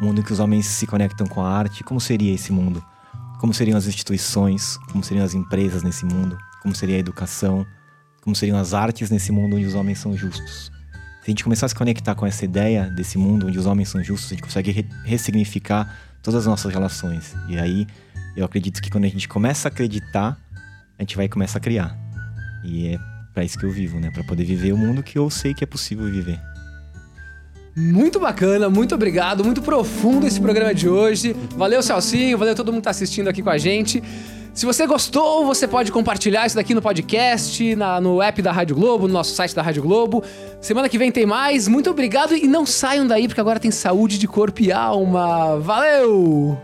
um 0.00 0.06
mundo 0.06 0.22
em 0.22 0.24
que 0.24 0.32
os 0.32 0.40
homens 0.40 0.64
se 0.64 0.86
conectam 0.86 1.26
com 1.26 1.42
a 1.42 1.50
arte. 1.50 1.84
Como 1.84 2.00
seria 2.00 2.34
esse 2.34 2.50
mundo? 2.50 2.82
Como 3.40 3.54
seriam 3.54 3.78
as 3.78 3.86
instituições, 3.86 4.76
como 4.92 5.02
seriam 5.02 5.24
as 5.24 5.32
empresas 5.32 5.82
nesse 5.82 6.04
mundo, 6.04 6.36
como 6.62 6.74
seria 6.74 6.96
a 6.96 6.98
educação, 6.98 7.66
como 8.20 8.36
seriam 8.36 8.58
as 8.58 8.74
artes 8.74 9.10
nesse 9.10 9.32
mundo 9.32 9.56
onde 9.56 9.64
os 9.64 9.74
homens 9.74 9.98
são 9.98 10.14
justos. 10.14 10.70
Se 11.22 11.26
a 11.26 11.30
gente 11.30 11.42
começar 11.42 11.64
a 11.64 11.68
se 11.70 11.74
conectar 11.74 12.14
com 12.14 12.26
essa 12.26 12.44
ideia 12.44 12.90
desse 12.90 13.16
mundo 13.16 13.46
onde 13.46 13.58
os 13.58 13.64
homens 13.64 13.88
são 13.88 14.04
justos, 14.04 14.30
a 14.30 14.34
gente 14.34 14.42
consegue 14.42 14.70
re 14.70 14.86
ressignificar 15.04 15.98
todas 16.22 16.40
as 16.40 16.46
nossas 16.46 16.70
relações. 16.70 17.34
E 17.48 17.58
aí, 17.58 17.86
eu 18.36 18.44
acredito 18.44 18.82
que 18.82 18.90
quando 18.90 19.04
a 19.04 19.08
gente 19.08 19.26
começa 19.26 19.68
a 19.68 19.70
acreditar, 19.70 20.38
a 20.98 21.02
gente 21.02 21.16
vai 21.16 21.26
começar 21.26 21.58
a 21.58 21.62
criar. 21.62 21.98
E 22.62 22.88
é 22.88 22.98
para 23.32 23.42
isso 23.42 23.58
que 23.58 23.64
eu 23.64 23.70
vivo, 23.70 23.98
né? 23.98 24.10
Para 24.10 24.22
poder 24.24 24.44
viver 24.44 24.72
o 24.72 24.76
mundo 24.76 25.02
que 25.02 25.18
eu 25.18 25.30
sei 25.30 25.54
que 25.54 25.64
é 25.64 25.66
possível 25.66 26.04
viver. 26.10 26.38
Muito 27.76 28.18
bacana, 28.18 28.68
muito 28.68 28.94
obrigado, 28.94 29.44
muito 29.44 29.62
profundo 29.62 30.26
esse 30.26 30.40
programa 30.40 30.74
de 30.74 30.88
hoje. 30.88 31.34
Valeu, 31.56 31.82
Celcinho, 31.82 32.36
valeu 32.36 32.54
todo 32.54 32.72
mundo 32.72 32.80
que 32.80 32.84
tá 32.84 32.90
assistindo 32.90 33.28
aqui 33.28 33.42
com 33.42 33.50
a 33.50 33.58
gente. 33.58 34.02
Se 34.52 34.66
você 34.66 34.86
gostou, 34.86 35.46
você 35.46 35.66
pode 35.68 35.92
compartilhar 35.92 36.44
isso 36.46 36.56
daqui 36.56 36.74
no 36.74 36.82
podcast, 36.82 37.74
na, 37.76 38.00
no 38.00 38.20
app 38.20 38.42
da 38.42 38.50
Rádio 38.50 38.74
Globo, 38.74 39.06
no 39.06 39.14
nosso 39.14 39.32
site 39.34 39.54
da 39.54 39.62
Rádio 39.62 39.82
Globo. 39.82 40.22
Semana 40.60 40.88
que 40.88 40.98
vem 40.98 41.12
tem 41.12 41.24
mais. 41.24 41.68
Muito 41.68 41.88
obrigado 41.88 42.34
e 42.34 42.46
não 42.46 42.66
saiam 42.66 43.06
daí, 43.06 43.28
porque 43.28 43.40
agora 43.40 43.60
tem 43.60 43.70
saúde 43.70 44.18
de 44.18 44.26
corpo 44.26 44.60
e 44.60 44.72
alma. 44.72 45.58
Valeu! 45.60 46.58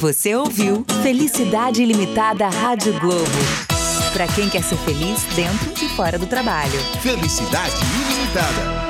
Você 0.00 0.34
ouviu 0.34 0.84
Felicidade 1.02 1.82
Ilimitada 1.82 2.48
Rádio 2.48 2.98
Globo. 3.00 3.26
Para 4.12 4.26
quem 4.28 4.48
quer 4.48 4.62
ser 4.62 4.76
feliz 4.78 5.24
dentro 5.34 5.84
e 5.84 5.88
fora 5.90 6.18
do 6.18 6.26
trabalho. 6.26 6.78
Felicidade 7.00 7.76
ilimitada. 7.76 8.81